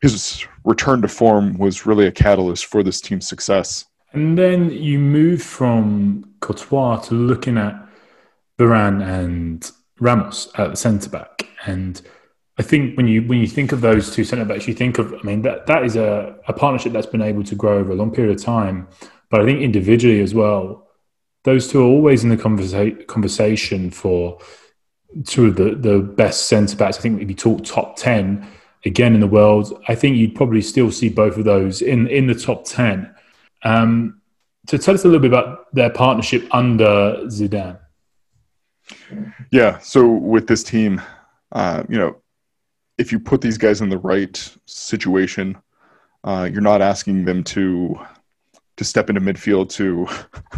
his 0.00 0.46
return 0.64 1.02
to 1.02 1.08
form 1.08 1.58
was 1.58 1.84
really 1.84 2.06
a 2.06 2.12
catalyst 2.12 2.64
for 2.64 2.82
this 2.82 3.02
team's 3.02 3.28
success. 3.28 3.84
And 4.14 4.38
then 4.38 4.70
you 4.70 4.98
move 4.98 5.42
from 5.42 6.34
Courtois 6.40 7.00
to 7.08 7.14
looking 7.14 7.58
at 7.58 7.74
Varane 8.58 9.06
and 9.06 9.70
Ramos 10.00 10.48
at 10.56 10.70
the 10.70 10.76
centre 10.76 11.10
back, 11.10 11.46
and 11.66 12.00
I 12.58 12.62
think 12.62 12.96
when 12.96 13.08
you 13.08 13.20
when 13.24 13.40
you 13.40 13.46
think 13.46 13.72
of 13.72 13.82
those 13.82 14.14
two 14.14 14.24
centre 14.24 14.46
backs, 14.46 14.66
you 14.66 14.72
think 14.72 14.98
of 14.98 15.12
I 15.12 15.22
mean 15.22 15.42
that 15.42 15.66
that 15.66 15.84
is 15.84 15.96
a, 15.96 16.34
a 16.48 16.54
partnership 16.54 16.94
that's 16.94 17.06
been 17.06 17.20
able 17.20 17.44
to 17.44 17.54
grow 17.54 17.76
over 17.76 17.92
a 17.92 17.94
long 17.94 18.10
period 18.10 18.34
of 18.34 18.42
time. 18.42 18.88
But 19.28 19.42
I 19.42 19.44
think 19.44 19.60
individually 19.60 20.20
as 20.20 20.34
well, 20.34 20.83
those 21.44 21.68
two 21.68 21.80
are 21.80 21.86
always 21.86 22.24
in 22.24 22.30
the 22.30 22.36
conversa- 22.36 23.06
conversation 23.06 23.90
for 23.90 24.38
two 25.24 25.46
of 25.46 25.56
the, 25.56 25.74
the 25.76 26.00
best 26.00 26.48
centre 26.48 26.76
backs. 26.76 26.98
I 26.98 27.00
think 27.00 27.22
if 27.22 27.28
you 27.28 27.34
talk 27.34 27.64
top 27.64 27.96
ten 27.96 28.46
again 28.84 29.14
in 29.14 29.20
the 29.20 29.26
world, 29.26 29.80
I 29.88 29.94
think 29.94 30.16
you'd 30.16 30.34
probably 30.34 30.60
still 30.60 30.90
see 30.90 31.08
both 31.08 31.36
of 31.36 31.44
those 31.44 31.82
in 31.82 32.06
in 32.08 32.26
the 32.26 32.34
top 32.34 32.64
ten. 32.64 33.14
Um, 33.62 34.20
so 34.68 34.76
tell 34.76 34.94
us 34.94 35.04
a 35.04 35.08
little 35.08 35.20
bit 35.20 35.30
about 35.30 35.72
their 35.74 35.90
partnership 35.90 36.46
under 36.50 37.18
Zidane. 37.26 37.78
Yeah. 39.52 39.78
So 39.78 40.08
with 40.08 40.46
this 40.46 40.62
team, 40.62 41.00
uh, 41.52 41.84
you 41.88 41.98
know, 41.98 42.16
if 42.98 43.12
you 43.12 43.18
put 43.18 43.40
these 43.40 43.58
guys 43.58 43.80
in 43.80 43.88
the 43.88 43.98
right 43.98 44.36
situation, 44.66 45.56
uh, 46.24 46.48
you're 46.50 46.62
not 46.62 46.82
asking 46.82 47.24
them 47.24 47.44
to 47.44 47.98
to 48.76 48.84
step 48.84 49.08
into 49.08 49.20
midfield 49.20 49.68
to 49.70 50.08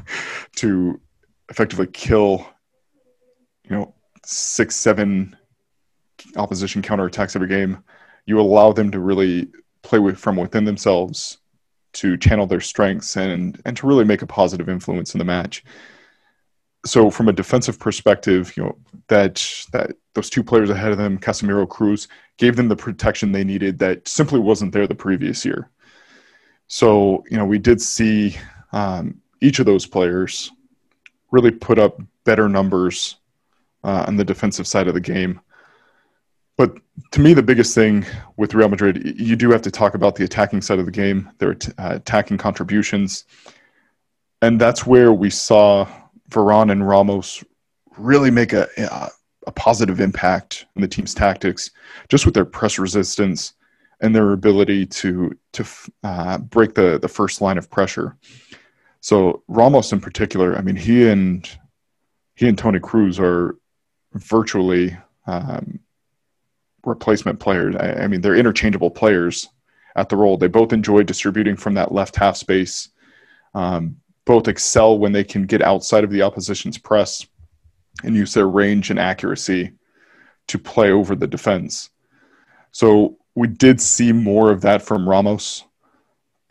to 0.56 1.00
effectively 1.48 1.86
kill, 1.86 2.46
you 3.64 3.76
know, 3.76 3.94
six 4.24 4.76
seven 4.76 5.36
opposition 6.36 6.82
counterattacks 6.82 7.36
every 7.36 7.48
game. 7.48 7.82
You 8.26 8.40
allow 8.40 8.72
them 8.72 8.90
to 8.90 8.98
really 8.98 9.48
play 9.82 9.98
with 9.98 10.18
from 10.18 10.36
within 10.36 10.64
themselves 10.64 11.38
to 11.94 12.16
channel 12.16 12.46
their 12.46 12.60
strengths 12.60 13.16
and 13.16 13.60
and 13.64 13.76
to 13.76 13.86
really 13.86 14.04
make 14.04 14.22
a 14.22 14.26
positive 14.26 14.68
influence 14.68 15.14
in 15.14 15.18
the 15.18 15.24
match 15.24 15.64
so 16.86 17.10
from 17.10 17.28
a 17.28 17.32
defensive 17.32 17.78
perspective, 17.78 18.56
you 18.56 18.62
know 18.62 18.76
that 19.08 19.66
that 19.72 19.96
those 20.14 20.30
two 20.30 20.42
players 20.42 20.70
ahead 20.70 20.92
of 20.92 20.98
them, 20.98 21.18
Casemiro, 21.18 21.66
Kroos 21.66 22.08
gave 22.38 22.56
them 22.56 22.68
the 22.68 22.76
protection 22.76 23.32
they 23.32 23.44
needed 23.44 23.78
that 23.80 24.06
simply 24.08 24.38
wasn't 24.38 24.72
there 24.72 24.86
the 24.86 24.94
previous 24.94 25.44
year. 25.44 25.70
So 26.68 27.24
you 27.30 27.36
know 27.36 27.44
we 27.44 27.58
did 27.58 27.80
see 27.80 28.36
um, 28.72 29.20
each 29.40 29.58
of 29.58 29.66
those 29.66 29.86
players 29.86 30.50
really 31.30 31.50
put 31.50 31.78
up 31.78 32.00
better 32.24 32.48
numbers 32.48 33.16
uh, 33.84 34.04
on 34.06 34.16
the 34.16 34.24
defensive 34.24 34.66
side 34.66 34.88
of 34.88 34.94
the 34.94 35.00
game. 35.00 35.40
But 36.56 36.78
to 37.10 37.20
me, 37.20 37.34
the 37.34 37.42
biggest 37.42 37.74
thing 37.74 38.06
with 38.36 38.54
Real 38.54 38.68
Madrid, 38.68 39.20
you 39.20 39.36
do 39.36 39.50
have 39.50 39.60
to 39.62 39.70
talk 39.70 39.94
about 39.94 40.16
the 40.16 40.24
attacking 40.24 40.62
side 40.62 40.78
of 40.78 40.86
the 40.86 40.92
game, 40.92 41.30
their 41.38 41.56
uh, 41.78 41.96
attacking 41.96 42.38
contributions, 42.38 43.24
and 44.40 44.60
that's 44.60 44.86
where 44.86 45.12
we 45.12 45.30
saw 45.30 45.86
Varane 46.30 46.72
and 46.72 46.86
Ramos 46.86 47.44
really 47.98 48.30
make 48.30 48.52
a, 48.52 48.68
a, 48.78 49.10
a 49.46 49.52
positive 49.52 50.00
impact 50.00 50.66
in 50.74 50.82
the 50.82 50.88
team's 50.88 51.14
tactics, 51.14 51.70
just 52.08 52.24
with 52.24 52.34
their 52.34 52.44
press 52.44 52.78
resistance 52.78 53.54
and 54.00 54.14
their 54.14 54.32
ability 54.32 54.86
to 54.86 55.36
to 55.52 55.64
uh, 56.04 56.38
break 56.38 56.74
the 56.74 56.98
the 56.98 57.08
first 57.08 57.40
line 57.40 57.58
of 57.58 57.70
pressure. 57.70 58.16
So 59.00 59.42
Ramos 59.48 59.92
in 59.92 60.00
particular, 60.00 60.56
I 60.56 60.62
mean, 60.62 60.76
he 60.76 61.08
and 61.08 61.48
he 62.34 62.48
and 62.48 62.58
Toni 62.58 62.78
Kroos 62.80 63.18
are 63.18 63.56
virtually 64.14 64.96
um, 65.26 65.80
replacement 66.84 67.40
players. 67.40 67.74
I, 67.76 68.04
I, 68.04 68.06
mean, 68.06 68.20
they're 68.20 68.36
interchangeable 68.36 68.90
players 68.90 69.48
at 69.96 70.08
the 70.08 70.16
role. 70.16 70.36
They 70.36 70.48
both 70.48 70.72
enjoy 70.72 71.02
distributing 71.02 71.56
from 71.56 71.74
that 71.74 71.92
left 71.92 72.16
half 72.16 72.36
space. 72.36 72.90
Um, 73.54 73.96
both 74.24 74.48
excel 74.48 74.98
when 74.98 75.12
they 75.12 75.24
can 75.24 75.46
get 75.46 75.62
outside 75.62 76.04
of 76.04 76.10
the 76.10 76.22
opposition's 76.22 76.78
press 76.78 77.26
and 78.04 78.14
use 78.14 78.34
their 78.34 78.48
range 78.48 78.90
and 78.90 78.98
accuracy 78.98 79.72
to 80.48 80.58
play 80.58 80.90
over 80.90 81.14
the 81.14 81.26
defense. 81.26 81.90
So 82.72 83.18
we 83.36 83.46
did 83.46 83.80
see 83.80 84.10
more 84.10 84.50
of 84.50 84.62
that 84.62 84.82
from 84.82 85.08
Ramos, 85.08 85.62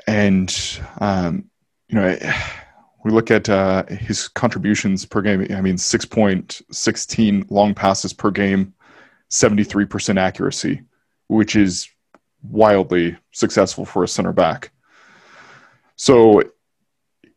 and 0.08 0.56
um, 1.02 1.50
you 1.90 1.96
know 1.96 2.18
we 3.04 3.12
look 3.12 3.30
at 3.30 3.50
uh, 3.50 3.86
his 3.88 4.30
contributions 4.30 5.06
per 5.06 5.22
game. 5.22 5.46
I 5.50 5.62
mean, 5.62 5.78
six 5.78 6.06
point 6.06 6.62
sixteen 6.72 7.46
long 7.50 7.74
passes 7.74 8.14
per 8.14 8.32
game, 8.32 8.74
seventy 9.30 9.66
three 9.66 9.86
percent 9.86 10.18
accuracy, 10.18 10.84
which 11.28 11.56
is 11.58 11.90
wildly 12.44 13.18
successful 13.32 13.84
for 13.84 14.04
a 14.04 14.08
center 14.08 14.32
back. 14.32 14.72
So 15.96 16.44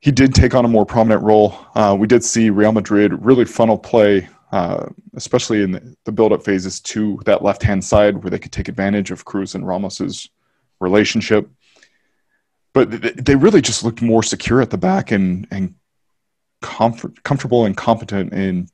he 0.01 0.13
did 0.13 0.35
take 0.35 0.55
on 0.55 0.65
a 0.65 0.69
more 0.69 0.85
prominent 0.85 1.23
role. 1.23 1.59
Uh, 1.75 1.97
we 1.99 2.07
did 2.07 2.23
see 2.23 2.51
Real 2.51 2.73
Madrid 2.73 3.25
really 3.25 3.45
funnel 3.45 3.79
play, 3.79 4.29
uh, 4.53 4.87
especially 5.15 5.63
in 5.63 5.97
the, 6.05 6.13
build-up 6.13 6.45
phases 6.45 6.81
to 6.81 7.21
that 7.27 7.43
left-hand 7.43 7.85
side 7.85 8.23
where 8.23 8.31
they 8.31 8.39
could 8.39 8.53
take 8.53 8.69
advantage 8.69 9.11
of 9.11 9.25
Kroos 9.25 9.55
and 9.55 9.67
Ramos's 9.67 10.29
relationship. 10.81 11.49
But 12.73 12.91
they 13.25 13.35
really 13.35 13.61
just 13.61 13.85
looked 13.85 14.03
more 14.03 14.23
secure 14.23 14.61
at 14.61 14.71
the 14.71 14.79
back 14.79 15.11
and 15.11 15.47
and 15.51 15.75
comfort, 16.63 17.23
comfortable 17.23 17.65
and 17.65 17.77
competent 17.77 18.33
in 18.33 18.69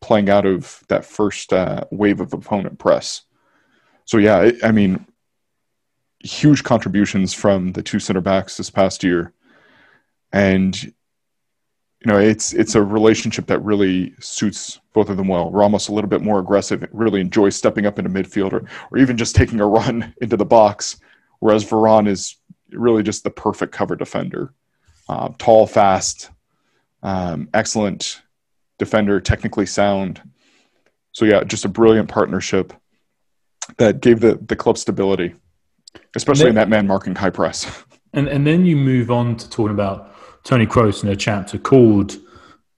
playing 0.00 0.30
out 0.30 0.46
of 0.46 0.82
that 0.88 1.04
first 1.04 1.52
uh, 1.52 1.84
wave 1.90 2.20
of 2.20 2.32
opponent 2.32 2.78
press. 2.78 3.22
So 4.04 4.18
yeah, 4.18 4.50
I 4.62 4.72
mean, 4.72 5.06
huge 6.20 6.64
contributions 6.64 7.32
from 7.32 7.72
the 7.72 7.82
two 7.82 7.98
center 7.98 8.20
backs 8.20 8.56
this 8.56 8.70
past 8.70 9.04
year 9.04 9.32
and 10.32 10.92
you 12.04 12.10
know 12.10 12.18
it's 12.18 12.52
it's 12.54 12.74
a 12.74 12.82
relationship 12.82 13.46
that 13.46 13.58
really 13.60 14.14
suits 14.20 14.80
both 14.92 15.10
of 15.10 15.16
them 15.16 15.28
well. 15.28 15.50
Ramos 15.50 15.88
a 15.88 15.92
little 15.92 16.08
bit 16.08 16.22
more 16.22 16.38
aggressive, 16.38 16.86
really 16.92 17.20
enjoys 17.20 17.56
stepping 17.56 17.86
up 17.86 17.98
into 17.98 18.10
midfield 18.10 18.52
or, 18.52 18.64
or 18.90 18.98
even 18.98 19.16
just 19.16 19.36
taking 19.36 19.60
a 19.60 19.66
run 19.66 20.14
into 20.20 20.36
the 20.36 20.46
box, 20.46 20.98
whereas 21.40 21.64
Varane 21.64 22.08
is 22.08 22.36
really 22.72 23.02
just 23.02 23.22
the 23.22 23.30
perfect 23.30 23.72
cover 23.72 23.96
defender, 23.96 24.54
uh, 25.08 25.28
tall, 25.38 25.66
fast, 25.66 26.30
um, 27.02 27.48
excellent 27.52 28.22
defender, 28.78 29.20
technically 29.20 29.66
sound. 29.66 30.22
So 31.12 31.24
yeah, 31.26 31.44
just 31.44 31.64
a 31.64 31.68
brilliant 31.68 32.08
partnership 32.08 32.72
that 33.76 34.00
gave 34.00 34.20
the 34.20 34.38
the 34.46 34.56
club 34.56 34.78
stability, 34.78 35.34
especially 36.16 36.44
then, 36.44 36.50
in 36.50 36.54
that 36.56 36.68
man 36.70 36.86
marking 36.86 37.14
high 37.14 37.30
press. 37.30 37.84
And 38.12 38.26
and 38.26 38.44
then 38.44 38.64
you 38.66 38.74
move 38.74 39.12
on 39.12 39.36
to 39.36 39.48
talking 39.48 39.72
about 39.72 40.09
Toni 40.44 40.66
Kroos 40.66 41.02
in 41.02 41.08
a 41.08 41.16
chapter 41.16 41.58
called 41.58 42.16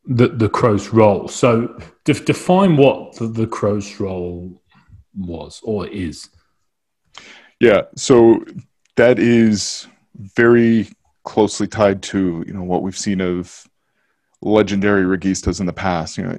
the 0.05 0.29
the 0.29 0.49
Kroos 0.49 0.93
role. 0.93 1.29
So 1.29 1.79
de- 2.05 2.15
define 2.15 2.77
what 2.77 3.17
the, 3.17 3.27
the 3.27 3.47
Kroos 3.47 4.01
role 4.01 4.61
was 5.17 5.61
or 5.63 5.87
is. 5.87 6.29
Yeah, 7.61 7.83
so 7.97 8.45
that 8.97 9.19
is 9.19 9.87
very 10.17 10.89
closely 11.25 11.69
tied 11.69 12.03
to 12.03 12.45
you 12.47 12.53
know 12.53 12.65
what 12.65 12.83
we've 12.83 12.99
seen 12.99 13.21
of 13.21 13.67
legendary 14.41 15.05
registas 15.05 15.61
in 15.61 15.67
the 15.67 15.73
past. 15.73 16.19
You 16.19 16.25
know, 16.25 16.39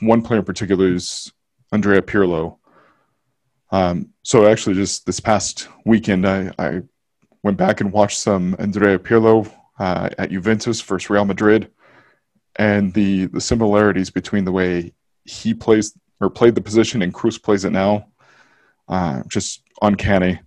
one 0.00 0.22
player 0.22 0.38
in 0.38 0.44
particular 0.44 0.92
is 0.92 1.32
Andrea 1.72 2.02
Pirlo. 2.02 2.58
Um, 3.72 4.10
so 4.22 4.46
actually, 4.46 4.76
just 4.76 5.06
this 5.06 5.18
past 5.18 5.68
weekend, 5.84 6.28
I, 6.28 6.52
I 6.58 6.82
went 7.42 7.56
back 7.56 7.80
and 7.80 7.90
watched 7.90 8.18
some 8.18 8.54
Andrea 8.58 8.98
Pirlo 8.98 9.50
uh, 9.78 10.10
at 10.18 10.30
Juventus 10.30 10.80
versus 10.80 11.10
Real 11.10 11.24
Madrid, 11.24 11.70
and 12.56 12.92
the 12.94 13.26
the 13.26 13.40
similarities 13.40 14.10
between 14.10 14.44
the 14.44 14.52
way 14.52 14.92
he 15.24 15.54
plays 15.54 15.96
or 16.20 16.30
played 16.30 16.54
the 16.54 16.60
position 16.60 17.02
and 17.02 17.12
Kroos 17.12 17.42
plays 17.42 17.64
it 17.64 17.72
now, 17.72 18.06
uh, 18.88 19.22
just 19.28 19.62
uncanny. 19.80 20.40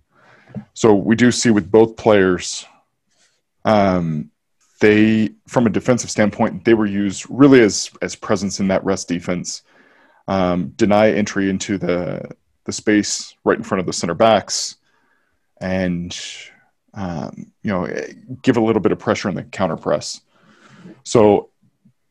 So 0.74 0.94
we 0.94 1.16
do 1.16 1.30
see 1.30 1.50
with 1.50 1.70
both 1.70 1.96
players, 1.96 2.64
um, 3.64 4.30
they, 4.80 5.30
from 5.48 5.66
a 5.66 5.70
defensive 5.70 6.10
standpoint, 6.10 6.64
they 6.64 6.74
were 6.74 6.86
used 6.86 7.26
really 7.28 7.60
as 7.60 7.90
as 8.02 8.14
presence 8.14 8.60
in 8.60 8.68
that 8.68 8.84
rest 8.84 9.08
defense, 9.08 9.62
um, 10.28 10.68
deny 10.76 11.10
entry 11.10 11.50
into 11.50 11.78
the 11.78 12.30
the 12.64 12.72
space 12.72 13.34
right 13.44 13.58
in 13.58 13.64
front 13.64 13.80
of 13.80 13.86
the 13.86 13.92
center 13.92 14.14
backs, 14.14 14.76
and 15.60 16.18
um, 16.96 17.52
you 17.62 17.70
know 17.70 17.88
give 18.42 18.56
a 18.56 18.60
little 18.60 18.82
bit 18.82 18.92
of 18.92 18.98
pressure 18.98 19.28
in 19.28 19.34
the 19.34 19.44
counter 19.44 19.76
press. 19.76 20.20
So 21.04 21.50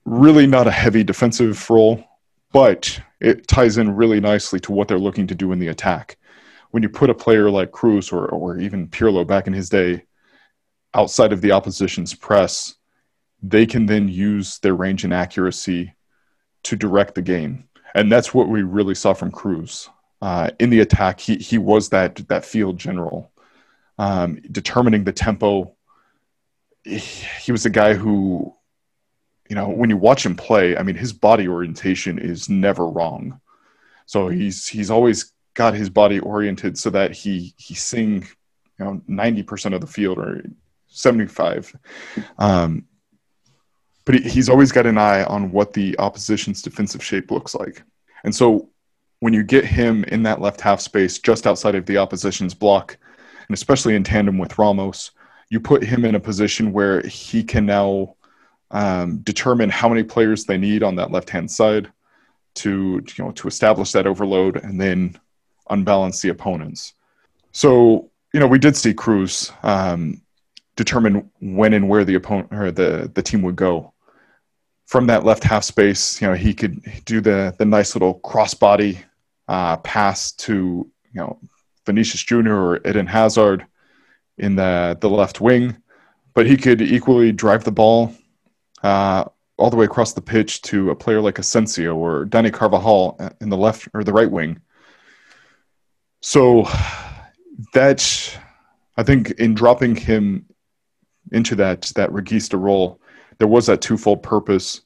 really 0.06 0.48
not 0.48 0.68
a 0.68 0.72
heavy 0.72 1.04
defensive 1.04 1.70
role, 1.70 2.04
but 2.54 3.02
it 3.20 3.48
ties 3.48 3.78
in 3.78 3.96
really 3.96 4.22
nicely 4.22 4.60
to 4.62 4.72
what 4.72 4.88
they're 4.88 5.00
looking 5.00 5.28
to 5.28 5.36
do 5.36 5.52
in 5.52 5.60
the 5.60 5.68
attack. 5.68 6.18
When 6.72 6.84
you 6.84 6.90
put 6.90 7.10
a 7.10 7.16
player 7.16 7.50
like 7.50 7.72
Kroos 7.72 8.14
or, 8.14 8.28
or 8.28 8.58
even 8.58 8.88
Pirlo 8.88 9.26
back 9.26 9.48
in 9.48 9.54
his 9.54 9.70
day 9.70 10.04
outside 10.94 11.34
of 11.34 11.42
the 11.42 11.52
opposition's 11.52 12.14
press, 12.14 12.76
they 13.42 13.66
can 13.66 13.86
then 13.86 14.08
use 14.08 14.60
their 14.60 14.74
range 14.74 15.04
and 15.04 15.14
accuracy 15.14 15.94
to 16.64 16.76
direct 16.76 17.16
the 17.16 17.22
game. 17.22 17.68
And 17.94 18.12
that's 18.12 18.34
what 18.34 18.50
we 18.50 18.64
really 18.64 18.96
saw 18.96 19.14
from 19.14 19.32
Kroos. 19.32 19.90
Uh, 20.22 20.50
in 20.60 20.70
the 20.70 20.80
attack, 20.80 21.20
he, 21.20 21.36
he 21.36 21.58
was 21.58 21.90
that, 21.90 22.16
that 22.28 22.46
field 22.46 22.78
general, 22.78 23.32
um, 23.98 24.42
determining 24.52 25.04
the 25.04 25.14
tempo. 25.14 25.76
He, 26.84 27.52
was 27.52 27.66
a 27.66 27.70
guy 27.72 27.96
who, 27.96 28.54
you 29.50 29.56
know, 29.56 29.70
when 29.70 29.90
you 29.90 29.98
watch 29.98 30.26
him 30.26 30.36
play, 30.36 30.78
I 30.78 30.84
mean, 30.84 30.96
his 30.96 31.14
body 31.14 31.48
orientation 31.48 32.20
is 32.20 32.48
never 32.48 32.88
wrong. 32.88 33.42
So 34.06 34.28
he's 34.28 34.68
he's 34.68 34.92
always 34.92 35.32
got 35.56 35.74
his 35.74 35.90
body 35.90 36.20
oriented 36.20 36.78
so 36.78 36.92
that 36.92 37.12
he 37.12 37.56
he 37.58 37.74
sing, 37.74 38.28
you 38.78 38.86
know, 38.86 39.02
ninety 39.08 39.42
percent 39.42 39.74
of 39.74 39.82
the 39.82 39.88
field 39.88 40.20
or 40.20 40.44
75. 40.96 41.76
Um, 42.40 42.86
but 44.06 44.16
he's 44.16 44.50
always 44.50 44.72
got 44.72 44.86
an 44.86 44.98
eye 44.98 45.24
on 45.24 45.52
what 45.52 45.74
the 45.74 45.98
opposition's 46.00 46.62
defensive 46.62 47.04
shape 47.04 47.32
looks 47.32 47.56
like. 47.56 47.84
And 48.24 48.34
so 48.34 48.70
when 49.20 49.34
you 49.34 49.44
get 49.44 49.66
him 49.66 50.04
in 50.06 50.24
that 50.24 50.42
left 50.42 50.62
half 50.62 50.80
space 50.80 51.20
just 51.20 51.48
outside 51.48 51.76
of 51.76 51.86
the 51.86 51.98
opposition's 51.98 52.54
block, 52.54 52.98
and 53.48 53.54
especially 53.54 53.96
in 53.96 54.04
tandem 54.04 54.38
with 54.38 54.58
Ramos, 54.58 55.12
you 55.50 55.60
put 55.60 55.84
him 55.84 56.06
in 56.06 56.16
a 56.16 56.20
position 56.20 56.74
where 56.74 57.02
he 57.02 57.44
can 57.44 57.66
now 57.66 58.16
um, 58.72 59.20
determine 59.20 59.70
how 59.70 59.88
many 59.88 60.04
players 60.04 60.46
they 60.46 60.58
need 60.58 60.84
on 60.84 60.96
that 60.96 61.12
left 61.12 61.30
hand 61.30 61.50
side 61.50 61.92
to 62.56 63.04
you 63.18 63.24
know 63.24 63.32
to 63.32 63.48
establish 63.48 63.92
that 63.92 64.08
overload 64.08 64.58
and 64.58 64.80
then 64.80 65.18
unbalance 65.70 66.22
the 66.22 66.30
opponents. 66.30 66.94
So 67.52 68.10
you 68.34 68.40
know 68.40 68.48
we 68.48 68.60
did 68.60 68.76
see 68.76 68.94
Kroos 68.94 69.52
um, 69.64 70.22
determine 70.76 71.30
when 71.40 71.74
and 71.74 71.88
where 71.88 72.06
the 72.06 72.16
opponent 72.16 72.52
or 72.52 72.72
the 72.72 73.12
the 73.14 73.22
team 73.22 73.42
would 73.44 73.56
go. 73.56 73.94
From 74.88 75.08
that 75.08 75.26
left 75.26 75.44
half 75.44 75.64
space, 75.64 76.22
you 76.22 76.28
know, 76.28 76.36
he 76.36 76.54
could 76.54 76.80
do 77.06 77.20
the 77.20 77.56
the 77.58 77.66
nice 77.66 77.96
little 77.96 78.20
crossbody 78.20 79.00
uh, 79.48 79.78
pass 79.78 80.32
to 80.34 80.90
you 81.14 81.22
know 81.22 81.40
Vinicius 81.86 82.24
Jr. 82.24 82.54
or 82.54 82.88
Eden 82.88 83.08
Hazard 83.08 83.66
in 84.38 84.56
the 84.56 84.98
the 85.00 85.10
left 85.10 85.42
wing, 85.42 85.78
but 86.34 86.46
he 86.46 86.58
could 86.58 86.82
equally 86.82 87.32
drive 87.32 87.64
the 87.64 87.72
ball 87.72 88.14
uh, 88.84 89.26
all 89.58 89.70
the 89.70 89.78
way 89.78 89.86
across 89.86 90.14
the 90.14 90.22
pitch 90.22 90.62
to 90.64 90.92
a 90.92 90.96
player 90.96 91.22
like 91.22 91.40
Asensio 91.40 91.96
or 91.96 92.26
Dani 92.26 92.52
Carvajal 92.52 93.18
in 93.42 93.50
the 93.50 93.58
left 93.58 93.88
or 93.94 94.04
the 94.04 94.14
right 94.14 94.30
wing. 94.30 94.60
So 96.22 96.68
that 97.74 98.38
I 98.98 99.04
think 99.04 99.32
in 99.32 99.54
dropping 99.54 99.96
him 99.96 100.46
into 101.32 101.56
that 101.56 101.92
that 101.96 102.10
regista 102.10 102.60
role, 102.60 103.00
there 103.38 103.48
was 103.48 103.68
that 103.68 103.82
twofold 103.82 104.24
purpose. 104.24 104.82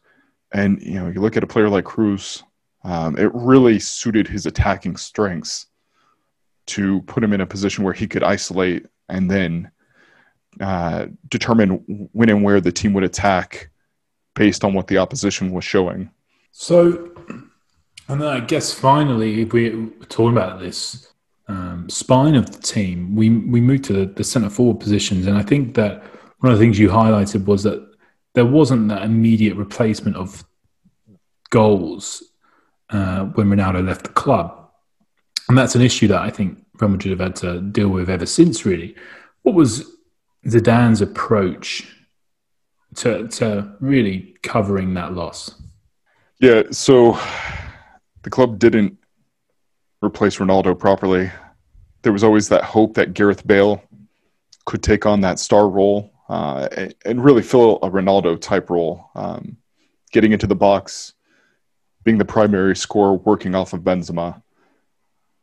And 0.51 0.81
you 0.81 0.95
know, 0.95 1.07
you 1.07 1.21
look 1.21 1.37
at 1.37 1.43
a 1.43 1.47
player 1.47 1.69
like 1.69 1.85
Kroos, 1.85 2.43
um, 2.83 3.17
it 3.17 3.31
really 3.33 3.79
suited 3.79 4.27
his 4.27 4.45
attacking 4.45 4.97
strengths 4.97 5.67
to 6.69 7.01
put 7.03 7.23
him 7.23 7.33
in 7.33 7.41
a 7.41 7.45
position 7.45 7.83
where 7.83 7.93
he 7.93 8.07
could 8.07 8.23
isolate 8.23 8.85
and 9.07 9.29
then 9.29 9.71
uh, 10.59 11.07
determine 11.29 12.09
when 12.11 12.29
and 12.29 12.43
where 12.43 12.61
the 12.61 12.71
team 12.71 12.93
would 12.93 13.03
attack 13.03 13.69
based 14.35 14.63
on 14.63 14.73
what 14.73 14.87
the 14.87 14.97
opposition 14.97 15.51
was 15.51 15.63
showing. 15.63 16.09
So, 16.51 17.11
and 18.07 18.21
then 18.21 18.27
I 18.27 18.39
guess 18.39 18.73
finally, 18.73 19.41
if 19.41 19.53
we're 19.53 19.87
talking 20.09 20.37
about 20.37 20.59
this 20.59 21.13
um, 21.47 21.89
spine 21.89 22.35
of 22.35 22.51
the 22.51 22.61
team, 22.61 23.15
we 23.15 23.29
we 23.29 23.61
move 23.61 23.83
to 23.83 23.93
the, 23.93 24.05
the 24.05 24.23
centre 24.23 24.49
forward 24.49 24.79
positions, 24.79 25.27
and 25.27 25.37
I 25.37 25.43
think 25.43 25.75
that 25.75 26.03
one 26.39 26.51
of 26.51 26.57
the 26.57 26.63
things 26.63 26.79
you 26.79 26.89
highlighted 26.89 27.45
was 27.45 27.63
that 27.63 27.85
there 28.33 28.45
wasn't 28.45 28.89
that 28.89 29.03
immediate 29.03 29.55
replacement 29.55 30.15
of 30.15 30.43
goals 31.49 32.23
uh, 32.89 33.25
when 33.25 33.49
Ronaldo 33.49 33.85
left 33.85 34.03
the 34.03 34.09
club. 34.09 34.58
And 35.49 35.57
that's 35.57 35.75
an 35.75 35.81
issue 35.81 36.07
that 36.09 36.21
I 36.21 36.29
think 36.29 36.63
Real 36.79 36.91
Madrid 36.91 37.19
have 37.19 37.27
had 37.27 37.35
to 37.37 37.59
deal 37.59 37.89
with 37.89 38.09
ever 38.09 38.27
since, 38.27 38.65
really. 38.65 38.95
What 39.41 39.55
was 39.55 39.97
Zidane's 40.45 41.01
approach 41.01 41.91
to, 42.97 43.27
to 43.27 43.75
really 43.79 44.37
covering 44.43 44.93
that 44.93 45.13
loss? 45.13 45.59
Yeah, 46.39 46.63
so 46.69 47.19
the 48.21 48.29
club 48.29 48.59
didn't 48.59 48.97
replace 50.03 50.37
Ronaldo 50.37 50.77
properly. 50.77 51.31
There 52.03 52.13
was 52.13 52.23
always 52.23 52.47
that 52.49 52.63
hope 52.63 52.93
that 52.93 53.13
Gareth 53.15 53.45
Bale 53.45 53.83
could 54.65 54.83
take 54.83 55.07
on 55.07 55.21
that 55.21 55.39
star 55.39 55.67
role 55.67 56.13
uh, 56.29 56.69
and 57.05 57.23
really 57.23 57.41
fill 57.41 57.79
a 57.81 57.89
Ronaldo 57.89 58.39
type 58.39 58.69
role, 58.69 59.09
um, 59.15 59.57
getting 60.11 60.31
into 60.31 60.45
the 60.45 60.55
box, 60.55 61.13
being 62.03 62.19
the 62.19 62.25
primary 62.25 62.75
scorer, 62.75 63.15
working 63.15 63.55
off 63.55 63.73
of 63.73 63.81
Benzema. 63.81 64.41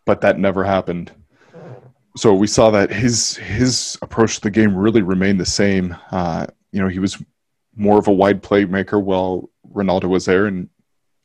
But 0.07 0.22
that 0.22 0.38
never 0.38 0.64
happened. 0.64 1.12
So 2.16 2.32
we 2.32 2.46
saw 2.46 2.70
that 2.70 2.90
his 2.90 3.36
his 3.36 3.98
approach 4.00 4.36
to 4.36 4.40
the 4.40 4.50
game 4.50 4.74
really 4.74 5.02
remained 5.02 5.38
the 5.38 5.46
same. 5.46 5.94
Uh, 6.11 6.46
you 6.72 6.80
know, 6.80 6.88
he 6.88 6.98
was 6.98 7.22
more 7.74 7.98
of 7.98 8.09
a 8.09 8.12
wide 8.12 8.42
playmaker 8.42 9.02
while 9.02 9.50
Ronaldo 9.70 10.09
was 10.09 10.24
there, 10.24 10.46
and 10.46 10.70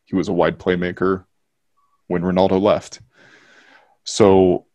he 0.04 0.16
was 0.16 0.28
a 0.28 0.34
wide 0.34 0.60
playmaker 0.60 1.24
when 2.08 2.24
Ronaldo 2.24 2.62
left. 2.62 3.00
So 4.04 4.66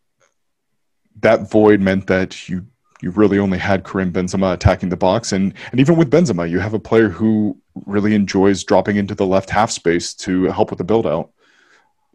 that 1.19 1.49
void 1.49 1.81
meant 1.81 2.07
that 2.07 2.49
you 2.49 2.65
you 3.01 3.11
really 3.11 3.37
only 3.37 3.57
had 3.57 3.83
Karim 3.83 4.11
Benzema 4.11 4.53
attacking 4.53 4.89
the 4.89 4.97
box. 4.97 5.31
And, 5.31 5.53
and 5.71 5.79
even 5.79 5.97
with 5.97 6.09
Benzema, 6.09 6.49
you 6.49 6.59
have 6.59 6.73
a 6.73 6.79
player 6.79 7.09
who 7.09 7.55
really 7.85 8.15
enjoys 8.15 8.63
dropping 8.63 8.95
into 8.95 9.13
the 9.13 9.25
left 9.25 9.49
half 9.49 9.69
space 9.69 10.13
to 10.15 10.45
help 10.45 10.71
with 10.71 10.79
the 10.79 10.83
build 10.83 11.05
out. 11.05 11.31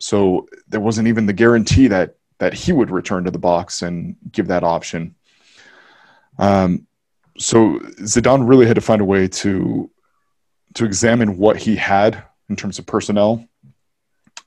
So 0.02 0.48
there 0.66 0.80
wasn't 0.80 1.06
even 1.06 1.26
the 1.26 1.32
guarantee 1.32 1.86
that, 1.86 2.16
that 2.38 2.52
he 2.52 2.72
would 2.72 2.90
return 2.90 3.22
to 3.22 3.30
the 3.30 3.38
box 3.38 3.82
and 3.82 4.16
give 4.32 4.48
that 4.48 4.64
option. 4.64 5.14
Um, 6.40 6.88
so 7.38 7.78
Zidane 8.00 8.48
really 8.48 8.66
had 8.66 8.74
to 8.74 8.80
find 8.80 9.00
a 9.00 9.04
way 9.04 9.28
to, 9.28 9.88
to 10.74 10.84
examine 10.84 11.38
what 11.38 11.56
he 11.56 11.76
had 11.76 12.20
in 12.48 12.56
terms 12.56 12.80
of 12.80 12.86
personnel 12.86 13.46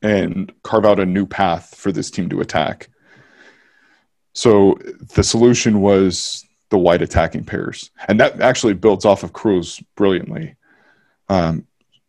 and 0.01 0.51
carve 0.61 0.83
out 0.83 0.99
a 0.99 1.05
new 1.05 1.25
path 1.25 1.73
for 1.77 1.93
this 1.93 2.11
team 2.11 2.27
to 2.31 2.41
attack. 2.41 2.89
So 4.33 4.77
the 5.15 5.23
solution 5.23 5.79
was 5.79 6.45
the 6.67 6.77
wide 6.77 7.01
attacking 7.01 7.45
pairs, 7.45 7.91
and 8.09 8.19
that 8.19 8.41
actually 8.41 8.73
builds 8.73 9.05
off 9.05 9.23
of 9.23 9.31
Kroos 9.31 9.81
brilliantly. 9.95 10.55
Um, 11.29 11.65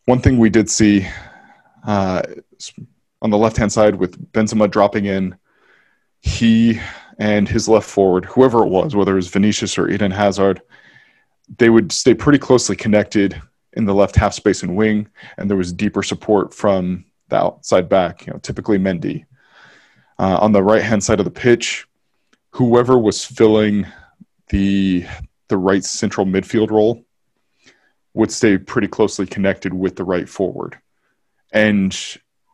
one 0.07 0.19
thing 0.19 0.39
we 0.39 0.51
did 0.51 0.69
see 0.69 1.07
uh, 1.87 2.23
on 3.23 3.31
the 3.31 3.39
left 3.39 3.57
hand 3.57 3.73
side 3.73 3.97
with 3.97 4.33
Benzema 4.33 4.71
dropping 4.71 5.07
in, 5.07 5.37
he 6.21 6.81
and 7.19 7.49
his 7.49 7.69
left 7.69 7.89
forward, 7.89 8.25
whoever 8.27 8.63
it 8.63 8.69
was, 8.69 8.95
whether 8.95 9.13
it 9.13 9.17
was 9.17 9.29
Vinicius 9.29 9.79
or 9.79 9.89
Eden 9.89 10.11
Hazard, 10.11 10.61
they 11.59 11.71
would 11.71 11.93
stay 11.93 12.15
pretty 12.15 12.39
closely 12.39 12.77
connected 12.77 13.41
in 13.75 13.85
the 13.85 13.95
left 13.95 14.17
half 14.17 14.35
space 14.35 14.63
and 14.63 14.77
wing, 14.77 15.09
and 15.37 15.49
there 15.49 15.57
was 15.57 15.73
deeper 15.73 16.03
support 16.03 16.53
from 16.53 17.05
the 17.29 17.37
outside 17.37 17.89
back, 17.89 18.27
you 18.27 18.33
know, 18.33 18.39
typically 18.39 18.79
Mendy. 18.79 19.25
Uh, 20.19 20.39
on 20.41 20.53
the 20.53 20.63
right 20.63 20.83
hand 20.83 21.05
side 21.05 21.19
of 21.19 21.25
the 21.25 21.31
pitch, 21.31 21.87
whoever 22.51 22.99
was 22.99 23.25
filling 23.25 23.87
the 24.49 25.05
the 25.49 25.59
right 25.59 25.85
central 25.85 26.27
midfield 26.27 26.71
role 26.71 27.05
would 28.15 28.33
stay 28.33 28.57
pretty 28.57 28.89
closely 28.89 29.27
connected 29.27 29.75
with 29.75 29.95
the 29.95 30.05
right 30.05 30.29
forward. 30.29 30.79
And 31.53 31.97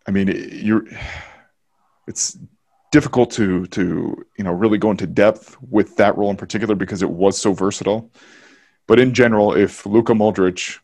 I 0.07 0.11
mean, 0.11 0.29
you're 0.53 0.85
it's 2.07 2.39
difficult 2.91 3.31
to 3.33 3.67
to 3.67 4.25
you 4.37 4.45
know 4.45 4.53
really 4.53 4.79
go 4.79 4.91
into 4.91 5.07
depth 5.07 5.57
with 5.71 5.97
that 5.97 6.17
role 6.17 6.31
in 6.31 6.37
particular 6.37 6.75
because 6.75 7.03
it 7.03 7.11
was 7.11 7.39
so 7.39 7.53
versatile. 7.53 8.11
But 8.87 9.01
in 9.01 9.15
general, 9.15 9.55
if 9.55 9.87
Luka 9.87 10.13
Modric 10.13 10.79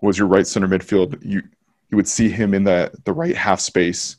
was 0.00 0.18
your 0.18 0.28
right 0.28 0.46
center 0.46 0.68
midfield, 0.68 1.18
you 1.22 1.42
you 1.90 1.96
would 1.96 2.08
see 2.08 2.28
him 2.28 2.54
in 2.54 2.64
the 2.64 2.90
the 3.04 3.12
right 3.12 3.36
half 3.36 3.60
space, 3.60 4.16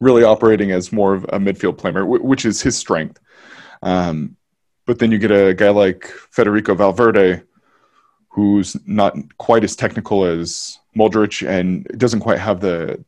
really 0.00 0.24
operating 0.24 0.72
as 0.72 0.92
more 0.92 1.14
of 1.14 1.24
a 1.24 1.38
midfield 1.38 1.78
player, 1.78 2.04
which 2.04 2.44
is 2.44 2.60
his 2.60 2.76
strength. 2.76 3.20
Um, 3.82 4.36
but 4.86 4.98
then 4.98 5.12
you 5.12 5.18
get 5.18 5.30
a 5.30 5.54
guy 5.54 5.70
like 5.70 6.06
Federico 6.06 6.74
Valverde, 6.74 7.42
who's 8.28 8.76
not 8.86 9.16
quite 9.38 9.64
as 9.64 9.76
technical 9.76 10.24
as 10.24 10.78
Modric 10.96 11.46
and 11.46 11.84
doesn't 11.98 12.20
quite 12.20 12.38
have 12.38 12.60
the 12.60 13.04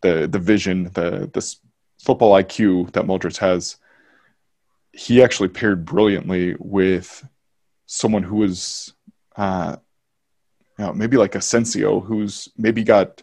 the 0.00 0.26
the 0.26 0.38
vision, 0.38 0.84
the 0.94 1.30
the 1.32 1.54
football 1.98 2.32
IQ 2.32 2.92
that 2.92 3.04
Modric 3.04 3.38
has. 3.38 3.76
He 4.92 5.22
actually 5.22 5.48
paired 5.48 5.84
brilliantly 5.84 6.56
with 6.58 7.26
someone 7.86 8.22
who 8.22 8.36
was, 8.36 8.92
uh, 9.36 9.76
you 10.78 10.84
know, 10.84 10.92
maybe 10.92 11.16
like 11.16 11.34
Asensio, 11.34 12.00
who's 12.00 12.48
maybe 12.56 12.82
got 12.82 13.22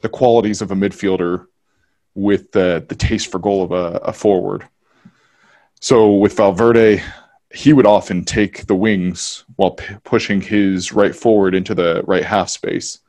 the 0.00 0.08
qualities 0.08 0.62
of 0.62 0.70
a 0.70 0.74
midfielder 0.74 1.46
with 2.14 2.52
the 2.52 2.84
the 2.88 2.94
taste 2.94 3.30
for 3.30 3.38
goal 3.38 3.62
of 3.62 3.72
a, 3.72 3.98
a 3.98 4.12
forward. 4.12 4.68
So 5.80 6.12
with 6.12 6.36
Valverde, 6.36 7.02
he 7.52 7.72
would 7.72 7.86
often 7.86 8.24
take 8.24 8.66
the 8.66 8.74
wings 8.74 9.44
while 9.56 9.72
p- 9.72 9.96
pushing 10.04 10.40
his 10.40 10.92
right 10.92 11.14
forward 11.14 11.54
into 11.54 11.74
the 11.74 12.02
right 12.06 12.24
half 12.24 12.48
space. 12.48 13.00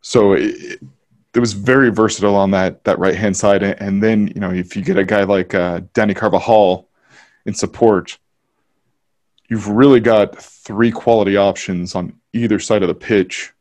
So 0.00 0.32
it, 0.34 0.80
it 1.34 1.38
was 1.38 1.52
very 1.52 1.90
versatile 1.90 2.34
on 2.34 2.50
that 2.50 2.84
that 2.84 2.98
right 2.98 3.14
hand 3.14 3.36
side. 3.36 3.62
And 3.62 4.02
then 4.02 4.28
you 4.28 4.40
know 4.40 4.50
if 4.50 4.76
you 4.76 4.82
get 4.82 4.98
a 4.98 5.04
guy 5.04 5.22
like 5.24 5.54
uh, 5.54 5.80
Dani 5.94 6.16
Carvajal 6.16 6.88
in 7.46 7.54
support, 7.54 8.18
you've 9.48 9.68
really 9.68 10.00
got 10.00 10.36
three 10.40 10.90
quality 10.90 11.36
options 11.36 11.94
on 11.94 12.14
either 12.32 12.58
side 12.58 12.82
of 12.82 12.88
the 12.88 12.94
pitch 12.94 13.52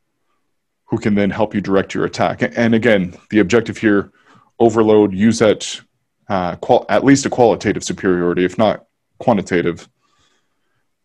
who 0.86 0.98
can 0.98 1.14
then 1.14 1.30
help 1.30 1.54
you 1.54 1.62
direct 1.62 1.94
your 1.94 2.06
attack. 2.06 2.42
And 2.58 2.74
again, 2.74 3.16
the 3.30 3.40
objective 3.40 3.78
here: 3.78 4.12
overload, 4.60 5.14
use 5.14 5.40
that 5.40 5.82
uh, 6.28 6.56
qual- 6.58 6.86
at 6.90 7.04
least 7.04 7.26
a 7.26 7.30
qualitative 7.30 7.84
superiority, 7.84 8.46
if 8.46 8.58
not 8.58 8.86
quantitative, 9.20 9.88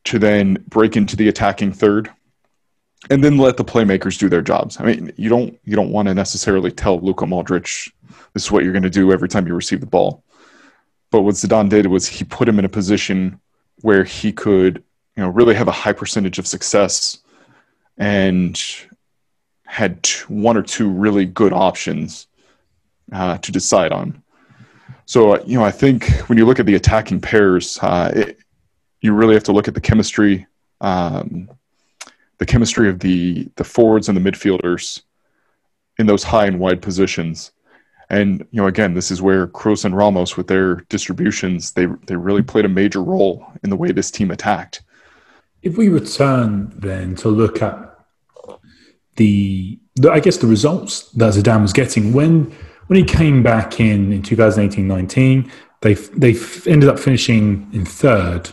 to 0.04 0.18
then 0.18 0.64
break 0.68 0.96
into 0.96 1.16
the 1.16 1.28
attacking 1.28 1.72
third, 1.72 2.10
and 3.10 3.22
then 3.22 3.36
let 3.36 3.56
the 3.56 3.64
playmakers 3.64 4.18
do 4.18 4.28
their 4.28 4.42
jobs. 4.42 4.80
I 4.80 4.84
mean, 4.84 5.12
you 5.16 5.28
don't 5.28 5.58
you 5.64 5.76
don't 5.76 5.90
want 5.90 6.08
to 6.08 6.14
necessarily 6.14 6.70
tell 6.70 7.00
Luka 7.00 7.24
Modric 7.24 7.90
this 8.32 8.44
is 8.44 8.50
what 8.50 8.64
you're 8.64 8.72
going 8.72 8.82
to 8.82 8.90
do 8.90 9.12
every 9.12 9.28
time 9.28 9.46
you 9.46 9.54
receive 9.54 9.80
the 9.80 9.86
ball. 9.86 10.22
But 11.10 11.22
what 11.22 11.36
Zidane 11.36 11.68
did 11.68 11.86
was 11.86 12.08
he 12.08 12.24
put 12.24 12.48
him 12.48 12.58
in 12.58 12.64
a 12.64 12.68
position 12.68 13.40
where 13.82 14.02
he 14.02 14.32
could, 14.32 14.82
you 15.16 15.22
know, 15.22 15.28
really 15.28 15.54
have 15.54 15.68
a 15.68 15.72
high 15.72 15.92
percentage 15.92 16.38
of 16.38 16.46
success 16.46 17.18
and 17.96 18.60
had 19.64 20.06
one 20.28 20.56
or 20.56 20.62
two 20.62 20.88
really 20.90 21.24
good 21.24 21.52
options 21.52 22.26
uh, 23.12 23.38
to 23.38 23.52
decide 23.52 23.92
on. 23.92 24.22
So, 25.06 25.34
uh, 25.34 25.42
you 25.46 25.58
know, 25.58 25.64
I 25.64 25.70
think 25.70 26.08
when 26.28 26.38
you 26.38 26.46
look 26.46 26.58
at 26.58 26.66
the 26.66 26.74
attacking 26.74 27.20
pairs, 27.20 27.78
uh, 27.82 28.12
it, 28.14 28.38
you 29.00 29.12
really 29.12 29.34
have 29.34 29.44
to 29.44 29.52
look 29.52 29.68
at 29.68 29.74
the 29.74 29.80
chemistry, 29.80 30.46
um, 30.80 31.50
the 32.38 32.46
chemistry 32.46 32.88
of 32.88 33.00
the 33.00 33.48
the 33.56 33.64
forwards 33.64 34.08
and 34.08 34.16
the 34.16 34.30
midfielders 34.30 35.02
in 35.98 36.06
those 36.06 36.24
high 36.24 36.46
and 36.46 36.58
wide 36.58 36.82
positions. 36.82 37.52
And 38.10 38.46
you 38.50 38.60
know, 38.60 38.66
again, 38.66 38.94
this 38.94 39.10
is 39.10 39.22
where 39.22 39.46
Kroos 39.46 39.84
and 39.84 39.96
Ramos, 39.96 40.36
with 40.36 40.46
their 40.46 40.76
distributions, 40.88 41.72
they 41.72 41.86
they 42.06 42.16
really 42.16 42.42
played 42.42 42.64
a 42.64 42.68
major 42.68 43.02
role 43.02 43.46
in 43.62 43.70
the 43.70 43.76
way 43.76 43.92
this 43.92 44.10
team 44.10 44.30
attacked. 44.30 44.82
If 45.62 45.78
we 45.78 45.88
return 45.88 46.72
then 46.76 47.16
to 47.16 47.28
look 47.28 47.62
at 47.62 47.98
the, 49.16 49.78
the 49.96 50.10
I 50.10 50.20
guess 50.20 50.36
the 50.36 50.46
results 50.46 51.10
that 51.12 51.34
Zidane 51.34 51.62
was 51.62 51.72
getting 51.72 52.12
when 52.12 52.52
when 52.88 52.98
he 52.98 53.04
came 53.04 53.42
back 53.42 53.80
in 53.80 54.12
in 54.12 54.22
2018-19, 54.22 55.50
they 55.80 55.94
they 55.94 56.34
ended 56.70 56.90
up 56.90 56.98
finishing 56.98 57.68
in 57.72 57.86
third 57.86 58.52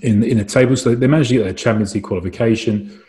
in 0.00 0.22
in 0.22 0.38
the 0.38 0.44
table. 0.44 0.76
So 0.76 0.94
they 0.94 1.06
managed 1.06 1.30
to 1.30 1.36
get 1.36 1.44
their 1.44 1.52
Champions 1.52 1.94
League 1.94 2.04
qualification. 2.04 3.00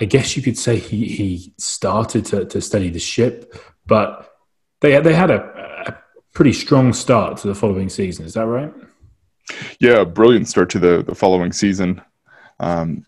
I 0.00 0.04
guess 0.04 0.36
you 0.36 0.42
could 0.42 0.58
say 0.58 0.78
he 0.78 1.06
he 1.06 1.54
started 1.58 2.24
to, 2.26 2.44
to 2.44 2.60
steady 2.60 2.90
the 2.90 2.98
ship, 2.98 3.54
but 3.86 4.32
they 4.80 5.00
they 5.00 5.14
had 5.14 5.30
a, 5.30 5.42
a 5.86 5.98
pretty 6.32 6.52
strong 6.52 6.92
start 6.92 7.38
to 7.38 7.48
the 7.48 7.54
following 7.54 7.88
season. 7.88 8.26
Is 8.26 8.34
that 8.34 8.46
right? 8.46 8.72
Yeah, 9.80 10.04
brilliant 10.04 10.48
start 10.48 10.70
to 10.70 10.78
the 10.78 11.02
the 11.02 11.14
following 11.14 11.52
season. 11.52 12.02
Um, 12.58 13.04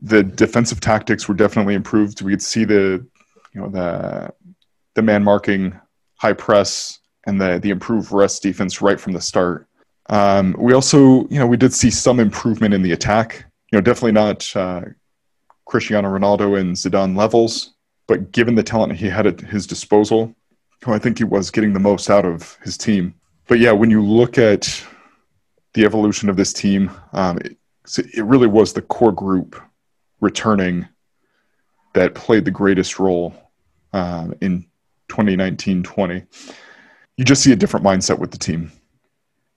the 0.00 0.22
defensive 0.22 0.80
tactics 0.80 1.28
were 1.28 1.34
definitely 1.34 1.74
improved. 1.74 2.22
We 2.22 2.32
could 2.32 2.42
see 2.42 2.64
the 2.64 3.06
you 3.54 3.60
know 3.60 3.68
the 3.68 4.34
the 4.94 5.02
man 5.02 5.22
marking, 5.24 5.78
high 6.16 6.32
press, 6.32 6.98
and 7.26 7.40
the 7.40 7.58
the 7.62 7.70
improved 7.70 8.12
rest 8.12 8.42
defense 8.42 8.82
right 8.82 9.00
from 9.00 9.12
the 9.12 9.20
start. 9.20 9.68
Um, 10.08 10.54
we 10.58 10.72
also, 10.72 11.26
you 11.28 11.38
know, 11.38 11.46
we 11.46 11.56
did 11.56 11.72
see 11.72 11.90
some 11.90 12.20
improvement 12.20 12.74
in 12.74 12.82
the 12.82 12.92
attack. 12.92 13.44
You 13.70 13.78
know, 13.78 13.80
definitely 13.80 14.12
not 14.12 14.56
uh, 14.56 14.82
Cristiano 15.66 16.08
Ronaldo 16.08 16.60
and 16.60 16.76
Zidane 16.76 17.16
levels, 17.16 17.74
but 18.06 18.32
given 18.32 18.54
the 18.54 18.62
talent 18.62 18.94
he 18.94 19.08
had 19.08 19.26
at 19.26 19.40
his 19.40 19.66
disposal, 19.66 20.34
I 20.86 20.98
think 20.98 21.18
he 21.18 21.24
was 21.24 21.50
getting 21.50 21.72
the 21.72 21.80
most 21.80 22.10
out 22.10 22.24
of 22.24 22.58
his 22.64 22.76
team. 22.76 23.14
But 23.46 23.60
yeah, 23.60 23.72
when 23.72 23.90
you 23.90 24.04
look 24.04 24.38
at 24.38 24.84
the 25.74 25.84
evolution 25.84 26.28
of 26.28 26.36
this 26.36 26.52
team, 26.52 26.90
um, 27.12 27.38
it, 27.38 27.56
it 28.14 28.24
really 28.24 28.48
was 28.48 28.72
the 28.72 28.82
core 28.82 29.12
group 29.12 29.60
returning 30.20 30.88
that 31.94 32.14
played 32.14 32.44
the 32.44 32.50
greatest 32.50 32.98
role 32.98 33.34
um, 33.92 34.34
in 34.40 34.66
2019-20 35.08 36.26
you 37.16 37.24
just 37.24 37.42
see 37.42 37.52
a 37.52 37.56
different 37.56 37.84
mindset 37.84 38.18
with 38.18 38.30
the 38.30 38.38
team 38.38 38.72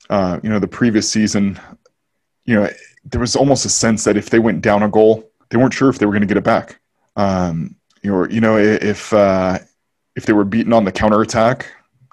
uh, 0.09 0.39
you 0.43 0.49
know 0.49 0.59
the 0.59 0.67
previous 0.67 1.09
season 1.09 1.59
you 2.45 2.55
know 2.55 2.69
there 3.05 3.21
was 3.21 3.35
almost 3.35 3.65
a 3.65 3.69
sense 3.69 4.03
that 4.03 4.17
if 4.17 4.29
they 4.29 4.39
went 4.39 4.61
down 4.61 4.83
a 4.83 4.89
goal 4.89 5.29
they 5.49 5.57
weren't 5.57 5.73
sure 5.73 5.89
if 5.89 5.99
they 5.99 6.05
were 6.05 6.11
going 6.11 6.21
to 6.21 6.27
get 6.27 6.37
it 6.37 6.43
back. 6.43 6.79
Um, 7.15 7.75
you 8.01 8.11
know 8.11 8.27
you 8.27 8.41
know 8.41 8.57
if 8.57 9.13
uh, 9.13 9.59
if 10.15 10.25
they 10.25 10.33
were 10.33 10.43
beaten 10.43 10.73
on 10.73 10.85
the 10.85 10.91
counterattack 10.91 11.67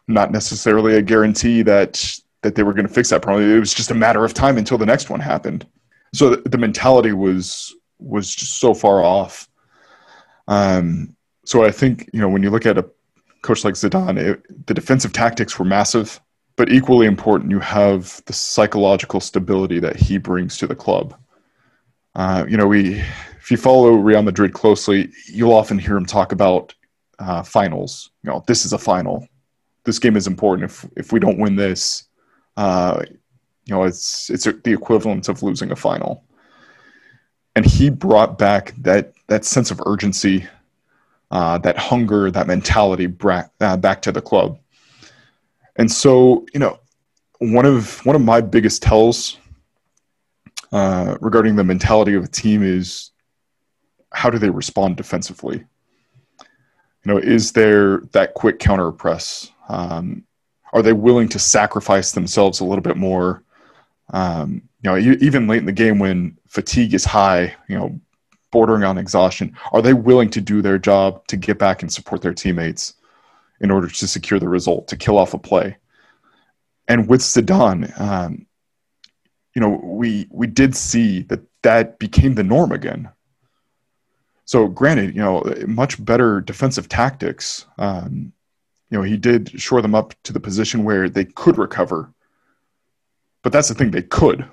not 0.09 0.32
necessarily 0.32 0.97
a 0.97 1.03
guarantee 1.03 1.62
that 1.62 2.18
that 2.43 2.55
they 2.55 2.62
were 2.62 2.72
going 2.72 2.86
to 2.86 2.93
fix 2.93 3.11
that 3.11 3.22
problem. 3.22 3.49
It 3.49 3.59
was 3.59 3.72
just 3.72 3.90
a 3.90 3.95
matter 3.95 4.24
of 4.24 4.34
time 4.34 4.59
until 4.59 4.78
the 4.78 4.86
next 4.86 5.11
one 5.11 5.20
happened. 5.20 5.66
So 6.12 6.30
the, 6.30 6.49
the 6.49 6.59
mentality 6.59 7.12
was 7.12 7.74
was 7.99 8.34
just 8.34 8.59
so 8.59 8.74
far 8.74 9.03
off. 9.03 9.49
Um, 10.49 11.16
so 11.45 11.64
I 11.64 11.70
think 11.70 12.11
you 12.12 12.20
know 12.20 12.28
when 12.28 12.43
you 12.43 12.51
look 12.51 12.66
at 12.66 12.78
a 12.78 12.88
coach 13.43 13.64
like 13.64 13.74
Zidane, 13.74 14.18
it, 14.18 14.66
the 14.66 14.74
defensive 14.74 15.12
tactics 15.12 15.59
were 15.59 15.64
massive, 15.64 16.20
but 16.57 16.70
equally 16.70 17.07
important, 17.07 17.50
you 17.50 17.61
have 17.61 18.22
the 18.26 18.32
psychological 18.32 19.20
stability 19.20 19.78
that 19.80 19.96
he 19.96 20.18
brings 20.18 20.57
to 20.59 20.66
the 20.66 20.74
club. 20.74 21.14
Uh, 22.14 22.44
you 22.48 22.57
know, 22.57 22.66
we 22.66 22.96
if 23.40 23.50
you 23.50 23.57
follow 23.57 23.92
Real 23.92 24.22
Madrid 24.22 24.53
closely, 24.53 25.11
you'll 25.26 25.53
often 25.53 25.78
hear 25.78 25.96
him 25.96 26.07
talk 26.07 26.32
about 26.32 26.74
uh, 27.18 27.42
finals. 27.42 28.11
You 28.22 28.30
know, 28.30 28.44
this 28.46 28.64
is 28.64 28.72
a 28.72 28.78
final. 28.78 29.26
This 29.84 29.98
game 29.98 30.16
is 30.16 30.26
important. 30.26 30.70
If 30.70 30.86
if 30.96 31.12
we 31.12 31.20
don't 31.20 31.38
win 31.38 31.57
this, 31.57 32.05
uh, 32.57 33.03
you 33.64 33.74
know, 33.74 33.84
it's 33.84 34.30
it's 34.30 34.44
the 34.44 34.72
equivalent 34.72 35.28
of 35.28 35.42
losing 35.42 35.72
a 35.72 35.76
final. 35.76 36.24
And 37.55 37.66
he 37.66 37.90
brought 37.90 38.38
back 38.38 38.74
that 38.78 39.12
that 39.28 39.44
sense 39.44 39.70
of 39.70 39.80
urgency 39.86 40.46
uh, 41.32 41.57
that 41.59 41.78
hunger, 41.78 42.30
that 42.30 42.46
mentality 42.46 43.07
back, 43.07 43.50
uh, 43.61 43.76
back 43.76 44.03
to 44.03 44.12
the 44.12 44.20
club. 44.20 44.59
And 45.77 45.91
so, 45.91 46.47
you 46.53 46.61
know, 46.61 46.79
one 47.39 47.66
of 47.66 48.05
one 48.07 48.16
of 48.16 48.23
my 48.23 48.41
biggest 48.41 48.83
tells 48.83 49.39
uh, 50.70 51.16
regarding 51.20 51.57
the 51.57 51.64
mentality 51.64 52.14
of 52.14 52.25
a 52.25 52.29
team 52.29 52.62
is 52.62 53.11
how 54.12 54.31
do 54.31 54.39
they 54.39 54.51
respond 54.51 54.97
defensively? 54.97 55.64
You 57.05 57.12
know, 57.12 57.18
is 57.18 57.53
there 57.53 57.99
that 58.12 58.35
quick 58.35 58.59
counter 58.59 58.93
press? 58.93 59.51
Um, 59.68 60.25
are 60.73 60.83
they 60.83 60.93
willing 60.93 61.29
to 61.31 61.39
sacrifice 61.39 62.12
themselves 62.12 62.61
a 62.61 62.64
little 62.64 62.83
bit 62.83 62.97
more? 62.97 63.43
Um, 64.12 64.62
you 64.83 64.91
know, 64.91 64.97
even 64.97 65.47
late 65.47 65.59
in 65.59 65.66
the 65.66 65.73
game 65.73 65.99
when 65.99 66.37
fatigue 66.49 66.95
is 66.95 67.05
high, 67.05 67.55
you 67.68 67.77
know, 67.77 67.99
bordering 68.51 68.85
on 68.85 68.99
exhaustion, 68.99 69.57
are 69.73 69.83
they 69.83 69.95
willing 69.95 70.31
to 70.31 70.41
do 70.41 70.61
their 70.62 70.79
job 70.79 71.27
to 71.29 71.37
get 71.37 71.59
back 71.59 71.83
and 71.83 71.93
support 71.93 72.20
their 72.20 72.35
teammates 72.35 72.95
in 73.62 73.70
order 73.70 73.88
to 73.88 74.08
secure 74.08 74.38
the 74.38 74.48
result, 74.48 74.88
to 74.88 74.96
kill 74.96 75.16
off 75.16 75.34
a 75.34 75.38
play? 75.38 75.76
And 76.88 77.08
with 77.08 77.22
Zidane, 77.22 77.98
um, 77.98 78.46
you 79.54 79.60
know, 79.60 79.80
we 79.82 80.26
we 80.30 80.46
did 80.46 80.76
see 80.76 81.22
that 81.22 81.40
that 81.62 81.98
became 81.98 82.34
the 82.34 82.42
norm 82.42 82.72
again. 82.72 83.10
So, 84.44 84.66
granted, 84.66 85.14
you 85.14 85.22
know, 85.22 85.44
much 85.66 86.04
better 86.04 86.40
defensive 86.40 86.88
tactics. 86.88 87.66
Um, 87.78 88.32
you 88.90 88.98
know, 88.98 89.02
he 89.02 89.16
did 89.16 89.60
shore 89.60 89.80
them 89.80 89.94
up 89.94 90.14
to 90.24 90.32
the 90.32 90.40
position 90.40 90.84
where 90.84 91.08
they 91.08 91.24
could 91.24 91.56
recover. 91.56 92.12
But 93.42 93.52
that's 93.52 93.68
the 93.68 93.74
thing; 93.74 93.90
they 93.90 94.02
could. 94.02 94.44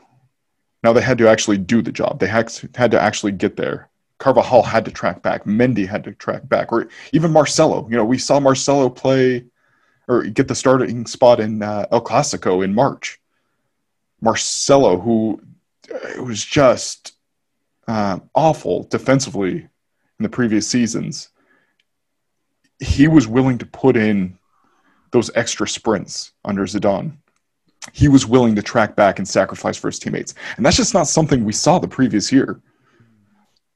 Now 0.83 0.93
they 0.93 1.01
had 1.01 1.17
to 1.17 1.27
actually 1.27 1.57
do 1.57 1.81
the 1.81 1.91
job. 1.91 2.19
They 2.19 2.27
had 2.27 2.47
to 2.47 3.01
actually 3.01 3.33
get 3.33 3.57
there. 3.57 3.88
Carvajal 4.19 4.63
had 4.63 4.85
to 4.85 4.91
track 4.91 5.21
back. 5.21 5.45
Mendy 5.45 5.87
had 5.87 6.03
to 6.03 6.13
track 6.13 6.47
back, 6.47 6.71
or 6.71 6.89
even 7.13 7.31
Marcelo. 7.31 7.87
You 7.89 7.97
know, 7.97 8.05
we 8.05 8.17
saw 8.17 8.39
Marcelo 8.39 8.89
play 8.89 9.45
or 10.07 10.23
get 10.23 10.47
the 10.47 10.55
starting 10.55 11.05
spot 11.05 11.39
in 11.39 11.61
uh, 11.61 11.85
El 11.91 12.03
Clasico 12.03 12.63
in 12.63 12.73
March. 12.73 13.19
Marcelo, 14.21 14.99
who 14.99 15.41
uh, 15.93 16.23
was 16.23 16.43
just 16.43 17.13
uh, 17.87 18.19
awful 18.35 18.83
defensively 18.83 19.57
in 19.57 20.23
the 20.23 20.29
previous 20.29 20.67
seasons, 20.67 21.29
he 22.79 23.07
was 23.07 23.27
willing 23.27 23.57
to 23.59 23.65
put 23.65 23.95
in 23.95 24.37
those 25.11 25.31
extra 25.35 25.67
sprints 25.67 26.33
under 26.43 26.63
Zidane. 26.63 27.13
He 27.93 28.07
was 28.07 28.25
willing 28.25 28.55
to 28.55 28.61
track 28.61 28.95
back 28.95 29.19
and 29.19 29.27
sacrifice 29.27 29.77
for 29.77 29.87
his 29.87 29.99
teammates. 29.99 30.33
And 30.57 30.65
that's 30.65 30.77
just 30.77 30.93
not 30.93 31.07
something 31.07 31.45
we 31.45 31.53
saw 31.53 31.79
the 31.79 31.87
previous 31.87 32.31
year. 32.31 32.59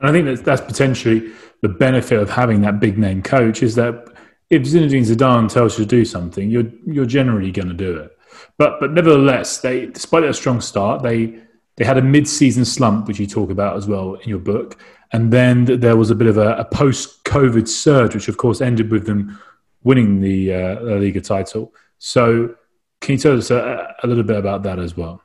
And 0.04 0.10
I 0.10 0.12
think 0.12 0.26
that's, 0.26 0.42
that's 0.42 0.62
potentially 0.62 1.32
the 1.62 1.70
benefit 1.70 2.20
of 2.20 2.30
having 2.30 2.62
that 2.62 2.82
big 2.82 2.98
name 2.98 3.24
coach 3.24 3.64
is 3.64 3.76
that 3.76 4.10
if 4.50 4.64
Zinedine 4.64 5.06
Zidane 5.06 5.52
tells 5.52 5.80
you 5.80 5.86
to 5.86 5.90
do 5.90 6.04
something, 6.04 6.52
you're 6.52 6.70
you're 6.86 7.06
generally 7.06 7.52
going 7.52 7.70
to 7.70 7.74
do 7.74 7.96
it. 7.98 8.12
But 8.58 8.82
but 8.82 8.92
nevertheless, 8.92 9.60
they 9.60 9.86
despite 9.86 10.24
their 10.24 10.34
strong 10.34 10.60
start, 10.60 11.04
they 11.04 11.40
they 11.78 11.86
had 11.86 11.98
a 11.98 12.02
mid-season 12.02 12.66
slump, 12.66 13.08
which 13.08 13.18
you 13.18 13.26
talk 13.26 13.50
about 13.50 13.78
as 13.78 13.88
well 13.88 14.16
in 14.16 14.30
your 14.30 14.40
book, 14.40 14.78
and 15.14 15.32
then 15.32 15.66
there 15.66 15.96
was 15.96 16.12
a 16.12 16.16
bit 16.16 16.28
of 16.28 16.38
a, 16.38 16.58
a 16.58 16.66
post-COVID 16.66 17.68
surge, 17.68 18.14
which 18.14 18.28
of 18.28 18.36
course 18.38 18.62
ended 18.62 18.92
with 18.92 19.08
them 19.08 19.40
winning 19.84 20.20
the 20.20 20.54
uh, 20.54 20.82
La 20.82 20.96
Liga 20.98 21.22
title. 21.22 21.74
So, 21.98 22.56
can 23.02 23.14
you 23.14 23.20
tell 23.20 23.38
us 23.38 23.50
a, 23.52 23.96
a, 24.04 24.08
little 24.08 24.24
bit 24.24 24.38
about 24.38 24.64
that 24.64 24.80
as 24.80 24.96
well? 24.98 25.22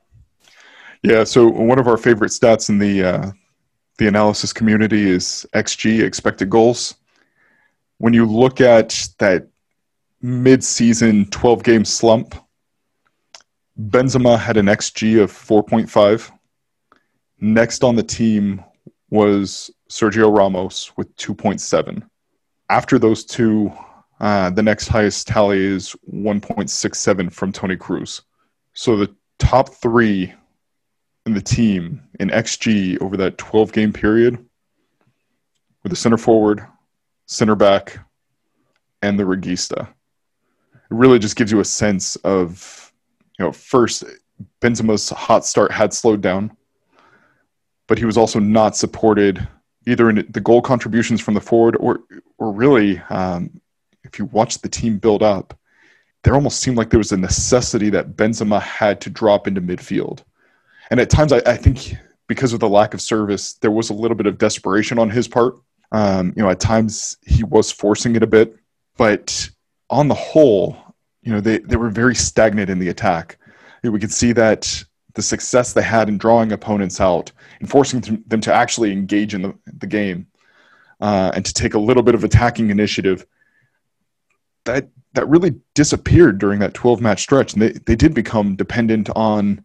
Yeah. 1.03 1.25
So 1.25 1.49
one 1.49 1.79
of 1.79 1.87
our 1.87 1.97
favorite 1.97 2.31
stats 2.31 2.69
in 2.69 2.79
the 2.79 3.05
uh, 3.05 3.31
the 3.99 4.07
analysis 4.07 4.53
community 4.53 5.11
is 5.11 5.47
XG, 5.55 6.03
expected 6.03 6.49
goals 6.49 6.95
when 7.99 8.15
you 8.15 8.25
look 8.25 8.61
at 8.61 9.09
that 9.19 9.49
mid-season 10.23 11.27
12 11.31 11.63
game 11.63 11.85
slump, 11.85 12.35
Benzema 13.79 14.39
had 14.39 14.57
an 14.57 14.67
XG 14.67 15.23
of 15.23 15.31
4.5. 15.31 16.31
Next 17.41 17.85
on 17.85 17.95
the 17.95 18.03
team 18.03 18.65
was 19.11 19.71
Sergio 19.89 20.37
Ramos 20.37 20.97
with 20.97 21.15
2.7. 21.17 22.03
After 22.71 22.99
those 22.99 23.25
two, 23.25 23.73
uh, 24.21 24.51
the 24.51 24.63
next 24.63 24.89
highest 24.89 25.29
tally 25.29 25.61
is 25.61 25.95
1.67 26.13 27.33
from 27.33 27.53
Toni 27.53 27.77
Kroos. 27.77 28.23
So 28.75 28.97
the 28.97 29.15
top 29.39 29.75
three 29.75 30.35
the 31.35 31.41
team 31.41 32.03
in 32.21 32.31
XG 32.31 33.01
over 33.01 33.17
that 33.17 33.39
12 33.39 33.73
game 33.73 33.93
period 33.93 34.45
with 35.83 35.91
the 35.91 35.97
center 35.97 36.17
forward, 36.17 36.67
center 37.27 37.55
back, 37.55 37.99
and 39.03 39.19
the 39.19 39.25
regista. 39.25 39.89
It 40.75 40.91
really 40.91 41.19
just 41.19 41.37
gives 41.37 41.53
you 41.53 41.61
a 41.61 41.65
sense 41.65 42.17
of, 42.17 42.93
you 43.39 43.45
know, 43.45 43.53
first 43.53 44.05
Benzema's 44.61 45.11
hot 45.11 45.45
start 45.45 45.73
had 45.73 45.93
slowed 45.93 46.21
down, 46.21 46.57
but 47.87 47.99
he 47.99 48.05
was 48.05 48.17
also 48.17 48.39
not 48.39 48.77
supported 48.77 49.47
either 49.87 50.11
in 50.11 50.27
the 50.31 50.41
goal 50.41 50.61
contributions 50.61 51.21
from 51.21 51.35
the 51.35 51.41
forward 51.41 51.77
or, 51.81 52.01
or 52.39 52.53
really, 52.53 52.99
um, 53.11 53.61
if 54.05 54.19
you 54.19 54.27
watch 54.27 54.59
the 54.59 54.69
team 54.69 54.99
build 54.99 55.23
up, 55.23 55.59
there 56.25 56.35
almost 56.35 56.61
seemed 56.61 56.77
like 56.77 56.91
there 56.91 56.99
was 56.99 57.13
a 57.13 57.17
necessity 57.17 57.91
that 57.91 58.17
Benzema 58.17 58.61
had 58.61 59.01
to 59.03 59.11
drop 59.11 59.47
into 59.47 59.61
midfield. 59.61 60.23
And 60.91 61.01
at 61.01 61.11
times, 61.11 61.33
I, 61.33 61.39
I 61.47 61.57
think 61.57 61.95
because 62.29 62.53
of 62.53 62.61
the 62.61 62.69
lack 62.69 62.95
of 62.95 63.01
service, 63.01 63.55
there 63.55 63.71
was 63.71 63.91
a 63.91 63.95
little 63.95 64.17
bit 64.17 64.27
of 64.27 64.39
desperation 64.39 64.99
on 64.99 65.11
his 65.11 65.29
part 65.29 65.55
um, 65.93 66.33
you 66.37 66.43
know, 66.43 66.51
at 66.51 66.61
times 66.61 67.17
he 67.27 67.45
was 67.45 67.71
forcing 67.71 68.17
it 68.17 68.23
a 68.23 68.27
bit, 68.27 68.57
but 68.97 69.49
on 69.91 70.09
the 70.09 70.15
whole, 70.15 70.77
you 71.23 71.33
know, 71.33 71.41
they, 71.41 71.59
they 71.59 71.77
were 71.77 71.91
very 71.91 72.15
stagnant 72.15 72.71
in 72.71 72.79
the 72.79 72.89
attack. 72.89 73.39
We 73.83 73.99
could 73.99 74.13
see 74.13 74.33
that 74.33 74.85
the 75.15 75.23
success 75.23 75.73
they 75.73 75.83
had 75.83 76.09
in 76.09 76.19
drawing 76.19 76.53
opponents 76.53 77.01
out 77.01 77.33
and 77.61 77.71
forcing 77.71 78.23
them 78.27 78.41
to 78.43 78.53
actually 78.53 78.93
engage 78.93 79.35
in 79.35 79.43
the, 79.43 79.55
the 79.79 79.87
game 79.87 80.27
uh, 81.01 81.33
and 81.35 81.45
to 81.45 81.55
take 81.55 81.75
a 81.75 81.79
little 81.79 82.03
bit 82.03 82.15
of 82.15 82.25
attacking 82.25 82.71
initiative, 82.71 83.27
that 84.65 84.89
that 85.15 85.27
really 85.29 85.55
disappeared 85.75 86.39
during 86.39 86.59
that 86.61 86.75
12 86.75 87.01
match 87.01 87.23
stretch. 87.23 87.55
And 87.55 87.63
they, 87.63 87.71
they 87.71 87.97
did 87.97 88.13
become 88.13 88.57
dependent 88.57 89.09
on 89.17 89.65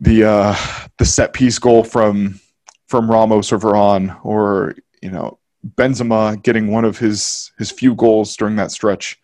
the 0.00 0.24
uh, 0.24 0.56
the 0.98 1.04
set 1.04 1.32
piece 1.32 1.58
goal 1.58 1.84
from 1.84 2.40
from 2.88 3.10
Ramos 3.10 3.52
or 3.52 3.58
Varane 3.58 4.18
or 4.24 4.74
you 5.02 5.10
know, 5.10 5.38
Benzema 5.74 6.42
getting 6.42 6.68
one 6.68 6.84
of 6.84 6.98
his 6.98 7.52
his 7.58 7.70
few 7.70 7.94
goals 7.94 8.36
during 8.36 8.56
that 8.56 8.70
stretch. 8.70 9.20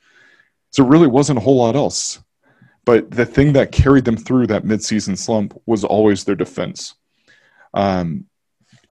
So 0.71 0.85
it 0.85 0.89
really 0.89 1.07
wasn't 1.07 1.39
a 1.39 1.43
whole 1.43 1.59
lot 1.59 1.77
else. 1.77 2.21
But 2.85 3.11
the 3.11 3.25
thing 3.25 3.55
that 3.55 3.73
carried 3.73 4.05
them 4.05 4.17
through 4.17 4.49
that 4.49 4.65
midseason 4.65 5.17
slump 5.17 5.59
was 5.65 5.85
always 5.85 6.25
their 6.25 6.35
defense. 6.35 6.95
Um, 7.73 8.27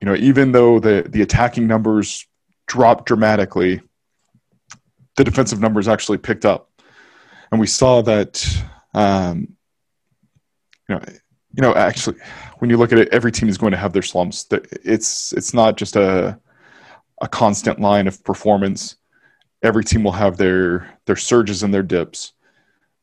you 0.00 0.06
know, 0.06 0.16
even 0.16 0.52
though 0.52 0.80
the 0.80 1.06
the 1.08 1.22
attacking 1.22 1.66
numbers 1.66 2.26
dropped 2.66 3.06
dramatically, 3.06 3.82
the 5.16 5.24
defensive 5.24 5.60
numbers 5.60 5.86
actually 5.86 6.18
picked 6.18 6.44
up, 6.44 6.70
and 7.50 7.60
we 7.60 7.66
saw 7.66 8.02
that. 8.02 8.64
Um, 8.94 9.56
you 10.88 10.94
know, 10.94 11.00
you 11.56 11.62
know, 11.62 11.74
actually, 11.74 12.16
when 12.58 12.70
you 12.70 12.76
look 12.76 12.92
at 12.92 12.98
it, 12.98 13.08
every 13.12 13.30
team 13.30 13.48
is 13.48 13.58
going 13.58 13.72
to 13.72 13.78
have 13.78 13.92
their 13.92 14.02
slumps. 14.02 14.46
It's 14.50 15.32
it's 15.32 15.54
not 15.54 15.76
just 15.76 15.96
a 15.96 16.38
a 17.20 17.28
constant 17.28 17.80
line 17.80 18.06
of 18.06 18.22
performance. 18.24 18.96
Every 19.62 19.84
team 19.84 20.02
will 20.04 20.12
have 20.12 20.36
their 20.36 20.98
their 21.06 21.16
surges 21.16 21.62
and 21.62 21.72
their 21.72 21.82
dips, 21.82 22.32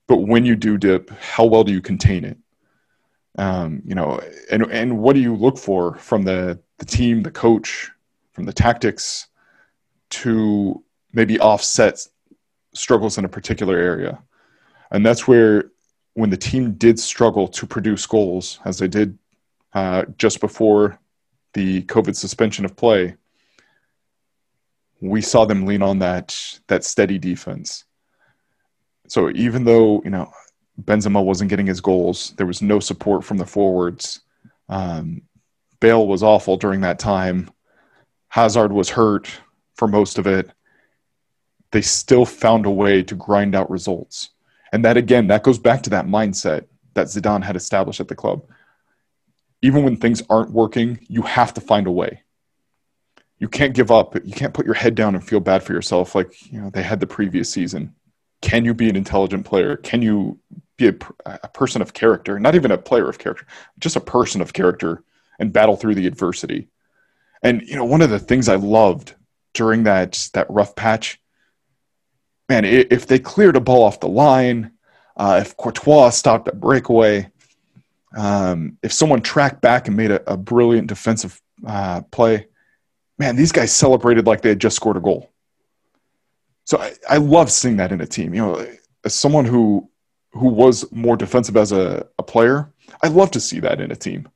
but 0.07 0.17
when 0.17 0.45
you 0.45 0.55
do 0.55 0.77
dip, 0.77 1.09
how 1.11 1.45
well 1.45 1.63
do 1.63 1.71
you 1.71 1.81
contain 1.81 2.25
it? 2.25 2.37
Um, 3.37 3.81
you 3.85 3.95
know, 3.95 4.19
and 4.51 4.63
and 4.63 4.99
what 4.99 5.13
do 5.13 5.21
you 5.21 5.35
look 5.35 5.57
for 5.57 5.95
from 5.95 6.23
the 6.23 6.59
the 6.79 6.85
team, 6.85 7.23
the 7.23 7.31
coach, 7.31 7.89
from 8.33 8.45
the 8.45 8.53
tactics 8.53 9.27
to 10.09 10.83
maybe 11.13 11.39
offset 11.39 12.05
struggles 12.73 13.17
in 13.17 13.23
a 13.23 13.29
particular 13.29 13.77
area, 13.77 14.21
and 14.91 15.05
that's 15.05 15.25
where 15.25 15.71
when 16.13 16.29
the 16.29 16.37
team 16.37 16.73
did 16.73 16.99
struggle 16.99 17.47
to 17.47 17.65
produce 17.65 18.05
goals, 18.05 18.59
as 18.65 18.77
they 18.79 18.87
did 18.87 19.17
uh, 19.73 20.05
just 20.17 20.39
before 20.39 20.99
the 21.53 21.83
COVID 21.83 22.15
suspension 22.15 22.65
of 22.65 22.75
play, 22.75 23.15
we 24.99 25.21
saw 25.21 25.45
them 25.45 25.65
lean 25.65 25.81
on 25.81 25.99
that 25.99 26.37
that 26.67 26.83
steady 26.83 27.17
defense. 27.17 27.85
So 29.07 29.29
even 29.31 29.63
though 29.63 30.01
you 30.03 30.11
know 30.11 30.31
Benzema 30.81 31.23
wasn't 31.23 31.49
getting 31.49 31.67
his 31.67 31.81
goals, 31.81 32.33
there 32.37 32.45
was 32.45 32.61
no 32.61 32.79
support 32.79 33.23
from 33.23 33.37
the 33.37 33.45
forwards. 33.45 34.21
Um, 34.69 35.23
Bale 35.79 36.07
was 36.07 36.23
awful 36.23 36.57
during 36.57 36.81
that 36.81 36.99
time. 36.99 37.49
Hazard 38.29 38.71
was 38.71 38.89
hurt 38.89 39.29
for 39.75 39.87
most 39.87 40.17
of 40.17 40.27
it. 40.27 40.49
They 41.71 41.81
still 41.81 42.25
found 42.25 42.65
a 42.65 42.69
way 42.69 43.01
to 43.03 43.15
grind 43.15 43.55
out 43.55 43.69
results, 43.69 44.29
and 44.71 44.85
that 44.85 44.97
again, 44.97 45.27
that 45.27 45.43
goes 45.43 45.59
back 45.59 45.83
to 45.83 45.89
that 45.91 46.05
mindset 46.05 46.65
that 46.93 47.07
Zidane 47.07 47.43
had 47.43 47.55
established 47.55 47.99
at 47.99 48.07
the 48.07 48.15
club. 48.15 48.43
Even 49.61 49.83
when 49.83 49.97
things 49.97 50.23
aren't 50.29 50.51
working, 50.51 51.05
you 51.07 51.21
have 51.21 51.53
to 51.53 51.61
find 51.61 51.87
a 51.87 51.91
way 51.91 52.23
you 53.41 53.49
can't 53.49 53.73
give 53.73 53.89
up. 53.89 54.13
You 54.23 54.33
can't 54.33 54.53
put 54.53 54.67
your 54.67 54.75
head 54.75 54.93
down 54.93 55.15
and 55.15 55.27
feel 55.27 55.39
bad 55.39 55.63
for 55.63 55.73
yourself 55.73 56.13
like 56.13 56.51
you 56.51 56.61
know 56.61 56.69
they 56.69 56.83
had 56.83 56.99
the 56.99 57.07
previous 57.07 57.49
season. 57.49 57.95
Can 58.41 58.63
you 58.63 58.75
be 58.75 58.87
an 58.87 58.95
intelligent 58.95 59.45
player? 59.45 59.77
Can 59.77 60.03
you 60.03 60.39
be 60.77 60.89
a, 60.89 60.95
a 61.25 61.47
person 61.47 61.81
of 61.81 61.93
character? 61.93 62.39
Not 62.39 62.53
even 62.53 62.69
a 62.69 62.77
player 62.77 63.09
of 63.09 63.17
character, 63.17 63.47
just 63.79 63.95
a 63.95 63.99
person 63.99 64.41
of 64.41 64.53
character, 64.53 65.03
and 65.39 65.51
battle 65.51 65.75
through 65.75 65.95
the 65.95 66.05
adversity. 66.05 66.67
And 67.41 67.63
you 67.63 67.75
know, 67.75 67.83
one 67.83 68.03
of 68.03 68.11
the 68.11 68.19
things 68.19 68.47
I 68.47 68.57
loved 68.57 69.15
during 69.55 69.83
that 69.83 70.29
that 70.35 70.49
rough 70.49 70.75
patch, 70.75 71.19
man, 72.51 72.65
if 72.65 73.07
they 73.07 73.17
cleared 73.17 73.55
a 73.55 73.61
ball 73.61 73.81
off 73.83 74.01
the 74.01 74.09
line, 74.09 74.73
uh, 75.15 75.39
if 75.41 75.55
Courtois 75.55 76.09
stopped 76.09 76.49
a 76.49 76.53
breakaway, 76.53 77.31
um, 78.17 78.77
if 78.83 78.91
someone 78.91 79.21
tracked 79.21 79.61
back 79.61 79.87
and 79.87 79.95
made 79.95 80.11
a, 80.11 80.33
a 80.33 80.35
brilliant 80.35 80.87
defensive 80.87 81.41
uh, 81.65 82.01
play, 82.11 82.47
man, 83.17 83.37
these 83.37 83.53
guys 83.53 83.71
celebrated 83.71 84.27
like 84.27 84.41
they 84.41 84.49
had 84.49 84.59
just 84.59 84.75
scored 84.75 84.97
a 84.97 84.99
goal. 84.99 85.31
So 86.65 86.77
I, 86.77 86.93
I 87.09 87.17
love 87.17 87.49
seeing 87.49 87.77
that 87.77 87.93
in 87.93 88.01
a 88.01 88.05
team. 88.05 88.33
You 88.33 88.41
know, 88.41 88.67
as 89.05 89.15
someone 89.15 89.45
who 89.45 89.89
who 90.33 90.49
was 90.49 90.91
more 90.91 91.15
defensive 91.15 91.55
as 91.55 91.71
a, 91.71 92.05
a 92.19 92.23
player, 92.23 92.69
I 93.01 93.07
love 93.07 93.31
to 93.31 93.39
see 93.39 93.61
that 93.61 93.79
in 93.79 93.91
a 93.91 93.95
team. 93.95 94.27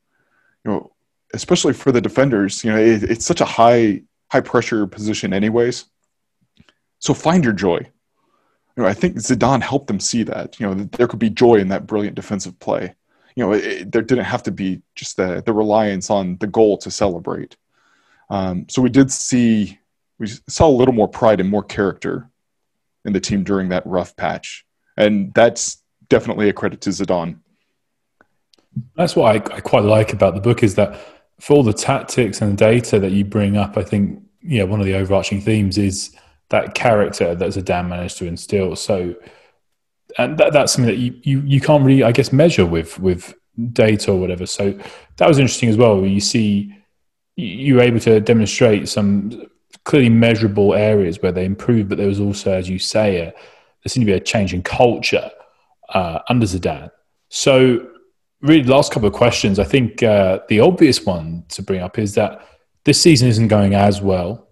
You 0.63 0.71
know, 0.71 0.91
especially 1.33 1.73
for 1.73 1.91
the 1.91 2.01
defenders. 2.01 2.63
You 2.63 2.71
know, 2.71 2.79
it, 2.79 3.03
it's 3.03 3.25
such 3.25 3.41
a 3.41 3.45
high 3.45 4.03
high 4.31 4.41
pressure 4.41 4.87
position, 4.87 5.33
anyways. 5.33 5.85
So 6.99 7.13
find 7.13 7.43
your 7.43 7.53
joy. 7.53 7.91
You 8.75 8.83
know, 8.83 8.89
I 8.89 8.93
think 8.93 9.15
Zidane 9.15 9.61
helped 9.61 9.87
them 9.87 9.99
see 9.99 10.23
that. 10.23 10.59
You 10.59 10.67
know, 10.67 10.73
there 10.73 11.07
could 11.07 11.19
be 11.19 11.29
joy 11.29 11.55
in 11.55 11.69
that 11.69 11.87
brilliant 11.87 12.15
defensive 12.15 12.59
play. 12.59 12.93
You 13.35 13.45
know, 13.45 13.53
it, 13.53 13.91
there 13.91 14.01
didn't 14.01 14.25
have 14.25 14.43
to 14.43 14.51
be 14.51 14.81
just 14.95 15.17
the 15.17 15.41
the 15.45 15.53
reliance 15.53 16.09
on 16.09 16.37
the 16.37 16.47
goal 16.47 16.77
to 16.79 16.91
celebrate. 16.91 17.55
Um, 18.29 18.65
so 18.69 18.81
we 18.81 18.89
did 18.89 19.11
see 19.11 19.79
we 20.19 20.27
saw 20.27 20.67
a 20.67 20.77
little 20.77 20.93
more 20.93 21.07
pride 21.07 21.39
and 21.39 21.49
more 21.49 21.63
character 21.63 22.29
in 23.03 23.13
the 23.13 23.19
team 23.19 23.43
during 23.43 23.69
that 23.69 23.85
rough 23.85 24.15
patch, 24.15 24.65
and 24.97 25.33
that's 25.33 25.81
definitely 26.09 26.49
a 26.49 26.53
credit 26.53 26.81
to 26.81 26.89
Zidane. 26.89 27.39
That's 28.95 29.15
what 29.15 29.35
I, 29.35 29.55
I 29.55 29.59
quite 29.61 29.83
like 29.83 30.11
about 30.11 30.35
the 30.35 30.41
book 30.41 30.63
is 30.63 30.75
that 30.75 30.99
for 31.39 31.55
all 31.55 31.63
the 31.63 31.73
tactics 31.73 32.41
and 32.41 32.57
data 32.57 32.99
that 32.99 33.11
you 33.11 33.23
bring 33.23 33.57
up, 33.57 33.77
I 33.77 33.83
think 33.83 34.21
yeah, 34.41 34.63
one 34.63 34.79
of 34.79 34.85
the 34.85 34.95
overarching 34.95 35.41
themes 35.41 35.77
is 35.77 36.15
that 36.49 36.75
character 36.75 37.35
that 37.35 37.49
Zidane 37.49 37.87
managed 37.87 38.17
to 38.17 38.25
instill. 38.25 38.75
So, 38.75 39.15
and 40.17 40.37
that, 40.37 40.53
that's 40.53 40.73
something 40.73 40.93
that 40.93 41.01
you, 41.01 41.19
you 41.23 41.41
you 41.41 41.61
can't 41.61 41.83
really, 41.83 42.03
I 42.03 42.11
guess, 42.11 42.31
measure 42.31 42.65
with 42.65 42.99
with 42.99 43.33
data 43.71 44.11
or 44.11 44.19
whatever. 44.19 44.45
So 44.45 44.77
that 45.17 45.27
was 45.27 45.39
interesting 45.39 45.69
as 45.69 45.77
well. 45.77 46.05
You 46.05 46.19
see, 46.19 46.75
you 47.35 47.75
were 47.75 47.81
able 47.81 47.99
to 48.01 48.19
demonstrate 48.19 48.87
some 48.87 49.47
clearly 49.83 50.09
measurable 50.09 50.73
areas 50.73 51.21
where 51.21 51.31
they 51.31 51.45
improved, 51.45 51.89
but 51.89 51.97
there 51.97 52.07
was 52.07 52.19
also, 52.19 52.51
as 52.51 52.69
you 52.69 52.79
say, 52.79 53.17
a, 53.17 53.25
there 53.25 53.87
seemed 53.87 54.05
to 54.05 54.11
be 54.11 54.17
a 54.17 54.19
change 54.19 54.53
in 54.53 54.63
culture 54.63 55.29
uh, 55.89 56.19
under 56.29 56.45
Zidane. 56.45 56.89
So, 57.29 57.87
really, 58.41 58.63
last 58.63 58.91
couple 58.91 59.07
of 59.07 59.13
questions. 59.13 59.59
I 59.59 59.63
think 59.63 60.01
uh, 60.03 60.39
the 60.49 60.59
obvious 60.59 61.05
one 61.05 61.45
to 61.49 61.61
bring 61.61 61.81
up 61.81 61.99
is 61.99 62.15
that 62.15 62.47
this 62.83 63.01
season 63.01 63.27
isn't 63.27 63.47
going 63.47 63.73
as 63.73 64.01
well 64.01 64.44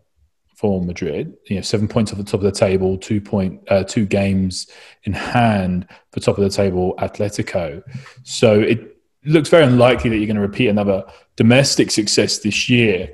for 0.63 0.81
Madrid. 0.81 1.35
You 1.49 1.57
know, 1.57 1.61
seven 1.61 1.89
points 1.89 2.13
off 2.13 2.17
the 2.17 2.23
top 2.23 2.35
of 2.35 2.45
the 2.45 2.51
table, 2.57 2.97
two 2.97 3.19
point 3.19 3.61
uh, 3.67 3.83
two 3.83 4.05
games 4.05 4.67
in 5.03 5.11
hand 5.11 5.85
for 6.13 6.21
top 6.21 6.37
of 6.37 6.43
the 6.45 6.49
table 6.49 6.95
Atletico. 6.99 7.83
So 8.23 8.61
it 8.61 8.97
looks 9.25 9.49
very 9.49 9.65
unlikely 9.65 10.09
that 10.09 10.17
you're 10.19 10.25
going 10.25 10.37
to 10.37 10.41
repeat 10.41 10.69
another 10.69 11.03
domestic 11.35 11.91
success 11.91 12.39
this 12.39 12.69
year. 12.69 13.13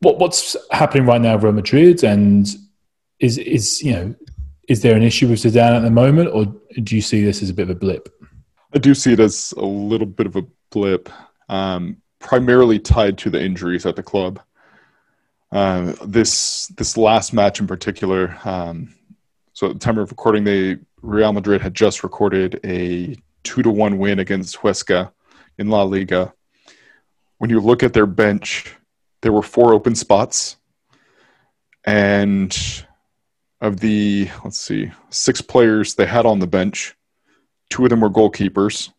What 0.00 0.18
what's 0.18 0.56
happening 0.72 1.06
right 1.06 1.20
now, 1.20 1.36
with 1.36 1.44
Real 1.44 1.52
Madrid, 1.52 2.02
and 2.02 2.48
is 3.20 3.38
is 3.38 3.80
you 3.84 3.92
know 3.92 4.14
is 4.66 4.82
there 4.82 4.96
an 4.96 5.04
issue 5.04 5.28
with 5.28 5.38
Zidane 5.38 5.76
at 5.76 5.82
the 5.82 5.92
moment, 5.92 6.30
or 6.34 6.46
do 6.82 6.96
you 6.96 7.02
see 7.02 7.24
this 7.24 7.40
as 7.40 7.50
a 7.50 7.54
bit 7.54 7.70
of 7.70 7.70
a 7.70 7.78
blip? 7.78 8.08
I 8.74 8.78
do 8.78 8.96
see 8.96 9.12
it 9.12 9.20
as 9.20 9.54
a 9.56 9.64
little 9.64 10.08
bit 10.08 10.26
of 10.26 10.34
a 10.34 10.42
blip, 10.72 11.08
um, 11.48 11.98
primarily 12.18 12.80
tied 12.80 13.16
to 13.18 13.30
the 13.30 13.40
injuries 13.40 13.86
at 13.86 13.94
the 13.94 14.02
club. 14.02 14.40
Uh, 15.52 15.94
this 16.04 16.68
this 16.68 16.96
last 16.96 17.32
match 17.32 17.60
in 17.60 17.66
particular, 17.66 18.38
um, 18.44 18.94
so 19.52 19.68
at 19.68 19.72
the 19.74 19.78
time 19.78 19.98
of 19.98 20.10
recording, 20.10 20.44
they 20.44 20.78
Real 21.02 21.32
Madrid 21.32 21.60
had 21.60 21.74
just 21.74 22.02
recorded 22.04 22.60
a 22.64 23.16
two 23.42 23.62
to 23.62 23.70
one 23.70 23.98
win 23.98 24.18
against 24.18 24.58
Huesca 24.58 25.12
in 25.58 25.68
La 25.68 25.82
Liga. 25.82 26.32
When 27.38 27.50
you 27.50 27.60
look 27.60 27.82
at 27.82 27.92
their 27.92 28.06
bench, 28.06 28.76
there 29.22 29.32
were 29.32 29.42
four 29.42 29.74
open 29.74 29.94
spots. 29.94 30.56
And 31.84 32.56
of 33.60 33.80
the, 33.80 34.30
let's 34.44 34.58
see, 34.58 34.90
six 35.10 35.40
players 35.40 35.94
they 35.94 36.06
had 36.06 36.26
on 36.26 36.38
the 36.38 36.46
bench, 36.46 36.94
two 37.70 37.84
of 37.84 37.90
them 37.90 38.00
were 38.00 38.10
goalkeepers. 38.10 38.92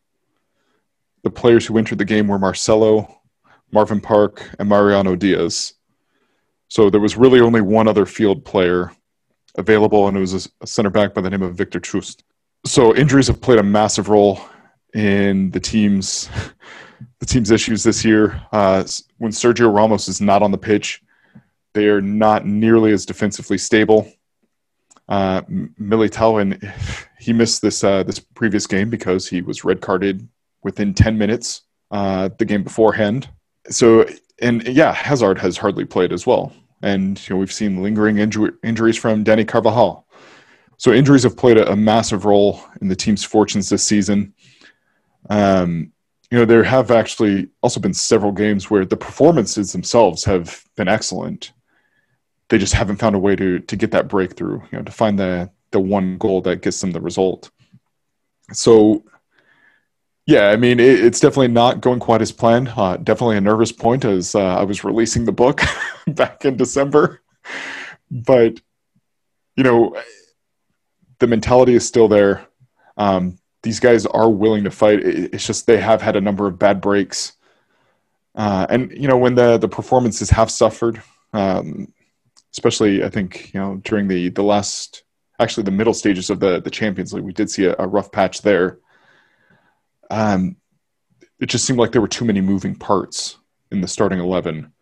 The 1.23 1.29
players 1.29 1.65
who 1.65 1.77
entered 1.77 1.99
the 1.99 2.05
game 2.05 2.27
were 2.27 2.39
Marcelo, 2.39 3.21
Marvin 3.71 4.01
Park, 4.01 4.49
and 4.57 4.67
Mariano 4.67 5.15
Diaz. 5.15 5.73
So 6.72 6.89
there 6.89 7.01
was 7.01 7.17
really 7.17 7.41
only 7.41 7.59
one 7.59 7.89
other 7.89 8.05
field 8.05 8.45
player 8.45 8.93
available, 9.55 10.07
and 10.07 10.15
it 10.15 10.22
was 10.22 10.49
a 10.61 10.65
center 10.65 10.89
back 10.89 11.13
by 11.13 11.19
the 11.19 11.30
name 11.30 11.41
of 11.41 11.53
Victor 11.53 11.82
Chust. 11.82 12.24
So 12.65 12.95
injuries 12.95 13.28
have 13.28 13.41
played 13.41 13.59
a 13.59 13.63
massive 13.63 14.07
role 14.07 14.39
in 14.93 15.51
the 15.51 15.59
team's 15.59 16.30
the 17.19 17.26
team's 17.26 17.51
issues 17.51 17.84
this 17.84 18.05
year. 18.05 18.41
Uh, 18.53 18.86
when 19.17 19.34
Sergio 19.34 19.76
Ramos 19.76 20.07
is 20.07 20.22
not 20.22 20.41
on 20.41 20.51
the 20.51 20.57
pitch, 20.57 21.03
they 21.74 21.88
are 21.88 21.99
not 21.99 22.45
nearly 22.45 22.93
as 22.93 23.05
defensively 23.05 23.57
stable. 23.57 24.09
Uh, 25.09 25.41
Militao 25.78 26.72
he 27.19 27.34
missed 27.34 27.61
this 27.61 27.84
uh, 27.84 28.03
this 28.03 28.19
previous 28.19 28.65
game 28.65 28.89
because 28.89 29.28
he 29.28 29.41
was 29.41 29.65
red 29.65 29.82
carded 29.82 30.26
within 30.63 30.93
ten 30.93 31.17
minutes 31.17 31.63
uh, 31.91 32.30
the 32.38 32.45
game 32.45 32.63
beforehand. 32.63 33.28
So 33.69 34.05
and 34.41 34.67
yeah, 34.67 34.93
Hazard 34.93 35.37
has 35.39 35.57
hardly 35.57 35.85
played 35.85 36.11
as 36.11 36.25
well, 36.25 36.53
and 36.81 37.19
you 37.27 37.35
know 37.35 37.39
we've 37.39 37.51
seen 37.51 37.81
lingering 37.81 38.17
inju- 38.17 38.57
injuries 38.63 38.97
from 38.97 39.23
Dani 39.23 39.47
Carvajal. 39.47 40.05
So 40.77 40.91
injuries 40.91 41.23
have 41.23 41.37
played 41.37 41.57
a, 41.57 41.71
a 41.71 41.75
massive 41.75 42.25
role 42.25 42.59
in 42.81 42.87
the 42.87 42.95
team's 42.95 43.23
fortunes 43.23 43.69
this 43.69 43.83
season. 43.83 44.33
Um, 45.29 45.91
you 46.31 46.39
know, 46.39 46.45
there 46.45 46.63
have 46.63 46.91
actually 46.91 47.49
also 47.61 47.79
been 47.79 47.93
several 47.93 48.31
games 48.31 48.69
where 48.69 48.85
the 48.85 48.97
performances 48.97 49.73
themselves 49.73 50.23
have 50.23 50.63
been 50.75 50.87
excellent. 50.87 51.51
They 52.49 52.57
just 52.57 52.73
haven't 52.73 52.97
found 52.97 53.15
a 53.15 53.19
way 53.19 53.35
to 53.35 53.59
to 53.59 53.75
get 53.75 53.91
that 53.91 54.07
breakthrough, 54.07 54.61
you 54.71 54.77
know, 54.77 54.83
to 54.83 54.91
find 54.91 55.19
the 55.19 55.51
the 55.71 55.79
one 55.79 56.17
goal 56.17 56.41
that 56.41 56.61
gets 56.61 56.81
them 56.81 56.91
the 56.91 57.01
result. 57.01 57.51
So, 58.53 59.03
yeah, 60.26 60.49
I 60.49 60.55
mean, 60.55 60.80
it, 60.80 61.03
it's 61.03 61.19
definitely 61.19 61.49
not 61.49 61.82
going 61.82 61.99
quite 61.99 62.22
as 62.22 62.32
planned. 62.32 62.69
Uh, 62.69 62.97
definitely 62.97 63.38
a 63.38 63.41
nervous 63.41 63.72
point 63.72 64.05
as 64.05 64.36
uh, 64.36 64.57
I 64.57 64.63
was 64.63 64.84
releasing 64.84 65.26
the 65.26 65.32
book 65.32 65.61
back 66.07 66.45
in 66.45 66.57
December, 66.57 67.22
but 68.09 68.59
you 69.55 69.63
know, 69.63 69.95
the 71.19 71.28
mentality 71.28 71.74
is 71.76 71.88
still 71.88 72.07
there. 72.07 72.45
Um, 72.97 73.38
these 73.63 73.80
guys 73.80 74.05
are 74.05 74.30
willing 74.30 74.63
to 74.63 74.72
fight. 74.72 74.99
It's 75.01 75.45
just 75.45 75.67
they 75.67 75.78
have 75.78 76.01
had 76.01 76.15
a 76.15 76.22
number 76.22 76.47
of 76.47 76.59
bad 76.59 76.82
breaks, 76.82 77.34
uh, 78.36 78.65
and 78.69 78.91
you 78.91 79.07
know 79.07 79.17
when 79.17 79.36
the 79.36 79.57
the 79.57 79.67
performances 79.67 80.30
have 80.32 80.49
suffered, 80.49 81.01
um, 81.34 81.91
especially 82.53 83.03
I 83.03 83.09
think 83.09 83.53
you 83.53 83.59
know 83.59 83.82
during 83.84 84.07
the 84.07 84.30
the 84.30 84.43
last 84.43 85.03
actually 85.39 85.63
the 85.63 85.72
middle 85.72 85.93
stages 85.93 86.30
of 86.30 86.39
the 86.39 86.59
the 86.59 86.72
Champions 86.72 87.13
League, 87.13 87.24
we 87.24 87.34
did 87.34 87.49
see 87.49 87.65
a, 87.65 87.76
a 87.80 87.88
rough 87.88 88.11
patch 88.11 88.41
there. 88.41 88.80
Um, 90.12 90.57
it 91.39 91.47
just 91.47 91.66
seemed 91.66 91.80
like 91.80 91.91
there 91.91 92.01
were 92.01 92.07
too 92.07 92.26
many 92.26 92.41
moving 92.41 92.76
parts 92.76 93.38
in 93.72 93.82
the 93.82 93.88
starting 93.88 94.20
eleven, 94.20 94.74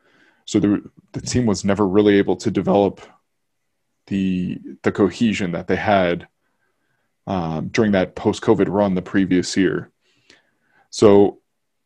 so 0.46 0.60
the 0.60 0.82
the 1.14 1.22
team 1.22 1.46
was 1.46 1.64
never 1.64 1.88
really 1.88 2.18
able 2.18 2.36
to 2.38 2.52
develop 2.52 3.02
the 4.08 4.60
the 4.84 4.92
cohesion 4.92 5.52
that 5.52 5.68
they 5.68 5.76
had 5.76 6.28
um, 7.28 7.68
during 7.70 7.92
that 7.94 8.16
post 8.16 8.42
COVID 8.42 8.68
run 8.68 8.96
the 8.96 9.02
previous 9.02 9.56
year. 9.56 9.92
So, 10.90 11.40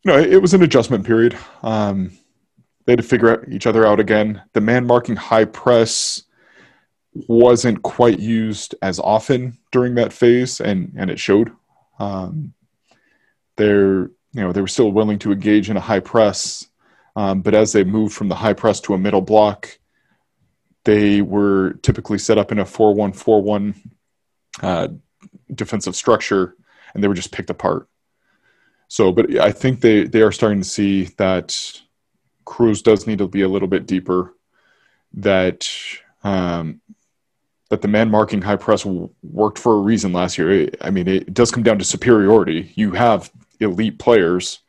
you 0.04 0.12
know, 0.12 0.18
it, 0.18 0.34
it 0.34 0.42
was 0.42 0.54
an 0.54 0.64
adjustment 0.64 1.06
period. 1.06 1.38
Um, 1.62 2.12
they 2.86 2.94
had 2.94 3.00
to 3.00 3.04
figure 3.04 3.30
out, 3.30 3.50
each 3.50 3.68
other 3.68 3.86
out 3.86 4.00
again. 4.00 4.42
The 4.54 4.62
man 4.62 4.88
marking 4.88 5.18
high 5.18 5.46
press 5.46 6.24
wasn't 7.28 7.84
quite 7.84 8.20
used 8.20 8.76
as 8.82 9.00
often 9.00 9.58
during 9.72 9.96
that 9.96 10.14
phase, 10.14 10.62
and 10.62 10.94
and 10.98 11.10
it 11.10 11.20
showed. 11.20 11.52
Um, 12.00 12.54
they're 13.56 14.10
you 14.34 14.42
know 14.42 14.52
they 14.52 14.62
were 14.62 14.68
still 14.68 14.92
willing 14.92 15.20
to 15.20 15.32
engage 15.32 15.70
in 15.70 15.78
a 15.78 15.82
high 15.82 16.00
press, 16.00 16.68
um, 17.16 17.42
but 17.42 17.54
as 17.54 17.72
they 17.72 17.84
moved 17.84 18.14
from 18.14 18.30
the 18.30 18.36
high 18.36 18.54
press 18.54 18.80
to 18.82 18.94
a 18.94 18.98
middle 18.98 19.22
block, 19.22 19.80
they 20.86 21.22
were 21.22 21.74
typically 21.84 22.18
set 22.18 22.38
up 22.38 22.52
in 22.52 22.60
a 22.60 22.66
four 22.66 22.94
one 22.94 23.14
four 23.14 23.42
one 23.42 23.76
uh, 24.62 24.88
defensive 25.54 25.96
structure, 25.96 26.56
and 26.94 27.04
they 27.04 27.08
were 27.08 27.14
just 27.14 27.32
picked 27.32 27.50
apart. 27.50 27.88
So, 28.88 29.12
but 29.12 29.40
I 29.40 29.52
think 29.52 29.82
they 29.82 30.06
they 30.06 30.22
are 30.22 30.32
starting 30.32 30.62
to 30.62 30.68
see 30.68 31.06
that 31.18 31.82
Kroos 32.46 32.84
does 32.84 33.08
need 33.08 33.20
to 33.20 33.28
be 33.28 33.42
a 33.42 33.50
little 33.50 33.68
bit 33.68 33.86
deeper. 33.86 34.36
That 35.14 35.70
um, 36.24 36.82
that 37.70 37.82
the 37.82 37.88
man 37.88 38.12
marking 38.12 38.42
high 38.42 38.56
press 38.56 38.86
worked 38.86 39.58
for 39.58 39.74
a 39.74 39.80
reason 39.80 40.14
last 40.14 40.38
year. 40.38 40.70
I 40.82 40.92
mean, 40.92 41.08
it 41.08 41.34
does 41.34 41.52
come 41.52 41.64
down 41.64 41.80
to 41.80 41.86
superiority. 41.86 42.72
You 42.76 42.92
have 42.92 43.32
elite 43.64 44.00
players 44.00 44.60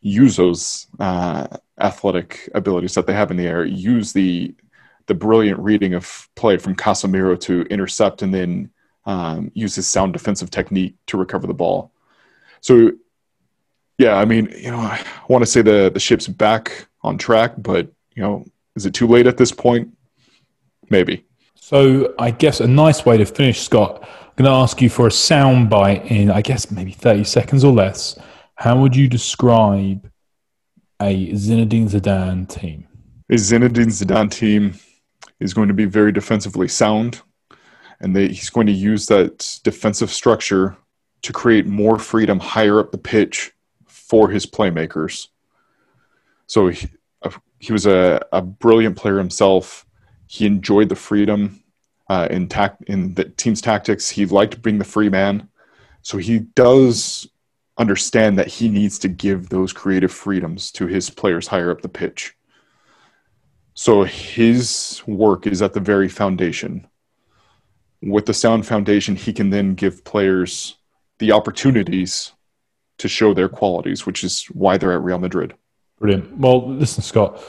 use 0.00 0.36
those 0.36 0.86
uh, 1.00 1.46
athletic 1.80 2.48
abilities 2.54 2.94
that 2.94 3.06
they 3.06 3.12
have 3.12 3.30
in 3.30 3.36
the 3.36 3.46
air. 3.46 3.64
Use 3.64 4.12
the 4.12 4.54
the 5.06 5.14
brilliant 5.14 5.58
reading 5.58 5.94
of 5.94 6.28
play 6.36 6.58
from 6.58 6.76
Casemiro 6.76 7.38
to 7.40 7.62
intercept 7.62 8.20
and 8.20 8.32
then 8.32 8.70
um, 9.06 9.50
use 9.54 9.74
his 9.74 9.86
sound 9.86 10.12
defensive 10.12 10.50
technique 10.50 10.94
to 11.06 11.16
recover 11.16 11.46
the 11.46 11.54
ball. 11.54 11.90
So, 12.60 12.92
yeah, 13.96 14.16
I 14.16 14.26
mean, 14.26 14.52
you 14.54 14.70
know, 14.70 14.76
I 14.78 15.02
want 15.28 15.42
to 15.42 15.50
say 15.50 15.62
the 15.62 15.90
the 15.92 16.00
ship's 16.00 16.28
back 16.28 16.86
on 17.02 17.16
track, 17.18 17.54
but 17.56 17.90
you 18.14 18.22
know, 18.22 18.44
is 18.76 18.86
it 18.86 18.94
too 18.94 19.06
late 19.06 19.26
at 19.26 19.36
this 19.36 19.52
point? 19.52 19.90
Maybe. 20.90 21.24
So, 21.68 22.14
I 22.18 22.30
guess 22.30 22.60
a 22.60 22.66
nice 22.66 23.04
way 23.04 23.18
to 23.18 23.26
finish, 23.26 23.60
Scott. 23.60 24.00
I'm 24.02 24.32
going 24.36 24.50
to 24.50 24.56
ask 24.56 24.80
you 24.80 24.88
for 24.88 25.08
a 25.08 25.10
sound 25.10 25.68
bite 25.68 26.10
in, 26.10 26.30
I 26.30 26.40
guess, 26.40 26.70
maybe 26.70 26.92
30 26.92 27.24
seconds 27.24 27.62
or 27.62 27.74
less. 27.74 28.18
How 28.54 28.80
would 28.80 28.96
you 28.96 29.06
describe 29.06 30.10
a 30.98 31.28
Zinedine 31.32 31.90
Zidane 31.90 32.48
team? 32.48 32.88
A 33.28 33.34
Zinedine 33.34 33.88
Zidane 33.88 34.30
team 34.30 34.76
is 35.40 35.52
going 35.52 35.68
to 35.68 35.74
be 35.74 35.84
very 35.84 36.10
defensively 36.10 36.68
sound 36.68 37.20
and 38.00 38.16
they, 38.16 38.28
he's 38.28 38.48
going 38.48 38.66
to 38.68 38.72
use 38.72 39.04
that 39.08 39.60
defensive 39.62 40.10
structure 40.10 40.74
to 41.20 41.34
create 41.34 41.66
more 41.66 41.98
freedom 41.98 42.40
higher 42.40 42.80
up 42.80 42.92
the 42.92 42.96
pitch 42.96 43.52
for 43.84 44.30
his 44.30 44.46
playmakers. 44.46 45.28
So 46.46 46.68
he, 46.68 46.88
he 47.58 47.74
was 47.74 47.84
a, 47.84 48.24
a 48.32 48.40
brilliant 48.40 48.96
player 48.96 49.18
himself. 49.18 49.84
He 50.28 50.46
enjoyed 50.46 50.88
the 50.88 50.94
freedom 50.94 51.64
uh, 52.08 52.28
in, 52.30 52.48
in 52.86 53.14
the 53.14 53.24
team's 53.24 53.60
tactics. 53.60 54.08
He 54.08 54.26
liked 54.26 54.62
being 54.62 54.78
the 54.78 54.84
free 54.84 55.08
man. 55.08 55.48
So 56.02 56.18
he 56.18 56.38
does 56.38 57.26
understand 57.78 58.38
that 58.38 58.46
he 58.46 58.68
needs 58.68 58.98
to 59.00 59.08
give 59.08 59.48
those 59.48 59.72
creative 59.72 60.12
freedoms 60.12 60.70
to 60.72 60.86
his 60.86 61.10
players 61.10 61.46
higher 61.46 61.70
up 61.70 61.80
the 61.80 61.88
pitch. 61.88 62.34
So 63.74 64.04
his 64.04 65.02
work 65.06 65.46
is 65.46 65.62
at 65.62 65.72
the 65.72 65.80
very 65.80 66.08
foundation. 66.08 66.86
With 68.02 68.26
the 68.26 68.34
sound 68.34 68.66
foundation, 68.66 69.16
he 69.16 69.32
can 69.32 69.50
then 69.50 69.74
give 69.74 70.04
players 70.04 70.76
the 71.18 71.32
opportunities 71.32 72.32
to 72.98 73.08
show 73.08 73.32
their 73.32 73.48
qualities, 73.48 74.06
which 74.06 74.24
is 74.24 74.44
why 74.46 74.76
they're 74.76 74.92
at 74.92 75.02
Real 75.02 75.18
Madrid. 75.18 75.54
Brilliant. 75.98 76.36
Well, 76.36 76.68
listen, 76.68 77.02
Scott, 77.02 77.42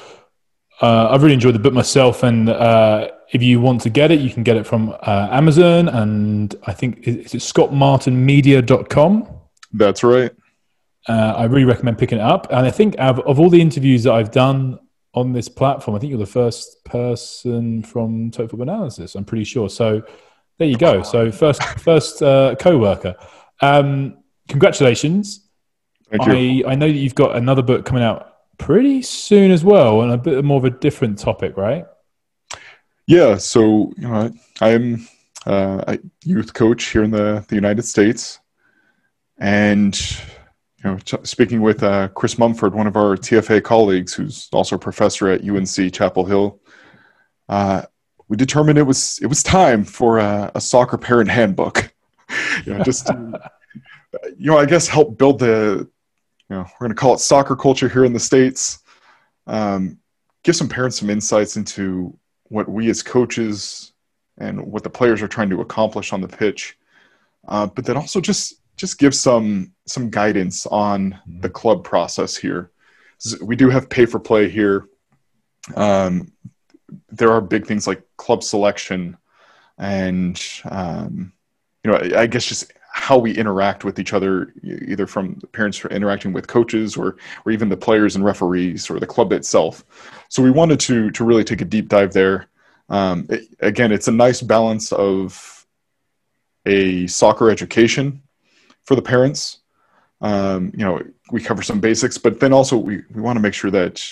uh, 0.82 1.10
I've 1.12 1.22
really 1.24 1.34
enjoyed 1.34 1.56
the 1.56 1.60
book 1.60 1.74
myself, 1.74 2.24
and 2.24 2.50
uh, 2.50 3.10
if 3.32 3.44
you 3.44 3.60
want 3.60 3.82
to 3.82 3.90
get 3.90 4.12
it, 4.12 4.20
you 4.20 4.30
can 4.30 4.44
get 4.44 4.56
it 4.56 4.66
from 4.66 4.96
uh, 5.02 5.28
Amazon, 5.32 5.90
and 5.90 6.56
I 6.68 6.74
think 6.74 7.08
is 7.08 7.34
it 7.34 7.40
scottmartinmedia.com. 7.40 9.28
That's 9.74 10.04
right. 10.04 10.32
Uh, 11.08 11.34
I 11.38 11.46
really 11.46 11.66
recommend 11.66 11.98
picking 11.98 12.18
it 12.18 12.24
up, 12.24 12.48
and 12.52 12.66
I 12.66 12.72
think 12.72 12.96
of, 12.98 13.20
of 13.20 13.40
all 13.40 13.50
the 13.50 13.62
interviews 13.62 14.04
that 14.04 14.14
I've 14.14 14.32
done 14.32 14.80
on 15.14 15.34
this 15.34 15.50
platform, 15.50 15.96
I 15.96 16.00
think 16.00 16.12
you're 16.12 16.20
the 16.20 16.26
first 16.26 16.84
person 16.86 17.84
from 17.84 18.32
Total 18.32 18.48
Football 18.48 18.70
Analysis. 18.70 19.16
I'm 19.16 19.26
pretty 19.26 19.44
sure. 19.44 19.70
So 19.70 20.04
there 20.60 20.68
you 20.68 20.78
go. 20.78 21.04
So 21.04 21.32
first, 21.32 21.64
first 21.80 22.22
uh, 22.22 22.56
co-worker. 22.60 23.16
Um, 23.62 24.20
congratulations. 24.48 25.48
Thank 26.10 26.26
you. 26.28 26.66
I, 26.66 26.72
I 26.72 26.76
know 26.76 26.88
that 26.88 26.98
you've 26.98 27.16
got 27.16 27.36
another 27.36 27.62
book 27.62 27.86
coming 27.86 28.04
out 28.04 28.29
pretty 28.60 29.02
soon 29.02 29.50
as 29.50 29.64
well, 29.64 30.02
and 30.02 30.12
a 30.12 30.18
bit 30.18 30.46
more 30.46 30.58
of 30.58 30.66
a 30.66 30.70
different 30.70 31.18
topic, 31.18 31.58
right? 31.58 31.88
Yeah. 33.08 33.38
So 33.38 33.92
you 33.98 34.08
know, 34.08 34.32
I 34.62 34.70
am 34.70 35.08
uh, 35.48 35.84
a 35.88 36.00
youth 36.24 36.54
coach 36.54 36.86
here 36.86 37.04
in 37.04 37.10
the 37.10 37.44
the 37.48 37.56
United 37.56 37.84
States, 37.84 38.40
and 39.40 40.00
you 40.84 40.92
know, 40.92 40.98
t- 40.98 41.18
speaking 41.24 41.62
with 41.62 41.82
uh, 41.82 42.10
Chris 42.10 42.38
Mumford, 42.38 42.76
one 42.76 42.88
of 42.88 42.96
our 42.96 43.18
TFA 43.18 43.64
colleagues, 43.64 44.14
who's 44.14 44.48
also 44.54 44.76
a 44.76 44.80
professor 44.80 45.30
at 45.30 45.44
UNC 45.44 45.92
Chapel 45.92 46.26
Hill, 46.26 46.60
uh, 47.50 47.82
we 48.28 48.38
determined 48.38 48.78
it 48.78 48.84
was 48.84 49.20
it 49.22 49.28
was 49.28 49.44
time 49.44 49.84
for 49.84 50.20
a, 50.20 50.52
a 50.56 50.62
soccer 50.62 50.98
parent 50.98 51.30
handbook. 51.30 51.92
you 52.66 52.74
know, 52.74 52.84
just 52.84 53.08
to, 53.08 53.52
you 54.38 54.52
know, 54.52 54.58
I 54.58 54.66
guess 54.66 54.88
help 54.88 55.18
build 55.18 55.40
the 55.40 55.90
you 56.50 56.56
know 56.56 56.62
we're 56.62 56.88
going 56.88 56.96
to 56.96 57.00
call 57.00 57.14
it 57.14 57.20
soccer 57.20 57.56
culture 57.56 57.90
here 57.90 58.06
in 58.06 58.14
the 58.14 58.20
states. 58.20 58.80
Um, 59.48 60.00
give 60.44 60.56
some 60.56 60.70
parents 60.70 61.00
some 61.00 61.10
insights 61.10 61.58
into 61.58 62.18
what 62.46 62.70
we 62.70 62.90
as 62.90 63.04
coaches 63.04 63.94
and 64.38 64.60
what 64.66 64.84
the 64.84 64.90
players 64.90 65.22
are 65.22 65.28
trying 65.28 65.50
to 65.50 65.62
accomplish 65.62 66.14
on 66.14 66.22
the 66.22 66.28
pitch, 66.28 66.78
uh, 67.48 67.68
but 67.68 67.86
then 67.86 67.98
also 67.98 68.20
just 68.22 68.56
just 68.78 68.98
give 68.98 69.14
some 69.14 69.74
some 69.86 70.10
guidance 70.10 70.66
on 70.68 71.12
mm-hmm. 71.12 71.42
the 71.42 71.50
club 71.50 71.84
process 71.84 72.36
here. 72.36 72.72
We 73.42 73.56
do 73.56 73.70
have 73.70 73.90
pay 73.90 74.06
for 74.06 74.20
play 74.20 74.50
here. 74.50 74.88
Um, 75.76 76.32
there 77.10 77.32
are 77.32 77.42
big 77.42 77.68
things 77.68 77.86
like 77.86 78.02
club 78.18 78.44
selection, 78.44 79.18
and 79.78 80.42
um, 80.70 81.34
you 81.84 81.92
know, 81.92 81.98
I, 81.98 82.22
I 82.22 82.28
guess 82.28 82.46
just 82.46 82.72
how 83.00 83.18
we 83.18 83.32
interact 83.32 83.84
with 83.84 83.98
each 83.98 84.14
other, 84.14 84.54
either 84.64 85.08
from 85.08 85.40
parents 85.54 85.84
interacting 85.86 86.34
with 86.34 86.48
coaches 86.48 86.98
or 86.98 87.18
or 87.46 87.52
even 87.52 87.70
the 87.70 87.78
players 87.78 88.16
and 88.16 88.26
referees 88.26 88.90
or 88.90 89.00
the 89.00 89.08
club 89.08 89.32
itself. 89.32 89.84
So 90.28 90.44
we 90.44 90.52
wanted 90.52 90.80
to 90.82 91.10
to 91.12 91.24
really 91.24 91.44
take 91.44 91.62
a 91.62 91.66
deep 91.66 91.88
dive 91.88 92.14
there. 92.14 92.48
Um, 92.90 93.26
it, 93.30 93.48
again, 93.60 93.92
it's 93.92 94.08
a 94.08 94.12
nice 94.12 94.42
balance 94.42 94.92
of 94.92 95.66
a 96.66 97.08
soccer 97.08 97.50
education 97.50 98.22
for 98.84 98.96
the 98.96 99.02
parents. 99.02 99.60
Um, 100.22 100.72
you 100.76 100.84
know, 100.86 101.02
we 101.32 101.42
cover 101.42 101.62
some 101.62 101.80
basics, 101.80 102.18
but 102.18 102.40
then 102.40 102.52
also 102.52 102.76
we, 102.78 103.04
we 103.14 103.22
want 103.22 103.38
to 103.38 103.42
make 103.42 103.54
sure 103.54 103.72
that 103.72 104.06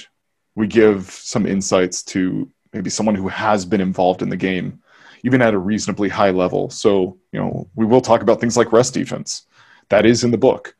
we 0.55 0.67
give 0.67 1.09
some 1.11 1.45
insights 1.45 2.01
to 2.03 2.49
maybe 2.73 2.89
someone 2.89 3.15
who 3.15 3.27
has 3.27 3.65
been 3.65 3.81
involved 3.81 4.21
in 4.21 4.29
the 4.29 4.37
game, 4.37 4.79
even 5.27 5.41
at 5.41 5.53
a 5.53 5.59
reasonably 5.59 6.09
high 6.09 6.31
level. 6.31 6.69
So, 6.71 7.17
you 7.31 7.39
know, 7.39 7.69
we 7.75 7.85
will 7.85 8.01
talk 8.01 8.21
about 8.21 8.39
things 8.41 8.57
like 8.57 8.71
rest 8.71 8.93
defense. 8.93 9.45
That 9.89 10.05
is 10.05 10.23
in 10.23 10.31
the 10.31 10.37
book. 10.37 10.75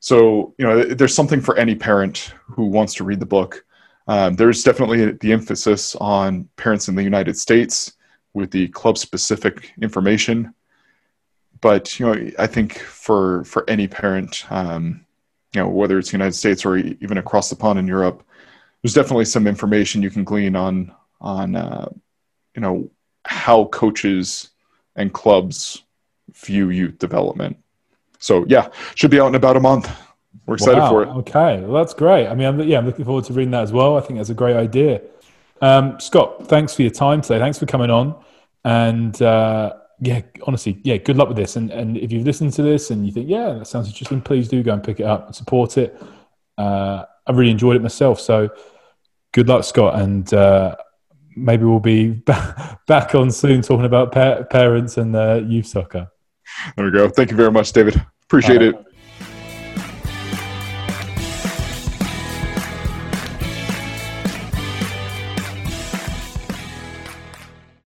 So, 0.00 0.54
you 0.58 0.66
know, 0.66 0.82
there's 0.82 1.14
something 1.14 1.40
for 1.40 1.56
any 1.58 1.74
parent 1.74 2.32
who 2.46 2.66
wants 2.66 2.94
to 2.94 3.04
read 3.04 3.20
the 3.20 3.26
book. 3.26 3.64
Um, 4.08 4.34
there's 4.34 4.64
definitely 4.64 5.12
the 5.12 5.32
emphasis 5.32 5.94
on 5.96 6.48
parents 6.56 6.88
in 6.88 6.94
the 6.94 7.04
United 7.04 7.36
States 7.36 7.92
with 8.34 8.50
the 8.50 8.68
club 8.68 8.96
specific 8.96 9.72
information 9.80 10.54
but 11.62 11.98
you 11.98 12.06
know, 12.06 12.30
I 12.38 12.46
think 12.46 12.78
for 12.78 13.44
for 13.44 13.64
any 13.70 13.88
parent, 13.88 14.44
um, 14.50 15.06
you 15.54 15.62
know, 15.62 15.68
whether 15.68 15.98
it's 15.98 16.10
the 16.10 16.18
United 16.18 16.34
States 16.34 16.66
or 16.66 16.76
even 16.76 17.18
across 17.18 17.48
the 17.48 17.56
pond 17.56 17.78
in 17.78 17.86
Europe, 17.86 18.22
there's 18.82 18.94
definitely 18.94 19.24
some 19.24 19.46
information 19.46 20.02
you 20.02 20.10
can 20.10 20.24
glean 20.24 20.56
on 20.56 20.92
on 21.20 21.56
uh, 21.56 21.88
you 22.54 22.60
know 22.60 22.90
how 23.24 23.66
coaches 23.66 24.50
and 24.96 25.12
clubs 25.12 25.82
view 26.34 26.70
youth 26.70 26.98
development. 26.98 27.56
So 28.18 28.44
yeah, 28.46 28.68
should 28.94 29.10
be 29.10 29.20
out 29.20 29.28
in 29.28 29.34
about 29.34 29.56
a 29.56 29.60
month. 29.60 29.90
We're 30.46 30.54
excited 30.54 30.80
wow. 30.80 30.90
for 30.90 31.02
it. 31.02 31.08
Okay, 31.08 31.60
well, 31.60 31.82
that's 31.82 31.94
great. 31.94 32.26
I 32.26 32.34
mean, 32.34 32.46
I'm, 32.48 32.60
yeah, 32.60 32.78
I'm 32.78 32.86
looking 32.86 33.04
forward 33.04 33.24
to 33.24 33.32
reading 33.32 33.52
that 33.52 33.62
as 33.62 33.72
well. 33.72 33.96
I 33.96 34.00
think 34.00 34.18
that's 34.18 34.30
a 34.30 34.34
great 34.34 34.56
idea. 34.56 35.00
Um, 35.60 36.00
Scott, 36.00 36.48
thanks 36.48 36.74
for 36.74 36.82
your 36.82 36.90
time 36.90 37.20
today. 37.20 37.38
Thanks 37.38 37.58
for 37.58 37.66
coming 37.66 37.90
on. 37.90 38.16
And 38.64 39.20
uh, 39.22 39.74
yeah, 40.00 40.22
honestly, 40.46 40.80
yeah, 40.82 40.96
good 40.96 41.16
luck 41.16 41.28
with 41.28 41.36
this. 41.36 41.56
And 41.56 41.70
and 41.70 41.96
if 41.96 42.10
you've 42.10 42.26
listened 42.26 42.52
to 42.54 42.62
this 42.62 42.90
and 42.90 43.06
you 43.06 43.12
think, 43.12 43.28
yeah, 43.28 43.52
that 43.52 43.66
sounds 43.66 43.88
interesting, 43.88 44.20
please 44.20 44.48
do 44.48 44.62
go 44.62 44.72
and 44.72 44.82
pick 44.82 45.00
it 45.00 45.04
up 45.04 45.26
and 45.26 45.34
support 45.34 45.78
it. 45.78 46.00
Uh, 46.58 47.04
I 47.26 47.32
really 47.32 47.50
enjoyed 47.50 47.76
it 47.76 47.82
myself. 47.82 48.20
So 48.20 48.50
good 49.32 49.48
luck, 49.48 49.64
Scott, 49.64 50.00
and 50.00 50.32
uh, 50.34 50.76
maybe 51.36 51.64
we'll 51.64 51.80
be 51.80 52.10
back 52.86 53.14
on 53.14 53.30
soon 53.30 53.62
talking 53.62 53.84
about 53.86 54.12
pa- 54.12 54.42
parents 54.44 54.96
and 54.96 55.14
uh, 55.16 55.40
youth 55.46 55.66
soccer. 55.66 56.08
There 56.76 56.84
we 56.84 56.90
go. 56.90 57.08
Thank 57.08 57.30
you 57.30 57.36
very 57.36 57.50
much, 57.50 57.72
David. 57.72 58.00
Appreciate 58.24 58.62
it. 58.62 58.74